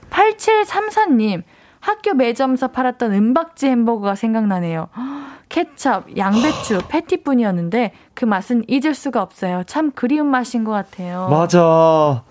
8734님, 0.09 1.43
학교 1.79 2.13
매점에서 2.13 2.69
팔았던 2.69 3.11
은박지 3.13 3.67
햄버거가 3.67 4.15
생각나네요. 4.15 4.87
케찹, 5.49 6.03
양배추, 6.15 6.83
패티뿐이었는데 6.87 7.93
그 8.13 8.25
맛은 8.25 8.63
잊을 8.67 8.93
수가 8.95 9.21
없어요. 9.21 9.63
참 9.65 9.91
그리운 9.91 10.27
맛인 10.27 10.63
것 10.63 10.71
같아요. 10.71 11.27
맞아. 11.29 12.23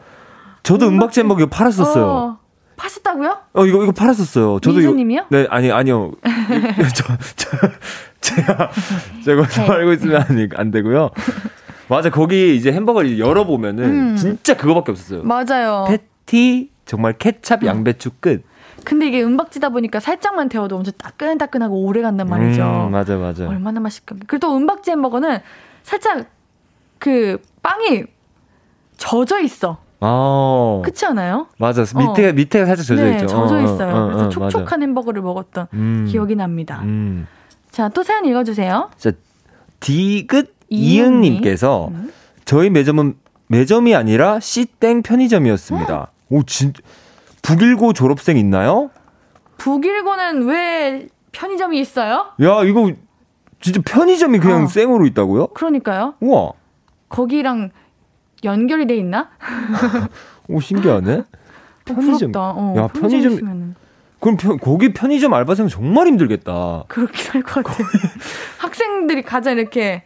저도 0.62 0.88
은박지 0.88 1.20
햄버거 1.20 1.46
팔았었어요. 1.46 2.04
어. 2.06 2.38
파셨다고요? 2.76 3.36
어 3.52 3.66
이거 3.66 3.82
이거 3.82 3.92
팔았었어요. 3.92 4.60
저도 4.60 4.78
미수님이요? 4.78 5.26
네 5.30 5.46
아니 5.50 5.70
아니요. 5.70 6.12
저, 6.94 7.04
저 7.36 7.58
제가 8.20 8.70
제가 9.22 9.46
네. 9.46 9.68
알고 9.68 9.92
있으면 9.92 10.22
안, 10.22 10.48
안 10.56 10.70
되고요. 10.70 11.10
맞아 11.88 12.08
거기 12.08 12.56
이제 12.56 12.72
햄버거를 12.72 13.18
열어 13.18 13.44
보면은 13.44 13.84
음. 14.12 14.16
진짜 14.16 14.56
그거밖에 14.56 14.92
없었어요. 14.92 15.24
맞아요. 15.24 15.84
패티 15.88 16.70
정말 16.86 17.12
케찹 17.18 17.58
양배추 17.64 18.12
끝. 18.20 18.44
근데 18.84 19.08
이게 19.08 19.22
은박지다 19.22 19.68
보니까 19.68 20.00
살짝만 20.00 20.48
데워도 20.48 20.76
엄청 20.76 20.94
따끈따끈하고 20.96 21.84
오래 21.84 22.00
간단 22.00 22.28
말이죠. 22.28 22.62
음, 22.62 22.92
맞아 22.92 23.16
맞아. 23.18 23.46
얼마나 23.46 23.78
맛있게. 23.80 24.14
그리고 24.26 24.38
또 24.38 24.56
은박지 24.56 24.90
햄버거는 24.92 25.40
살짝 25.82 26.26
그 26.98 27.38
빵이 27.62 28.04
젖어 28.96 29.40
있어. 29.40 29.78
어. 30.00 30.80
그렇지 30.82 31.06
않아요? 31.06 31.46
맞아. 31.58 31.82
밑에 31.82 32.30
어. 32.30 32.32
밑에가 32.32 32.66
살짝 32.66 32.86
젖어 32.86 33.02
네, 33.02 33.12
있죠. 33.12 33.26
젖어 33.26 33.54
어, 33.54 33.60
있어요. 33.60 33.94
어, 33.94 34.06
그래서 34.06 34.28
촉촉한 34.30 34.64
맞아. 34.64 34.80
햄버거를 34.80 35.22
먹었던 35.22 35.66
음. 35.74 36.06
기억이 36.08 36.36
납니다. 36.36 36.80
음. 36.84 37.26
자, 37.70 37.88
또 37.88 38.02
사연 38.02 38.24
읽어 38.24 38.44
주세요. 38.44 38.90
자, 38.96 39.12
디귿 39.80 40.54
이응 40.68 41.20
님께서 41.20 41.88
음. 41.88 42.12
저희 42.44 42.70
매점은 42.70 43.14
매점이 43.48 43.94
아니라 43.94 44.40
씨땡 44.40 45.02
편의점이었습니다. 45.02 46.12
오, 46.30 46.42
진 46.44 46.72
북일고 47.42 47.92
졸업생 47.92 48.36
있나요? 48.36 48.90
북일고는 49.58 50.46
왜 50.46 51.08
편의점이 51.32 51.78
있어요? 51.80 52.26
야, 52.42 52.62
이거 52.64 52.92
진짜 53.60 53.80
편의점이 53.84 54.38
그냥 54.38 54.64
어. 54.64 54.66
생으로 54.66 55.04
있다고요? 55.06 55.48
그러니까요. 55.48 56.14
우와. 56.20 56.52
거기랑 57.08 57.70
연결이 58.44 58.86
돼 58.86 58.96
있나? 58.96 59.30
오 60.48 60.60
신기하네. 60.60 61.12
어, 61.90 61.94
편의점. 61.94 62.32
어, 62.36 62.74
야 62.76 62.86
편의점. 62.88 63.36
편의점 63.36 63.74
그럼 64.20 64.36
편, 64.36 64.58
거기 64.58 64.92
편의점 64.92 65.32
알바생 65.32 65.68
정말 65.68 66.06
힘들겠다. 66.06 66.84
그렇긴 66.88 67.32
할것 67.32 67.64
같아요. 67.64 67.86
학생들이 68.58 69.22
가자 69.22 69.52
이렇게 69.52 70.02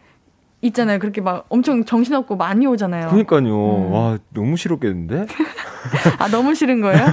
있잖아요. 0.63 0.99
그렇게 0.99 1.21
막 1.21 1.45
엄청 1.49 1.85
정신없고 1.85 2.37
많이 2.37 2.67
오잖아요. 2.67 3.09
그러니까요. 3.09 3.43
음. 3.43 3.93
와 3.93 4.19
너무 4.31 4.57
싫었겠는데? 4.57 5.27
아 6.19 6.29
너무 6.29 6.55
싫은 6.55 6.81
거예요? 6.81 7.05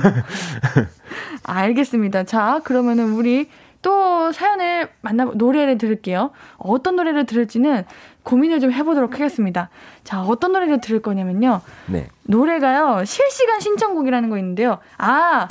알겠습니다. 1.43 2.23
자 2.23 2.61
그러면은 2.63 3.13
우리 3.13 3.49
또 3.81 4.31
사연을 4.31 4.89
만나 5.01 5.25
노래를 5.25 5.77
들을게요. 5.77 6.31
어떤 6.57 6.95
노래를 6.95 7.25
들을지는 7.25 7.83
고민을 8.23 8.59
좀 8.59 8.71
해보도록 8.71 9.13
하겠습니다. 9.13 9.69
자, 10.03 10.21
어떤 10.21 10.51
노래를 10.53 10.79
들을 10.81 11.01
거냐면요. 11.01 11.61
네. 11.87 12.07
노래가요, 12.23 13.03
실시간 13.05 13.59
신청곡이라는 13.59 14.29
거 14.29 14.37
있는데요. 14.37 14.77
아, 14.97 15.47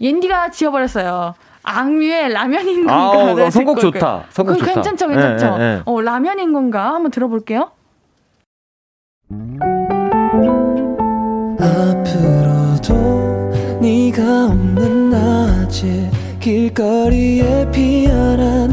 옌디가 0.00 0.50
지어버렸어요. 0.50 1.34
악뮤의 1.62 2.30
라면인 2.32 2.86
건가? 2.86 2.94
아, 2.94 3.08
어, 3.08 3.50
선곡 3.50 3.80
좋다. 3.80 4.24
선곡 4.30 4.58
좋다. 4.58 4.72
괜찮죠, 4.72 5.08
괜찮죠. 5.08 5.50
네, 5.52 5.58
네, 5.58 5.74
네. 5.76 5.82
어, 5.84 6.00
라면인 6.00 6.52
건가? 6.52 6.94
한번 6.94 7.10
들어볼게요. 7.10 7.70
앞으로도 12.04 13.78
네가 13.80 14.46
없는 14.46 15.10
낮에 15.10 16.10
길거리에 16.40 17.70
피어난 17.70 18.72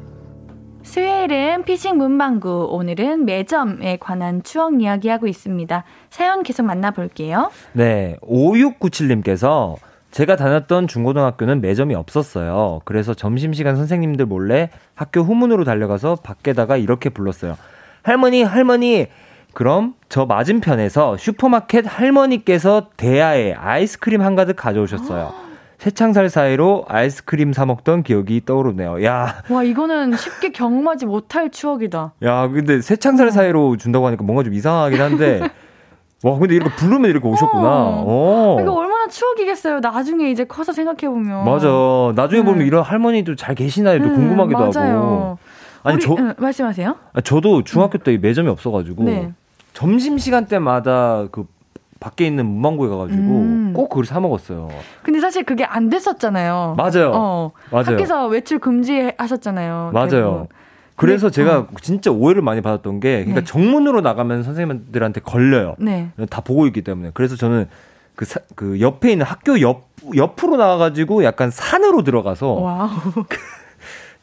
수요일은 0.91 1.63
피싱 1.63 1.95
문방구, 1.95 2.67
오늘은 2.69 3.23
매점에 3.23 3.95
관한 4.01 4.43
추억 4.43 4.81
이야기하고 4.81 5.25
있습니다. 5.25 5.85
사연 6.09 6.43
계속 6.43 6.63
만나볼게요. 6.63 7.49
네, 7.71 8.17
5697님께서 8.21 9.77
제가 10.11 10.35
다녔던 10.35 10.89
중고등학교는 10.89 11.61
매점이 11.61 11.95
없었어요. 11.95 12.81
그래서 12.83 13.13
점심시간 13.13 13.77
선생님들 13.77 14.25
몰래 14.25 14.69
학교 14.93 15.21
후문으로 15.21 15.63
달려가서 15.63 16.15
밖에다가 16.15 16.75
이렇게 16.75 17.07
불렀어요. 17.09 17.55
할머니, 18.03 18.43
할머니! 18.43 19.07
그럼 19.53 19.95
저 20.09 20.25
맞은편에서 20.25 21.15
슈퍼마켓 21.15 21.85
할머니께서 21.87 22.89
대야에 22.97 23.53
아이스크림 23.53 24.21
한가득 24.21 24.57
가져오셨어요. 24.57 25.33
새창살 25.85 26.29
사이로 26.29 26.85
아이스크림 26.87 27.53
사 27.53 27.65
먹던 27.65 28.03
기억이 28.03 28.43
떠오르네요. 28.45 29.03
야. 29.03 29.41
와, 29.49 29.63
이거는 29.63 30.15
쉽게 30.15 30.51
경험하지 30.51 31.07
못할 31.07 31.49
추억이다. 31.49 32.13
야, 32.23 32.47
근데 32.49 32.81
새창살 32.81 33.29
어. 33.29 33.31
사이로 33.31 33.77
준다고 33.77 34.05
하니까 34.05 34.23
뭔가 34.23 34.43
좀 34.43 34.53
이상하긴 34.53 35.01
한데. 35.01 35.41
와, 36.23 36.37
근데 36.37 36.53
이렇게 36.53 36.69
부르면 36.75 37.09
이렇게 37.09 37.27
오셨구나. 37.27 37.67
어. 37.67 38.03
어. 38.05 38.61
이거 38.61 38.73
얼마나 38.73 39.07
추억이겠어요. 39.07 39.79
나중에 39.79 40.29
이제 40.29 40.43
커서 40.43 40.71
생각해보면. 40.71 41.45
맞아. 41.45 41.67
나중에 42.15 42.43
네. 42.43 42.45
보면 42.45 42.67
이런 42.67 42.83
할머니도 42.83 43.35
잘 43.35 43.55
계시나 43.55 43.97
도 43.97 44.05
네, 44.05 44.11
궁금하기도 44.11 44.59
맞아요. 44.59 44.95
하고. 44.97 45.37
아니, 45.81 45.95
우리, 45.95 46.03
저. 46.03 46.15
응, 46.15 46.35
말씀하세요. 46.37 46.95
아, 47.13 47.21
저도 47.21 47.63
중학교 47.63 47.97
때 47.97 48.15
매점이 48.19 48.49
없어가지고. 48.49 49.03
네. 49.05 49.31
점심시간 49.73 50.45
때마다 50.45 51.25
그 51.31 51.47
밖에 52.01 52.25
있는 52.25 52.47
문방구에 52.47 52.89
가가지고 52.89 53.21
음. 53.21 53.73
꼭 53.73 53.87
그걸 53.87 54.05
사 54.05 54.19
먹었어요. 54.19 54.69
근데 55.03 55.19
사실 55.21 55.43
그게 55.43 55.63
안 55.63 55.89
됐었잖아요. 55.89 56.73
맞아요. 56.75 57.11
어. 57.13 57.51
맞아요. 57.69 57.85
학교에서 57.85 58.25
외출 58.27 58.57
금지하셨잖아요. 58.59 59.91
맞아요. 59.93 60.09
대부분. 60.09 60.47
그래서 60.95 61.29
네. 61.29 61.35
제가 61.35 61.59
어. 61.59 61.67
진짜 61.79 62.11
오해를 62.11 62.41
많이 62.41 62.59
받았던 62.61 62.99
게, 62.99 63.19
그러니까 63.19 63.41
네. 63.41 63.45
정문으로 63.45 64.01
나가면 64.01 64.41
선생님들한테 64.43 65.21
걸려요. 65.21 65.75
네. 65.77 66.09
다 66.31 66.41
보고 66.41 66.65
있기 66.67 66.81
때문에. 66.81 67.11
그래서 67.13 67.35
저는 67.35 67.69
그, 68.15 68.25
사, 68.25 68.39
그 68.55 68.81
옆에 68.81 69.11
있는 69.11 69.25
학교 69.25 69.61
옆, 69.61 69.89
옆으로 70.15 70.57
나와가지고 70.57 71.23
약간 71.23 71.51
산으로 71.51 72.03
들어가서. 72.03 72.47
wow. 72.47 72.89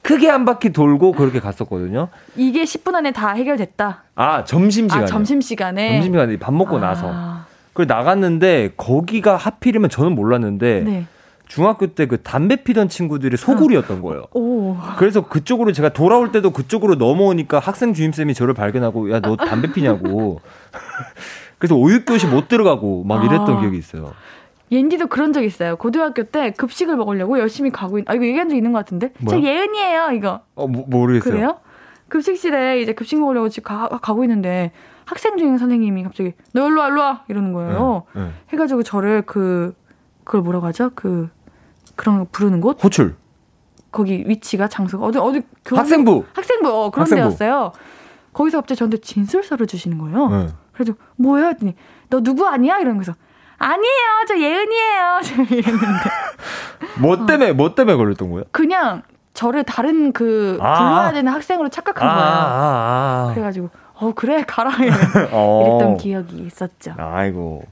크게 0.03 0.29
한 0.29 0.45
바퀴 0.45 0.70
돌고 0.70 1.12
그렇게 1.12 1.39
갔었거든요. 1.39 2.09
이게 2.35 2.64
10분 2.64 2.95
안에 2.95 3.12
다 3.12 3.31
해결됐다. 3.35 4.05
아 4.14 4.45
점심 4.45 4.89
시간에. 4.89 5.05
아, 5.05 5.07
점심 5.07 5.41
시간에. 5.41 5.95
점심 5.97 6.12
시간에 6.14 6.37
밥 6.39 6.55
먹고 6.55 6.79
아. 6.79 6.81
나서. 6.81 7.47
그 7.79 7.83
나갔는데 7.87 8.72
거기가 8.76 9.37
하필이면 9.37 9.89
저는 9.89 10.16
몰랐는데 10.16 10.81
네. 10.85 11.05
중학교 11.47 11.87
때 11.87 12.07
그 12.07 12.20
담배 12.20 12.57
피던 12.57 12.89
친구들이 12.89 13.37
소굴이었던 13.37 14.03
거예요. 14.03 14.24
오. 14.35 14.76
그래서 14.99 15.20
그쪽으로 15.29 15.70
제가 15.70 15.91
돌아올 15.91 16.33
때도 16.33 16.51
그쪽으로 16.51 16.97
넘어오니까 16.97 17.61
학생 17.61 17.95
주임쌤이 17.95 18.35
저를 18.35 18.53
발견하고 18.53 19.12
야 19.12 19.20
너 19.20 19.37
담배 19.37 19.70
피냐고. 19.72 20.41
그래서 21.59 21.76
오육교시 21.76 22.26
못 22.26 22.49
들어가고 22.49 23.05
막 23.05 23.24
이랬던 23.24 23.49
아. 23.49 23.61
기억이 23.61 23.79
있어요. 23.79 24.12
옌디도 24.72 25.07
그런 25.07 25.33
적 25.33 25.45
있어요. 25.45 25.76
고등학교 25.76 26.24
때 26.24 26.51
급식을 26.51 26.97
먹으려고 26.97 27.39
열심히 27.39 27.70
가고 27.70 28.01
있, 28.01 28.11
아, 28.11 28.14
이거 28.14 28.26
얘기한 28.26 28.49
적 28.49 28.57
있는 28.57 28.72
것 28.72 28.79
같은데? 28.81 29.12
뭐야? 29.20 29.39
저 29.41 29.47
예은이에요, 29.47 30.11
이거. 30.16 30.41
어, 30.57 30.66
뭐, 30.66 30.85
모르겠어요. 30.89 31.33
그래요? 31.33 31.59
급식실에 32.09 32.81
이제 32.81 32.93
급식 32.93 33.20
먹으려고 33.20 33.49
지금 33.49 33.68
가, 33.68 33.89
가고 33.89 34.24
있는데 34.24 34.72
학생 35.09 35.39
중에 35.39 35.57
선생님이 35.57 36.03
갑자기 36.05 36.35
너 36.53 36.69
일로 36.69 36.81
와, 36.83 36.89
일로 36.89 37.01
와! 37.01 37.25
이러는 37.29 37.53
거예요. 37.55 38.03
네, 38.13 38.23
네. 38.25 38.31
해가지고 38.53 38.83
저를 38.83 39.23
그, 39.23 39.75
그걸 40.25 40.43
뭐라고 40.43 40.67
하죠? 40.67 40.91
그, 40.95 41.31
그런 41.97 42.19
거 42.19 42.27
부르는 42.31 42.61
곳? 42.61 42.83
호출. 42.85 43.17
거기 43.91 44.23
위치가 44.27 44.69
장소가 44.69 45.07
어디, 45.07 45.19
어디, 45.19 45.43
교원, 45.65 45.81
학생부! 45.83 46.25
학생부, 46.35 46.69
어, 46.69 46.91
그런 46.91 47.03
학생부. 47.05 47.21
데였어요. 47.37 47.73
거기서 48.35 48.61
갑자기 48.61 48.79
저한테 48.79 48.99
진술서를 48.99 49.67
주시는 49.67 49.97
거예요. 49.99 50.29
네. 50.29 50.49
그래서 50.73 50.93
뭐야? 51.17 51.49
했더니 51.49 51.75
너 52.11 52.21
누구 52.21 52.47
아니야? 52.47 52.77
이러는 52.79 52.99
거서 52.99 53.15
아니에요, 53.57 54.25
저 54.29 54.39
예은이에요. 54.39 55.21
이랬는데. 55.59 56.11
뭐 57.01 57.27
때문에, 57.27 57.51
어. 57.51 57.55
뭐 57.55 57.75
때문에 57.75 57.97
걸렸던 57.97 58.31
거예요? 58.31 58.45
그냥 58.53 59.03
저를 59.33 59.65
다른 59.65 60.13
그, 60.13 60.59
아. 60.61 60.75
불러야 60.75 61.13
되는 61.13 61.33
학생으로 61.33 61.69
착각한 61.71 62.07
아. 62.09 62.15
거예요. 62.15 62.29
아. 62.29 63.29
아. 63.31 63.31
그래가지고, 63.35 63.71
어, 64.01 64.12
그래, 64.14 64.44
가라. 64.46 64.70
어. 65.32 65.64
이랬던 65.66 65.96
기억이 65.99 66.44
있었죠. 66.46 66.94
아이고. 66.96 67.64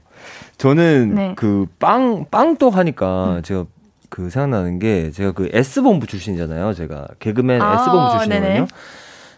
저는 0.57 1.15
네. 1.15 1.33
그 1.35 1.67
빵, 1.79 2.25
빵또 2.29 2.69
하니까 2.69 3.37
음. 3.37 3.41
제가 3.43 3.65
그 4.09 4.29
생각나는 4.29 4.79
게 4.79 5.11
제가 5.11 5.31
그 5.31 5.49
S본부 5.53 6.07
출신이잖아요. 6.07 6.73
제가 6.73 7.07
개그맨 7.19 7.61
아, 7.61 7.73
S본부 7.81 8.11
출신이거든요. 8.11 8.53
네네. 8.53 8.67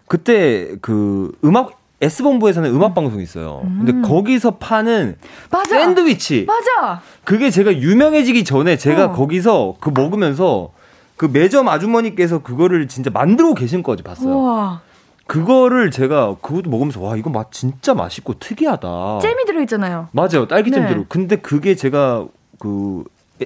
그때 0.07 0.75
그 0.81 1.31
음악 1.43 1.77
S본부에서는 2.01 2.73
음악 2.73 2.95
방송이 2.95 3.21
있어요. 3.21 3.61
음. 3.65 3.83
근데 3.85 4.07
거기서 4.07 4.51
파는 4.51 5.17
맞아. 5.51 5.79
샌드위치. 5.79 6.45
맞아. 6.47 7.01
그게 7.25 7.49
제가 7.49 7.73
유명해지기 7.75 8.45
전에 8.45 8.77
제가 8.77 9.05
어. 9.07 9.11
거기서 9.11 9.75
그 9.81 9.91
먹으면서 9.93 10.71
그 11.17 11.25
매점 11.25 11.67
아주머니께서 11.67 12.39
그거를 12.39 12.87
진짜 12.87 13.09
만들고 13.09 13.53
계신 13.53 13.83
거지 13.83 14.01
봤어요. 14.03 14.33
우와. 14.33 14.81
그거를 15.29 15.91
제가 15.91 16.37
그것도 16.41 16.71
먹으면서 16.71 16.99
와 17.01 17.15
이거 17.15 17.29
맛 17.29 17.51
진짜 17.51 17.93
맛있고 17.93 18.33
특이하다. 18.39 19.19
잼이 19.21 19.45
들어 19.45 19.61
있잖아요. 19.61 20.07
맞아요. 20.11 20.47
딸기잼 20.47 20.81
네. 20.81 20.89
들어. 20.89 21.05
근데 21.07 21.35
그게 21.35 21.75
제가 21.75 22.25
그 22.57 23.03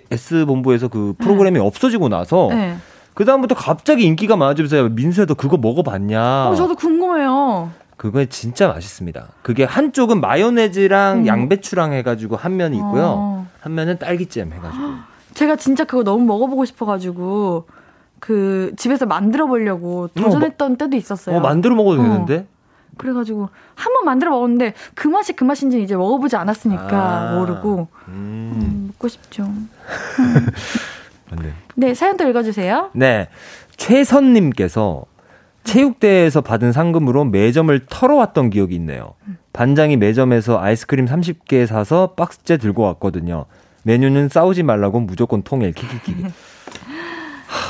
S 0.10 0.46
본부에서 0.46 0.88
그 0.88 1.14
프로그램이 1.20 1.60
네. 1.60 1.66
없어지고 1.66 2.08
나서 2.08 2.48
네. 2.52 2.78
그 3.14 3.26
다음부터 3.26 3.56
갑자기 3.56 4.06
인기가 4.06 4.38
많아지면서 4.38 4.90
민수야 4.96 5.26
너 5.26 5.34
그거 5.34 5.58
먹어봤냐? 5.58 6.50
어, 6.50 6.56
저도 6.56 6.76
궁금해요. 6.76 7.70
그거 7.98 8.24
진짜 8.26 8.70
맛있습니다. 8.70 9.28
그게 9.42 9.66
한쪽은 9.66 10.22
마요네즈랑 10.22 11.20
음. 11.20 11.28
양배추랑 11.28 11.92
해가지고 11.92 12.38
한 12.38 12.56
면이 12.56 12.78
있고요. 12.78 13.16
어. 13.18 13.48
한 13.60 13.76
면은 13.76 14.00
딸기잼 14.00 14.54
해가지고. 14.54 14.84
제가 15.36 15.58
진짜 15.58 15.84
그거 15.84 16.04
너무 16.04 16.24
먹어보고 16.24 16.64
싶어가지고 16.64 17.66
그 18.24 18.72
집에서 18.78 19.06
만들어 19.06 19.48
보려고 19.48 20.06
어, 20.06 20.10
도전했던 20.16 20.72
어, 20.72 20.78
때도 20.78 20.96
있었어요. 20.96 21.36
어, 21.36 21.40
만들어 21.42 21.76
먹어도 21.76 22.00
어. 22.00 22.04
되는데? 22.06 22.48
그래가지고 22.98 23.50
한 23.76 23.92
번 23.94 24.06
만들어 24.06 24.32
먹었는데 24.32 24.76
그 24.94 25.10
맛이 25.10 25.34
그 25.34 25.44
맛인지 25.44 25.84
이제 25.84 25.94
먹어보지 25.98 26.38
않았으니까 26.38 27.32
아, 27.32 27.36
모르고 27.38 27.88
음. 28.08 28.54
음, 28.56 28.88
먹고 28.88 29.10
싶죠. 29.10 29.44
음. 31.34 31.54
네 31.76 31.94
사연도 31.94 32.26
읽어주세요. 32.30 32.92
네 32.94 33.28
최선님께서 33.76 35.04
체육대회에서 35.66 36.40
받은 36.42 36.72
상금으로 36.72 37.26
매점을 37.26 37.78
털어왔던 37.90 38.52
기억이 38.52 38.74
있네요. 38.76 39.16
반장이 39.52 39.98
매점에서 39.98 40.62
아이스크림 40.62 41.06
30개 41.08 41.66
사서 41.66 42.14
박스째 42.16 42.56
들고 42.56 42.84
왔거든요. 42.84 43.46
메뉴는 43.84 44.30
싸우지 44.30 44.64
말라고 44.64 45.02
무조건 45.02 45.42
통일. 45.44 45.74
키키키. 45.74 46.16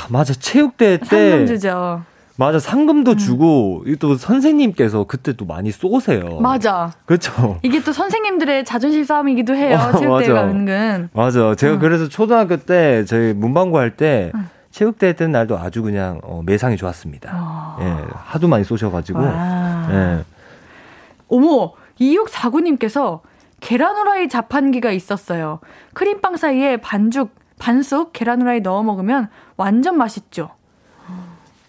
하, 0.04 0.08
맞아. 0.10 0.34
체육대회 0.34 0.98
때 0.98 1.04
상금 1.06 1.46
주죠. 1.46 2.02
맞아. 2.36 2.58
상금도 2.58 3.12
음. 3.12 3.16
주고 3.16 3.84
또 4.00 4.16
선생님께서 4.16 5.04
그때 5.04 5.32
또 5.34 5.44
많이 5.44 5.70
쏘세요. 5.70 6.40
맞아. 6.40 6.92
그렇죠. 7.06 7.58
이게 7.62 7.82
또 7.82 7.92
선생님들의 7.92 8.64
자존심 8.64 9.04
싸움이기도 9.04 9.54
해요. 9.54 9.78
어, 9.94 9.98
체육대회가 9.98 10.44
은근. 10.44 11.10
맞아. 11.12 11.54
제가 11.54 11.74
어. 11.74 11.78
그래서 11.78 12.08
초등학교 12.08 12.56
때 12.56 13.04
저희 13.04 13.32
문방구 13.32 13.78
할때 13.78 14.32
어. 14.34 14.38
체육대회 14.72 15.12
때는 15.12 15.30
날도 15.32 15.56
아주 15.56 15.82
그냥 15.82 16.20
어, 16.24 16.42
매상이 16.44 16.76
좋았습니다. 16.76 17.30
아. 17.32 17.76
예, 17.80 18.12
하도 18.12 18.48
많이 18.48 18.64
쏘셔가지고. 18.64 19.22
예. 19.22 20.24
어머, 21.28 21.72
2649님께서 22.00 23.20
계란 23.60 23.96
후라이 23.96 24.28
자판기가 24.28 24.90
있었어요. 24.90 25.60
크림빵 25.94 26.36
사이에 26.36 26.76
반죽, 26.78 27.30
반숙 27.60 28.12
계란 28.12 28.42
후라이 28.42 28.60
넣어 28.60 28.82
먹으면 28.82 29.28
완전 29.56 29.96
맛있죠. 29.98 30.50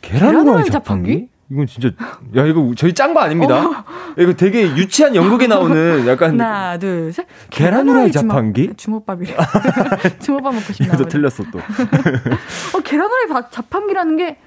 계란, 0.01 0.29
계란 0.31 0.47
후라이 0.47 0.69
자판기? 0.69 0.71
자판기? 0.71 1.29
이건 1.51 1.67
진짜 1.67 1.89
야 2.35 2.45
이거 2.45 2.73
저희 2.75 2.93
짠 2.93 3.13
거 3.13 3.19
아닙니다. 3.19 3.67
어. 3.67 3.83
이거 4.17 4.33
되게 4.33 4.63
유치한 4.75 5.15
연극에 5.15 5.45
나오는 5.47 6.07
약간 6.07 6.31
하나 6.41 6.77
둘 6.79 7.11
셋 7.13 7.27
계란 7.51 7.87
후라이 7.87 8.11
자판기 8.11 8.73
주먹밥이래. 8.75 9.35
주먹밥 10.21 10.53
먹고 10.55 10.73
싶나 10.73 10.87
이것도 10.93 11.07
틀렸어 11.07 11.43
또. 11.51 11.59
어 11.59 12.81
계란 12.83 13.07
후라이 13.09 13.43
자판기라는 13.51 14.17
게 14.17 14.37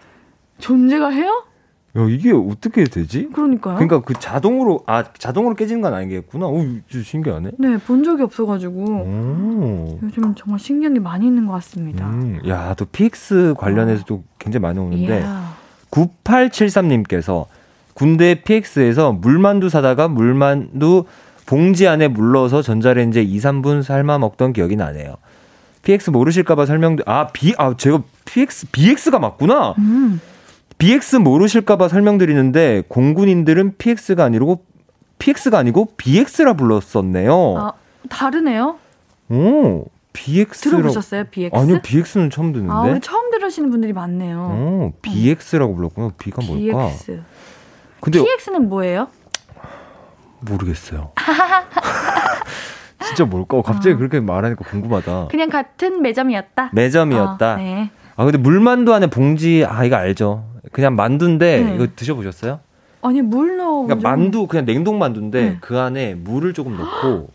존재가 0.58 1.10
해요? 1.10 1.44
야 1.98 2.06
이게 2.08 2.32
어떻게 2.32 2.84
되지? 2.84 3.28
그러니까요. 3.32 3.74
그러니까 3.74 4.00
그 4.00 4.14
자동으로 4.14 4.80
아 4.86 5.04
자동으로 5.18 5.54
깨지는 5.54 5.80
건 5.82 5.94
아니겠구나. 5.94 6.46
오 6.46 6.64
신기하네. 6.90 7.52
네, 7.58 7.76
본 7.78 8.04
적이 8.04 8.22
없어가지고 8.22 8.84
오. 8.84 9.98
요즘 10.02 10.34
정말 10.34 10.58
신기한 10.58 10.94
게 10.94 11.00
많이 11.00 11.26
있는 11.26 11.46
것 11.46 11.52
같습니다. 11.54 12.06
음, 12.08 12.40
야 12.46 12.74
또 12.78 12.84
PX 12.84 13.54
관련해서도 13.58 14.14
어. 14.14 14.22
굉장히 14.38 14.62
많이 14.62 14.78
오는데. 14.78 15.18
이야. 15.20 15.54
9873님께서 15.90 17.46
군대 17.94 18.42
PX에서 18.42 19.12
물만두 19.12 19.68
사다가 19.68 20.06
물만두 20.08 21.04
봉지 21.46 21.88
안에 21.88 22.08
물러서 22.08 22.62
전자레인지에 22.62 23.22
2, 23.22 23.38
3분 23.38 23.82
삶아 23.82 24.18
먹던 24.18 24.52
기억이 24.52 24.76
나네요. 24.76 25.16
PX 25.82 26.10
모르실까봐 26.10 26.66
설명, 26.66 26.96
아, 27.06 27.28
B, 27.28 27.54
아, 27.56 27.74
제가 27.76 28.02
PX, 28.26 28.66
BX가 28.70 29.18
맞구나? 29.18 29.74
음. 29.78 30.20
BX 30.78 31.16
모르실까봐 31.16 31.88
설명드리는데, 31.88 32.84
공군인들은 32.88 33.76
PX가 33.78 34.24
아니고, 34.24 34.64
PX가 35.18 35.58
아니고 35.58 35.88
BX라 35.96 36.54
불렀었네요. 36.54 37.56
아, 37.58 37.72
다르네요? 38.08 38.78
오, 39.30 39.84
BX 40.12 40.70
들어보셨어요? 40.70 41.24
BX? 41.30 41.56
아니요, 41.56 41.80
BX는 41.82 42.30
처음 42.30 42.52
듣는데. 42.52 42.72
아, 42.72 42.80
우리 42.82 43.00
처음 43.00 43.30
들으시는 43.30 43.70
분들이 43.70 43.92
많네요. 43.92 44.38
어, 44.50 44.92
BX라고 45.02 45.74
불렀구나. 45.74 46.12
B가 46.16 46.42
뭘까? 46.46 46.88
BX. 46.88 47.22
근데 48.00 48.22
PX는 48.22 48.68
뭐예요? 48.68 49.08
모르겠어요. 50.40 51.10
진짜 53.04 53.24
뭘까? 53.24 53.60
갑자기 53.62 53.94
어. 53.94 53.96
그렇게 53.96 54.20
말하니까 54.20 54.64
궁금하다. 54.64 55.28
그냥 55.30 55.48
같은 55.48 56.02
매점이었다. 56.02 56.70
매점이었다. 56.72 57.52
어, 57.54 57.56
네. 57.56 57.90
아 58.16 58.24
근데 58.24 58.38
물만두 58.38 58.92
안에 58.92 59.08
봉지 59.08 59.64
아 59.66 59.84
이거 59.84 59.96
알죠? 59.96 60.44
그냥 60.72 60.96
만두인데 60.96 61.62
네. 61.64 61.74
이거 61.74 61.86
드셔보셨어요? 61.94 62.60
아니 63.02 63.22
물 63.22 63.56
넣어. 63.56 63.84
그러니까 63.84 64.08
만두 64.08 64.46
그냥 64.46 64.64
냉동 64.64 64.98
만두인데 64.98 65.42
네. 65.42 65.58
그 65.60 65.78
안에 65.78 66.14
물을 66.14 66.52
조금 66.52 66.76
넣고 66.76 67.30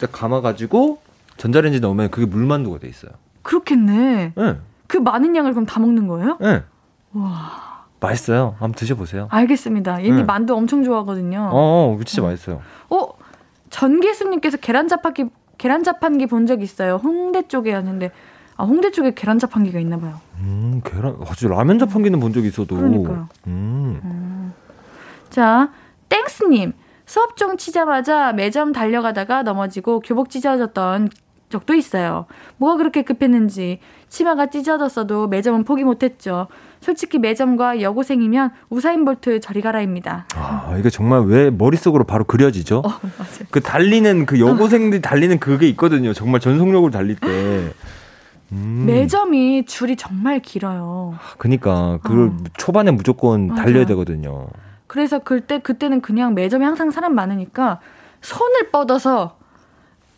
딱 0.00 0.12
감아가지고 0.12 1.00
전자레인지 1.36 1.80
넣으면 1.80 2.10
그게 2.10 2.26
물만두가 2.26 2.78
돼 2.78 2.88
있어요. 2.88 3.12
그렇겠네. 3.42 4.32
네. 4.36 4.56
그 4.86 4.96
많은 4.98 5.34
양을 5.36 5.52
그럼 5.52 5.64
다 5.66 5.80
먹는 5.80 6.06
거예요? 6.06 6.36
네. 6.40 6.62
와. 7.12 7.86
맛있어요. 8.00 8.54
한번 8.58 8.72
드셔보세요. 8.74 9.26
알겠습니다. 9.30 10.04
얘네 10.04 10.16
네. 10.18 10.24
만두 10.24 10.54
엄청 10.54 10.84
좋아하거든요. 10.84 11.50
어, 11.52 11.96
어 11.98 12.04
진짜 12.04 12.22
어. 12.22 12.26
맛있어요. 12.30 12.60
어, 12.90 13.08
전계수님께서 13.70 14.58
계란 14.58 14.86
자판기 14.88 15.26
계란 15.58 15.82
자판기 15.82 16.26
본 16.26 16.46
적 16.46 16.62
있어요. 16.62 16.96
홍대 17.02 17.42
쪽에였는데 17.48 18.12
아 18.58 18.64
홍대 18.64 18.90
쪽에 18.90 19.14
계란 19.14 19.38
자판기가 19.38 19.78
있나 19.78 19.98
봐요. 19.98 20.20
음, 20.40 20.82
계란. 20.84 21.16
아, 21.20 21.32
진짜 21.34 21.54
라면 21.54 21.78
자판기는 21.78 22.18
본 22.20 22.32
적 22.32 22.44
있어도. 22.44 22.76
그러니까요. 22.76 23.28
음. 23.46 24.00
음. 24.04 24.52
자, 25.30 25.70
땡스님. 26.08 26.72
수업 27.06 27.36
중 27.36 27.56
치자마자 27.56 28.32
매점 28.34 28.72
달려가다가 28.72 29.42
넘어지고 29.42 30.00
교복 30.00 30.28
찢어졌던 30.28 31.08
적도 31.48 31.72
있어요. 31.74 32.26
뭐가 32.58 32.76
그렇게 32.76 33.02
급했는지 33.02 33.78
치마가 34.10 34.50
찢어졌어도 34.50 35.28
매점은 35.28 35.64
포기 35.64 35.84
못했죠. 35.84 36.48
솔직히 36.80 37.18
매점과 37.18 37.80
여고생이면 37.80 38.50
우사인 38.68 39.04
볼트 39.06 39.40
저리 39.40 39.62
가라입니다. 39.62 40.26
아 40.34 40.76
이게 40.78 40.90
정말 40.90 41.22
왜 41.22 41.48
머릿속으로 41.50 42.04
바로 42.04 42.24
그려지죠? 42.24 42.80
어, 42.84 42.90
그 43.50 43.60
달리는 43.62 44.26
그 44.26 44.38
여고생들이 44.40 45.00
달리는 45.00 45.38
그게 45.38 45.66
있거든요. 45.70 46.12
정말 46.12 46.40
전속력으로 46.40 46.90
달릴 46.90 47.16
때. 47.16 47.72
음. 48.52 48.84
매점이 48.86 49.66
줄이 49.66 49.96
정말 49.96 50.40
길어요. 50.40 51.14
아, 51.16 51.34
그니까 51.38 51.98
그걸 52.02 52.28
어. 52.28 52.36
초반에 52.56 52.90
무조건 52.90 53.48
맞아요. 53.48 53.62
달려야 53.62 53.86
되거든요. 53.86 54.46
그래서 54.86 55.18
그때 55.18 55.58
그때는 55.58 56.00
그냥 56.00 56.34
매점에 56.34 56.64
항상 56.64 56.90
사람 56.90 57.14
많으니까 57.14 57.80
손을 58.22 58.70
뻗어서 58.70 59.36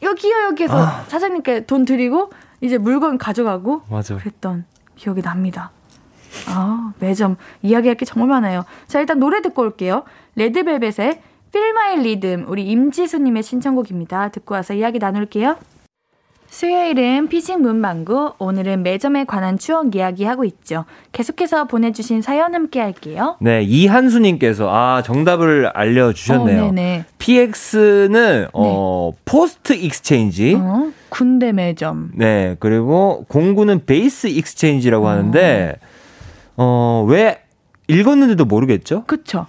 여기요 0.03 0.35
여기에서 0.51 0.79
아. 0.79 1.05
사장님께 1.09 1.67
돈 1.67 1.85
드리고 1.85 2.31
이제 2.61 2.79
물건 2.79 3.19
가져가고 3.19 3.83
맞아. 3.91 4.17
그랬던 4.17 4.65
기억이 4.97 5.23
납니다. 5.23 5.71
아 6.49 6.93
매점 7.01 7.37
이야기할 7.63 7.97
게 7.97 8.05
정말 8.05 8.29
많아요. 8.29 8.65
자 8.87 9.01
일단 9.01 9.19
노래 9.19 9.43
듣고 9.43 9.63
올게요. 9.63 10.05
레드벨벳의 10.37 11.21
Feel 11.49 11.71
My 11.71 11.99
Rhythm 11.99 12.45
우리 12.49 12.65
임지수님의 12.71 13.43
신청곡입니다. 13.43 14.29
듣고 14.29 14.55
와서 14.55 14.73
이야기 14.75 14.99
나눌게요. 15.01 15.57
수요일은 16.51 17.29
피싱 17.29 17.63
문방구, 17.63 18.35
오늘은 18.39 18.83
매점에 18.83 19.25
관한 19.25 19.57
추억 19.57 19.95
이야기 19.95 20.25
하고 20.25 20.45
있죠. 20.45 20.85
계속해서 21.13 21.69
보내주신 21.69 22.23
사연 22.23 22.57
함께 22.57 22.81
할게요. 22.81 23.37
네, 23.41 23.63
이한수님께서, 23.63 24.69
아, 24.69 25.01
정답을 25.03 25.69
알려주셨네요. 25.69 26.65
어, 26.65 27.05
PX는, 27.19 28.49
어, 28.53 29.13
네. 29.13 29.19
Post 29.25 29.75
Exchange. 29.75 30.57
어, 30.59 30.91
군대 31.09 31.53
매점. 31.53 32.11
네, 32.17 32.57
그리고 32.59 33.25
공군은 33.29 33.87
Base 33.87 34.27
Exchange라고 34.27 35.07
어. 35.07 35.09
하는데, 35.09 35.77
어, 36.57 37.07
왜 37.09 37.39
읽었는지도 37.87 38.45
모르겠죠? 38.45 39.05
그쵸. 39.07 39.47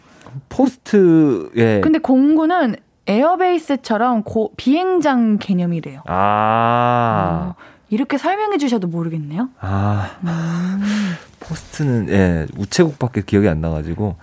Post, 0.50 1.50
예. 1.58 1.82
근데 1.82 1.98
공군은 1.98 2.76
에어베이스처럼 3.12 4.24
고, 4.24 4.52
비행장 4.58 5.38
개념이래요. 5.38 6.04
아. 6.08 7.54
어, 7.58 7.62
이렇게 7.90 8.18
설명해 8.18 8.58
주셔도 8.58 8.88
모르겠네요. 8.88 9.50
아. 9.60 10.12
음. 10.24 10.82
포스트는, 11.40 12.10
예, 12.10 12.48
우체국밖에 12.58 13.24
기억이 13.26 13.50
안 13.50 13.60
나가지고. 13.62 14.16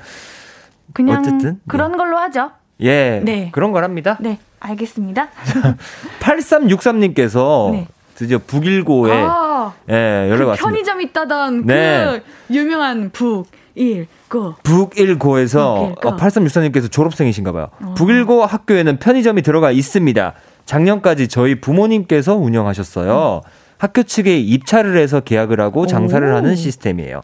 그냥 0.94 1.20
어쨌든, 1.20 1.60
그런 1.68 1.92
네. 1.92 1.98
걸로 1.98 2.16
하죠. 2.18 2.50
예. 2.80 3.20
네. 3.24 3.50
그런 3.52 3.72
걸 3.72 3.84
합니다. 3.84 4.16
네. 4.20 4.38
알겠습니다. 4.60 5.28
8363님께서 6.20 7.72
네. 7.72 7.88
드디어 8.14 8.38
북일고에 8.38 9.12
아, 9.12 9.72
예, 9.90 10.28
연락 10.28 10.38
그 10.38 10.44
왔습니다. 10.50 10.64
편의점 10.68 11.00
있다던 11.02 11.66
네. 11.66 12.22
그 12.48 12.54
유명한 12.54 13.10
북 13.12 13.46
일 13.78 14.06
고. 14.28 14.54
북일고에서 14.62 15.94
북일고. 15.94 16.08
어, 16.08 16.16
8364님께서 16.16 16.90
졸업생이신가 16.90 17.52
봐요. 17.52 17.68
어. 17.82 17.94
북일고 17.96 18.44
학교에는 18.44 18.98
편의점이 18.98 19.42
들어가 19.42 19.70
있습니다. 19.70 20.34
작년까지 20.66 21.28
저희 21.28 21.60
부모님께서 21.60 22.36
운영하셨어요. 22.36 23.40
음. 23.44 23.48
학교 23.78 24.02
측에 24.02 24.38
입찰을 24.38 24.98
해서 24.98 25.20
계약을 25.20 25.60
하고 25.60 25.86
장사를 25.86 26.26
오. 26.30 26.36
하는 26.36 26.56
시스템이에요. 26.56 27.20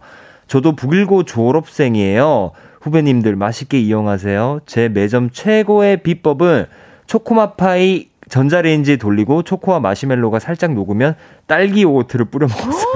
저도 0.46 0.76
북일고 0.76 1.24
졸업생이에요. 1.24 2.52
후배님들 2.80 3.34
맛있게 3.34 3.80
이용하세요. 3.80 4.61
제 4.66 4.88
매점 4.88 5.30
최고의 5.30 6.02
비법은 6.02 6.66
초코맛 7.07 7.57
파이 7.57 8.09
전자레인지에 8.28 8.96
돌리고 8.96 9.42
초코와 9.42 9.80
마시멜로가 9.80 10.38
살짝 10.38 10.72
녹으면 10.72 11.16
딸기 11.46 11.82
요거트를 11.82 12.26
뿌려 12.26 12.46
먹었어요. 12.46 12.94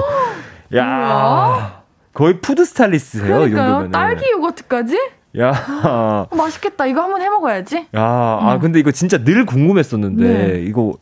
야. 0.77 1.78
거의 2.19 2.41
푸드 2.41 2.65
스타일리스트세요, 2.65 3.47
이 3.47 3.51
정도면. 3.51 3.91
딸기 3.91 4.29
요거트까지? 4.29 4.99
야. 5.39 5.53
어, 5.85 6.27
맛있겠다. 6.35 6.85
이거 6.85 7.01
한번 7.01 7.21
해 7.21 7.29
먹어야지. 7.29 7.87
야, 7.95 8.01
아, 8.01 8.39
음. 8.41 8.47
아 8.47 8.59
근데 8.59 8.77
이거 8.77 8.91
진짜 8.91 9.23
늘 9.23 9.45
궁금했었는데 9.45 10.23
네. 10.25 10.61
이거 10.63 10.95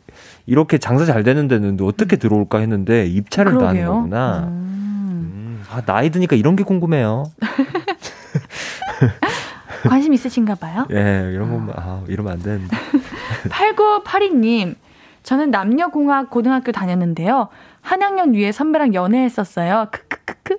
이렇게 0.46 0.78
장사 0.78 1.04
잘 1.04 1.24
되는 1.24 1.48
데는 1.48 1.76
어떻게 1.82 2.14
들어올까 2.14 2.58
했는데 2.58 3.04
입찰을 3.06 3.58
다 3.58 3.68
하는 3.68 3.84
거구나. 3.84 4.44
음. 4.46 4.48
음. 4.48 5.64
아, 5.72 5.80
나이 5.80 6.10
드니까 6.10 6.36
이런 6.36 6.54
게 6.54 6.62
궁금해요. 6.62 7.24
관심 9.88 10.14
있으신가 10.14 10.54
봐요? 10.54 10.86
예, 10.92 11.32
이런 11.34 11.66
거, 11.66 11.72
아, 11.74 12.04
이러면 12.06 12.34
안 12.34 12.38
되는데. 12.38 12.76
8982님, 13.50 14.76
저는 15.24 15.50
남녀공학 15.50 16.30
고등학교 16.30 16.70
다녔는데요. 16.70 17.48
한 17.80 18.02
학년 18.02 18.34
위에 18.34 18.52
선배랑 18.52 18.94
연애했었어요. 18.94 19.88
크크크크. 19.90 20.58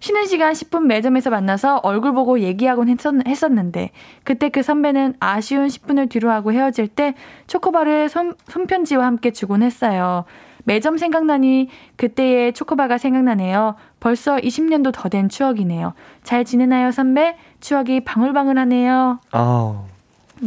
쉬는 0.00 0.26
시간 0.26 0.52
10분 0.52 0.82
매점에서 0.86 1.30
만나서 1.30 1.78
얼굴 1.82 2.12
보고 2.12 2.40
얘기하곤 2.40 2.88
했었, 2.88 3.52
는데 3.52 3.90
그때 4.24 4.48
그 4.48 4.62
선배는 4.62 5.14
아쉬운 5.20 5.68
10분을 5.68 6.08
뒤로 6.10 6.30
하고 6.30 6.52
헤어질 6.52 6.88
때 6.88 7.14
초코바를 7.46 8.08
손, 8.08 8.34
손편지와 8.48 9.06
함께 9.06 9.30
주곤 9.30 9.62
했어요. 9.62 10.24
매점 10.64 10.98
생각나니 10.98 11.68
그때의 11.96 12.52
초코바가 12.52 12.98
생각나네요. 12.98 13.76
벌써 14.00 14.36
20년도 14.36 14.92
더 14.92 15.08
된 15.08 15.28
추억이네요. 15.28 15.94
잘 16.24 16.44
지내나요, 16.44 16.90
선배? 16.90 17.36
추억이 17.60 18.00
방울방울하네요. 18.00 19.20
아, 19.30 19.82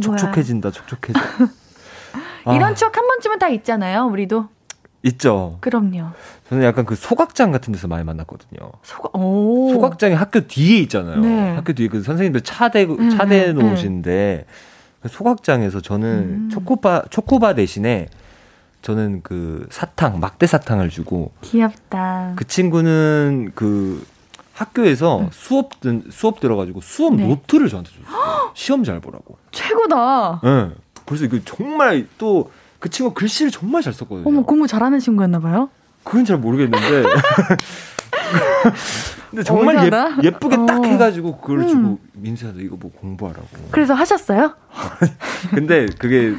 촉촉해진다, 0.02 0.70
촉촉해져. 0.72 1.18
이런 2.54 2.72
아. 2.72 2.74
추억 2.74 2.96
한 2.98 3.06
번쯤은 3.06 3.38
다 3.38 3.48
있잖아요, 3.48 4.04
우리도. 4.04 4.48
있죠. 5.02 5.56
그럼요. 5.60 6.10
저는 6.48 6.64
약간 6.64 6.84
그 6.84 6.94
소각장 6.94 7.52
같은 7.52 7.72
데서 7.72 7.88
많이 7.88 8.04
만났거든요. 8.04 8.70
소각, 8.82 9.16
오. 9.16 9.72
소각장이 9.72 10.14
학교 10.14 10.46
뒤에 10.46 10.78
있잖아요. 10.80 11.20
네. 11.20 11.54
학교 11.54 11.72
뒤에 11.72 11.88
그 11.88 12.02
선생님들 12.02 12.42
차대, 12.42 12.84
음, 12.84 13.10
차대 13.10 13.50
음, 13.50 13.58
놓으시는데, 13.58 14.46
그 15.02 15.08
소각장에서 15.08 15.80
저는 15.80 16.08
음. 16.08 16.48
초코바, 16.52 17.04
초코바 17.10 17.54
대신에 17.54 18.08
저는 18.82 19.20
그 19.22 19.66
사탕, 19.70 20.20
막대 20.20 20.46
사탕을 20.46 20.90
주고. 20.90 21.32
귀엽다. 21.42 22.32
그 22.36 22.46
친구는 22.46 23.52
그 23.54 24.04
학교에서 24.52 25.20
음. 25.20 25.28
수업, 25.32 25.70
수업 26.10 26.40
들어가지고 26.40 26.82
수업 26.82 27.14
네. 27.14 27.26
노트를 27.26 27.68
저한테 27.68 27.90
줬어요. 27.90 28.50
시험 28.54 28.84
잘 28.84 29.00
보라고. 29.00 29.38
최고다. 29.52 30.40
네. 30.44 30.70
그래서 31.06 31.24
이거 31.24 31.38
정말 31.44 32.06
또 32.18 32.50
그 32.80 32.88
친구 32.88 33.14
글씨를 33.14 33.52
정말 33.52 33.82
잘 33.82 33.92
썼거든요. 33.92 34.26
어머, 34.26 34.42
공부 34.42 34.66
잘하는 34.66 34.98
친구였나 34.98 35.38
봐요? 35.38 35.68
그건 36.02 36.24
잘 36.24 36.38
모르겠는데. 36.38 36.80
근데 39.30 39.44
정말 39.44 39.76
어, 39.76 40.10
예, 40.24 40.30
쁘게 40.30 40.56
어. 40.56 40.66
딱 40.66 40.84
해가지고 40.84 41.38
그걸 41.38 41.60
음. 41.60 41.68
주고 41.68 41.98
민수야 42.14 42.52
너 42.52 42.60
이거 42.60 42.76
뭐 42.76 42.90
공부하라고. 42.90 43.46
그래서 43.70 43.94
하셨어요? 43.94 44.54
근데 45.54 45.86
그게 45.98 46.34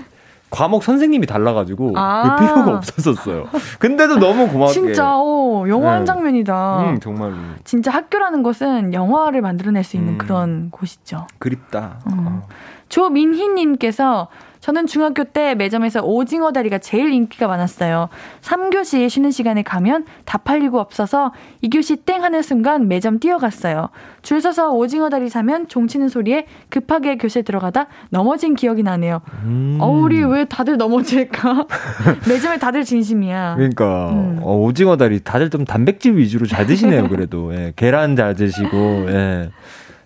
과목 0.49 0.83
선생님이 0.83 1.27
달라가지고 1.27 1.93
아~ 1.95 2.35
그 2.35 2.43
필요가 2.43 2.77
없었었어요. 2.77 3.47
근데도 3.79 4.17
너무 4.17 4.49
고맙게. 4.49 4.73
진짜 4.73 5.13
어, 5.15 5.65
영화 5.69 5.91
네. 5.91 5.97
한 5.97 6.05
장면이다. 6.05 6.91
음, 6.91 6.99
정말로. 6.99 7.35
진짜 7.63 7.91
학교라는 7.91 8.43
것은 8.43 8.93
영화를 8.93 9.41
만들어낼 9.41 9.85
수 9.85 9.95
있는 9.95 10.13
음. 10.13 10.17
그런 10.17 10.69
곳이죠. 10.71 11.27
그립다. 11.39 11.99
음. 12.07 12.13
어. 12.17 12.47
조민희님께서 12.89 14.27
저는 14.61 14.85
중학교 14.85 15.23
때 15.23 15.55
매점에서 15.55 16.01
오징어 16.03 16.51
다리가 16.51 16.77
제일 16.77 17.11
인기가 17.11 17.47
많았어요. 17.47 18.09
3교시 18.41 19.09
쉬는 19.09 19.31
시간에 19.31 19.63
가면 19.63 20.05
다 20.23 20.37
팔리고 20.37 20.79
없어서 20.79 21.33
2교시 21.63 22.05
땡 22.05 22.23
하는 22.23 22.43
순간 22.43 22.87
매점 22.87 23.19
뛰어갔어요. 23.19 23.89
줄 24.21 24.39
서서 24.39 24.71
오징어 24.71 25.09
다리 25.09 25.29
사면 25.29 25.67
종치는 25.67 26.09
소리에 26.09 26.45
급하게 26.69 27.17
교실에 27.17 27.41
들어가다 27.41 27.87
넘어진 28.09 28.55
기억이 28.55 28.83
나네요. 28.83 29.21
음. 29.43 29.77
어, 29.81 29.89
우리 29.89 30.23
왜 30.23 30.45
다들 30.45 30.77
넘어질까? 30.77 31.65
매점에 32.29 32.59
다들 32.59 32.83
진심이야. 32.83 33.55
그러니까 33.55 34.11
음. 34.11 34.39
어, 34.43 34.55
오징어 34.57 34.95
다리 34.95 35.19
다들 35.23 35.49
좀 35.49 35.65
단백질 35.65 36.15
위주로 36.17 36.45
잘 36.45 36.67
드시네요. 36.67 37.09
그래도 37.09 37.51
예, 37.55 37.73
계란 37.75 38.15
잘 38.15 38.35
드시고 38.35 39.05
예. 39.09 39.49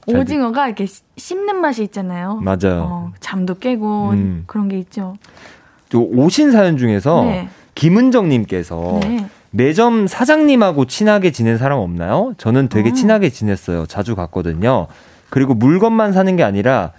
오징어가 0.07 0.67
이렇게 0.67 0.87
씹는 1.17 1.61
맛이 1.61 1.83
있잖아요. 1.83 2.39
맞아요. 2.43 2.87
어, 2.89 3.13
잠도 3.19 3.55
깨고 3.55 4.09
음. 4.11 4.43
그런 4.47 4.67
게 4.69 4.77
있죠. 4.79 5.15
또 5.89 6.03
오신 6.03 6.51
사연 6.51 6.77
중에서 6.77 7.23
네. 7.23 7.49
김은정님께서 7.75 8.99
네. 9.01 9.25
매점 9.51 10.07
사장님하고 10.07 10.85
친하게 10.85 11.31
지낸 11.31 11.57
사람 11.57 11.79
없나요? 11.79 12.33
저는 12.37 12.67
되게 12.69 12.89
어. 12.89 12.93
친하게 12.93 13.29
지냈어요. 13.29 13.85
자주 13.85 14.15
갔거든요. 14.15 14.87
그리고 15.29 15.53
물건만 15.53 16.13
사는 16.13 16.35
게 16.35 16.43
아니라 16.43 16.91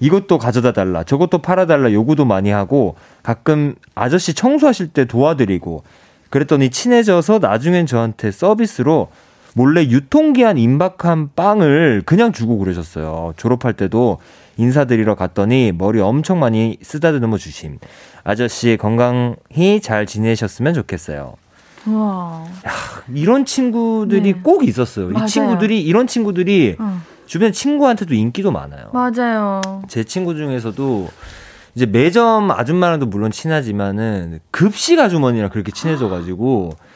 이것도 0.00 0.38
가져다 0.38 0.72
달라, 0.72 1.02
저것도 1.02 1.38
팔아 1.38 1.66
달라 1.66 1.92
요구도 1.92 2.24
많이 2.24 2.50
하고 2.50 2.96
가끔 3.22 3.74
아저씨 3.94 4.34
청소하실 4.34 4.88
때 4.88 5.04
도와드리고 5.04 5.82
그랬더니 6.30 6.70
친해져서 6.70 7.38
나중엔 7.38 7.86
저한테 7.86 8.30
서비스로 8.30 9.08
몰래 9.54 9.84
유통기한 9.84 10.58
임박한 10.58 11.30
빵을 11.34 12.02
그냥 12.04 12.32
주고 12.32 12.58
그러셨어요. 12.58 13.34
졸업할 13.36 13.72
때도 13.72 14.18
인사드리러 14.56 15.14
갔더니 15.14 15.72
머리 15.72 16.00
엄청 16.00 16.40
많이 16.40 16.76
쓰다듬어 16.82 17.38
주심. 17.38 17.78
아저씨 18.24 18.76
건강히 18.78 19.80
잘 19.80 20.06
지내셨으면 20.06 20.74
좋겠어요. 20.74 21.34
와. 21.86 22.44
야, 22.66 22.70
이런 23.14 23.44
친구들이 23.44 24.32
네. 24.34 24.40
꼭 24.42 24.66
있었어요. 24.66 25.10
맞아요. 25.10 25.24
이 25.24 25.28
친구들이 25.28 25.82
이런 25.82 26.06
친구들이 26.06 26.76
어. 26.78 27.00
주변 27.26 27.52
친구한테도 27.52 28.14
인기도 28.14 28.50
많아요. 28.50 28.90
맞아요. 28.92 29.60
제 29.88 30.02
친구 30.02 30.34
중에서도 30.34 31.08
이제 31.74 31.86
매점 31.86 32.50
아줌마랑도 32.50 33.06
물론 33.06 33.30
친하지만은 33.30 34.40
급식 34.50 34.98
아주머니랑 34.98 35.50
그렇게 35.50 35.72
친해져가지고 35.72 36.70
음. 36.72 36.93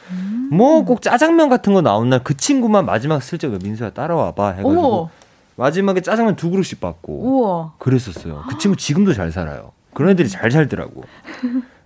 뭐 0.51 0.85
꼭 0.85 1.03
짜장면 1.03 1.49
같은 1.49 1.75
거 1.75 1.81
나온 1.83 2.09
날 2.11 2.21
그 2.25 2.37
친구만 2.37 2.85
마지막 2.87 3.23
슬쩍 3.23 3.51
민수야 3.63 3.91
따라와봐 3.91 4.49
해가지고 4.51 4.71
어머. 4.71 5.09
마지막에 5.57 6.01
짜장면 6.01 6.37
두 6.37 6.51
그릇씩 6.51 6.81
받고 6.81 7.13
우와. 7.13 7.73
그랬었어요. 7.79 8.45
그 8.49 8.59
친구 8.59 8.77
지금도 8.77 9.13
잘 9.13 9.33
살아요. 9.33 9.73
그런 9.95 10.11
애들이 10.11 10.29
잘 10.29 10.51
살더라고. 10.51 11.03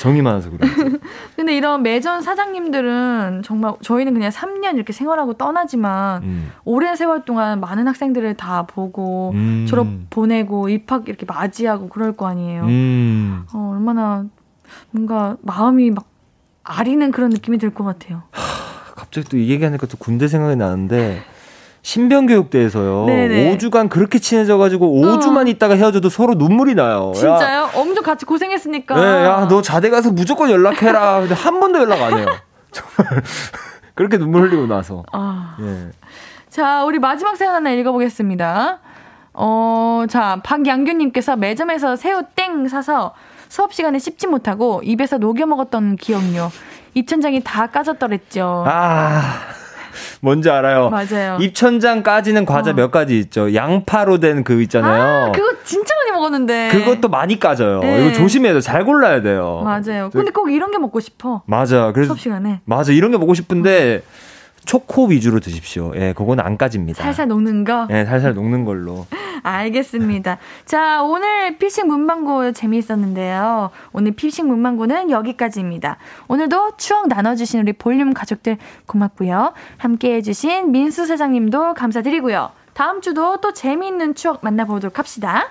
정이 0.00 0.20
많아서 0.22 0.50
그런지. 0.50 0.98
근데 1.36 1.56
이런 1.56 1.82
매점 1.82 2.20
사장님들은 2.20 3.42
정말 3.44 3.74
저희는 3.80 4.12
그냥 4.12 4.30
3년 4.30 4.74
이렇게 4.74 4.92
생활하고 4.92 5.34
떠나지만 5.34 6.22
음. 6.24 6.50
오랜 6.64 6.96
세월 6.96 7.24
동안 7.24 7.60
많은 7.60 7.86
학생들을 7.86 8.34
다 8.34 8.64
보고 8.64 9.30
음. 9.34 9.64
졸업 9.68 9.86
보내고 10.10 10.68
입학 10.68 11.08
이렇게 11.08 11.24
맞이하고 11.26 11.88
그럴 11.88 12.12
거 12.16 12.26
아니에요. 12.26 12.64
음. 12.64 13.46
어, 13.54 13.72
얼마나 13.74 14.24
뭔가 14.90 15.36
마음이 15.42 15.90
막 15.92 16.04
아리는 16.66 17.10
그런 17.12 17.30
느낌이 17.30 17.58
들 17.58 17.70
것 17.74 17.84
같아요. 17.84 18.22
하, 18.32 18.94
갑자기 18.94 19.28
또 19.28 19.36
이 19.36 19.48
얘기하니까 19.50 19.86
또 19.86 19.96
군대 19.98 20.26
생각이 20.28 20.56
나는데 20.56 21.22
신병교육대에서요. 21.82 23.06
네네. 23.06 23.56
5주간 23.56 23.88
그렇게 23.88 24.18
친해져가지고 24.18 25.00
5주만 25.02 25.46
어. 25.46 25.50
있다가 25.50 25.74
헤어져도 25.76 26.08
서로 26.08 26.34
눈물이 26.34 26.74
나요. 26.74 27.12
진짜요? 27.14 27.62
야. 27.62 27.70
엄청 27.74 28.02
같이 28.02 28.24
고생했으니까. 28.26 28.94
네, 28.96 29.02
야, 29.24 29.46
너 29.48 29.62
자대 29.62 29.88
가서 29.90 30.10
무조건 30.10 30.50
연락해라. 30.50 31.20
근데 31.20 31.34
한 31.34 31.60
번도 31.60 31.78
연락 31.80 32.02
안 32.02 32.18
해요. 32.18 32.26
정말. 32.72 33.22
그렇게 33.94 34.18
눈물 34.18 34.42
흘리고 34.42 34.66
나서. 34.66 35.04
아. 35.12 35.56
예. 35.60 35.90
자, 36.50 36.84
우리 36.84 36.98
마지막 36.98 37.36
사연 37.36 37.54
하나 37.54 37.70
읽어보겠습니다. 37.70 38.80
어, 39.34 40.04
자, 40.08 40.40
박양규님께서 40.42 41.36
매점에서 41.36 41.94
새우 41.96 42.22
땡 42.34 42.66
사서 42.68 43.14
수업 43.48 43.72
시간에 43.74 43.98
씹지 43.98 44.26
못하고 44.26 44.80
입에서 44.84 45.18
녹여 45.18 45.46
먹었던 45.46 45.96
기억요. 45.96 46.50
입천장이 46.94 47.42
다 47.44 47.66
까졌더랬죠. 47.68 48.64
아. 48.66 49.22
뭔지 50.20 50.50
알아요. 50.50 50.90
맞아요. 50.90 51.38
입천장 51.40 52.02
까지는 52.02 52.44
과자 52.44 52.70
어. 52.70 52.74
몇 52.74 52.90
가지 52.90 53.18
있죠. 53.18 53.54
양파로 53.54 54.18
된 54.18 54.44
그 54.44 54.60
있잖아요. 54.62 55.28
아, 55.28 55.32
그거 55.32 55.54
진짜 55.64 55.94
많이 55.94 56.10
먹었는데. 56.12 56.68
그것도 56.70 57.08
많이 57.08 57.38
까져요. 57.40 57.80
네. 57.80 58.00
이거 58.06 58.12
조심해야 58.12 58.52
돼. 58.54 58.60
잘 58.60 58.84
골라야 58.84 59.22
돼요. 59.22 59.62
맞아요. 59.64 60.10
근데 60.12 60.30
꼭 60.32 60.50
이런 60.50 60.70
게 60.70 60.78
먹고 60.78 61.00
싶어. 61.00 61.42
맞아. 61.46 61.92
그래서 61.92 62.08
수업 62.08 62.20
시간에. 62.20 62.60
맞아. 62.64 62.92
이런 62.92 63.10
게 63.10 63.16
먹고 63.18 63.32
싶은데 63.34 64.02
어. 64.04 64.25
초코 64.66 65.06
위주로 65.06 65.40
드십시오. 65.40 65.92
예, 65.94 66.12
그건 66.12 66.40
안 66.40 66.58
까집니다. 66.58 67.02
살살 67.02 67.28
녹는 67.28 67.64
거? 67.64 67.86
예, 67.90 68.04
살살 68.04 68.34
녹는 68.34 68.64
걸로. 68.64 69.06
알겠습니다. 69.42 70.38
자, 70.64 71.02
오늘 71.02 71.56
피싱 71.56 71.86
문방구 71.86 72.52
재미있었는데요. 72.52 73.70
오늘 73.92 74.12
피싱 74.12 74.48
문방구는 74.48 75.10
여기까지입니다. 75.10 75.98
오늘도 76.26 76.72
추억 76.78 77.06
나눠주신 77.06 77.60
우리 77.60 77.72
볼륨 77.72 78.12
가족들 78.12 78.58
고맙고요. 78.86 79.52
함께 79.78 80.14
해주신 80.16 80.72
민수 80.72 81.06
사장님도 81.06 81.74
감사드리고요. 81.74 82.50
다음 82.74 83.00
주도 83.00 83.40
또 83.40 83.52
재미있는 83.52 84.16
추억 84.16 84.40
만나보도록 84.42 84.98
합시다. 84.98 85.48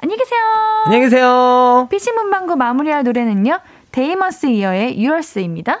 안녕히 0.00 0.18
계세요. 0.18 0.40
안녕히 0.86 1.04
계세요. 1.04 1.86
피싱 1.90 2.16
문방구 2.16 2.56
마무리할 2.56 3.04
노래는요. 3.04 3.60
데이먼스 3.92 4.46
이어의 4.46 5.00
yours입니다. 5.00 5.80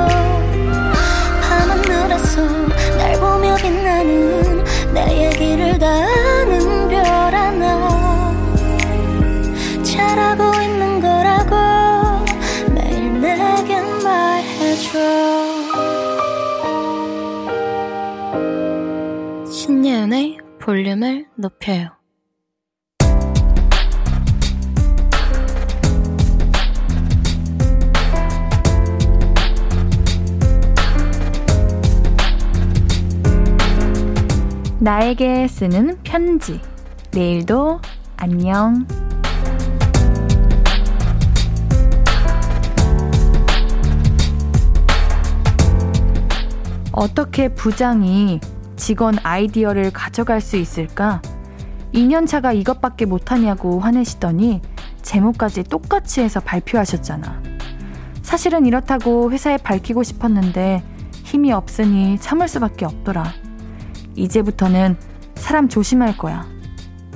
볼륨을 20.71 21.25
높여요. 21.35 21.89
나에게 34.79 35.49
쓰는 35.49 35.97
편지. 36.03 36.61
내일도 37.11 37.81
안녕. 38.15 38.87
어떻게 46.93 47.49
부장이 47.49 48.39
직원 48.81 49.15
아이디어를 49.21 49.91
가져갈 49.91 50.41
수 50.41 50.57
있을까? 50.57 51.21
2년차가 51.93 52.55
이것밖에 52.55 53.05
못하냐고 53.05 53.79
화내시더니 53.79 54.59
제목까지 55.03 55.65
똑같이 55.65 56.21
해서 56.21 56.39
발표하셨잖아. 56.39 57.43
사실은 58.23 58.65
이렇다고 58.65 59.31
회사에 59.31 59.57
밝히고 59.57 60.01
싶었는데 60.01 60.83
힘이 61.23 61.51
없으니 61.51 62.17
참을 62.19 62.47
수밖에 62.47 62.85
없더라. 62.85 63.25
이제부터는 64.15 64.97
사람 65.35 65.69
조심할 65.69 66.17
거야. 66.17 66.47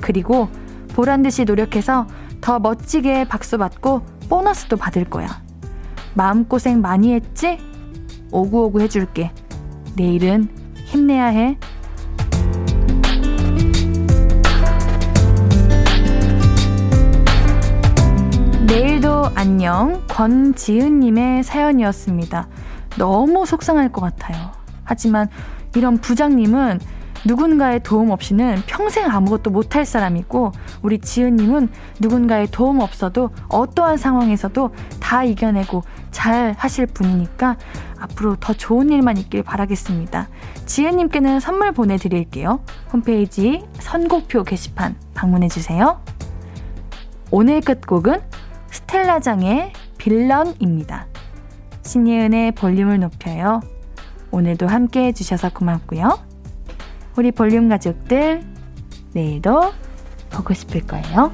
그리고 0.00 0.48
보란 0.90 1.24
듯이 1.24 1.44
노력해서 1.44 2.06
더 2.40 2.60
멋지게 2.60 3.24
박수 3.24 3.58
받고 3.58 4.06
보너스도 4.28 4.76
받을 4.76 5.04
거야. 5.04 5.42
마음고생 6.14 6.80
많이 6.80 7.12
했지? 7.12 7.58
오구오구 8.30 8.80
해줄게. 8.82 9.32
내일은 9.96 10.65
힘내야 10.86 11.26
해. 11.26 11.58
내일도 18.66 19.26
안녕. 19.34 20.02
권지은님의 20.08 21.42
사연이었습니다. 21.42 22.48
너무 22.98 23.44
속상할 23.44 23.90
것 23.90 24.00
같아요. 24.00 24.52
하지만 24.84 25.28
이런 25.74 25.98
부장님은 25.98 26.78
누군가의 27.26 27.80
도움 27.82 28.10
없이는 28.10 28.62
평생 28.66 29.10
아무것도 29.10 29.50
못할 29.50 29.84
사람이고 29.84 30.52
우리 30.82 31.00
지은님은 31.00 31.68
누군가의 31.98 32.46
도움 32.52 32.78
없어도 32.78 33.30
어떠한 33.48 33.96
상황에서도 33.96 34.70
다 35.00 35.24
이겨내고 35.24 35.82
잘 36.12 36.54
하실 36.56 36.86
분이니까 36.86 37.56
앞으로 37.98 38.36
더 38.36 38.52
좋은 38.52 38.90
일만 38.90 39.16
있길 39.18 39.42
바라겠습니다. 39.42 40.28
지은님께는 40.66 41.40
선물 41.40 41.72
보내드릴게요. 41.72 42.60
홈페이지 42.92 43.64
선곡표 43.74 44.44
게시판 44.44 44.96
방문해주세요. 45.14 46.00
오늘 47.30 47.60
끝곡은 47.60 48.20
스텔라장의 48.70 49.72
빌런입니다. 49.98 51.06
신예은의 51.82 52.52
볼륨을 52.52 53.00
높여요. 53.00 53.60
오늘도 54.30 54.66
함께 54.66 55.06
해주셔서 55.06 55.50
고맙고요. 55.50 56.18
우리 57.16 57.32
볼륨 57.32 57.68
가족들, 57.68 58.42
내일도 59.12 59.72
보고 60.30 60.52
싶을 60.52 60.86
거예요. 60.86 61.32